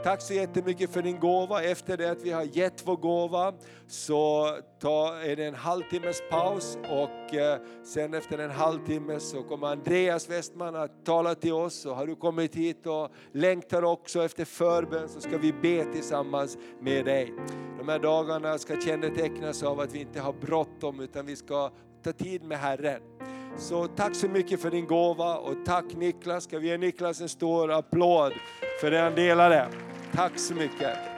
Tack 0.03 0.21
så 0.21 0.33
jättemycket 0.33 0.93
för 0.93 1.01
din 1.01 1.19
gåva. 1.19 1.63
Efter 1.63 1.97
det 1.97 2.11
att 2.11 2.21
vi 2.21 2.31
har 2.31 2.43
gett 2.43 2.87
vår 2.87 2.95
gåva 2.95 3.53
så 3.87 4.49
ta, 4.79 5.15
är 5.15 5.35
det 5.35 5.45
en 5.45 5.55
halvtimmes 5.55 6.21
paus 6.29 6.77
och 6.83 7.35
eh, 7.35 7.59
sen 7.83 8.13
efter 8.13 8.37
en 8.37 8.51
halvtimme 8.51 9.19
så 9.19 9.43
kommer 9.43 9.67
Andreas 9.67 10.29
Westman 10.29 10.75
att 10.75 11.05
tala 11.05 11.35
till 11.35 11.53
oss. 11.53 11.85
Och 11.85 11.95
har 11.95 12.07
du 12.07 12.15
kommit 12.15 12.55
hit 12.55 12.87
och 12.87 13.11
längtar 13.31 13.83
också 13.83 14.23
efter 14.23 14.45
förbön 14.45 15.09
så 15.09 15.21
ska 15.21 15.37
vi 15.37 15.53
be 15.53 15.93
tillsammans 15.93 16.57
med 16.81 17.05
dig. 17.05 17.33
De 17.79 17.89
här 17.89 17.99
dagarna 17.99 18.57
ska 18.57 18.81
kännetecknas 18.81 19.63
av 19.63 19.79
att 19.79 19.93
vi 19.93 19.99
inte 19.99 20.19
har 20.19 20.33
bråttom 20.33 20.99
utan 20.99 21.25
vi 21.25 21.35
ska 21.35 21.71
ta 22.03 22.11
tid 22.11 22.43
med 22.43 22.57
Herren. 22.57 23.01
Så 23.57 23.87
tack 23.87 24.15
så 24.15 24.27
mycket 24.27 24.61
för 24.61 24.71
din 24.71 24.87
gåva 24.87 25.37
och 25.37 25.55
tack 25.65 25.85
Niklas. 25.95 26.43
Ska 26.43 26.59
vi 26.59 26.67
ge 26.67 26.77
Niklas 26.77 27.21
en 27.21 27.29
stor 27.29 27.71
applåd 27.71 28.33
för 28.81 28.91
det 28.91 28.99
han 28.99 29.15
delade. 29.15 29.67
Tack 30.13 30.39
så 30.39 30.53
mycket. 30.53 31.08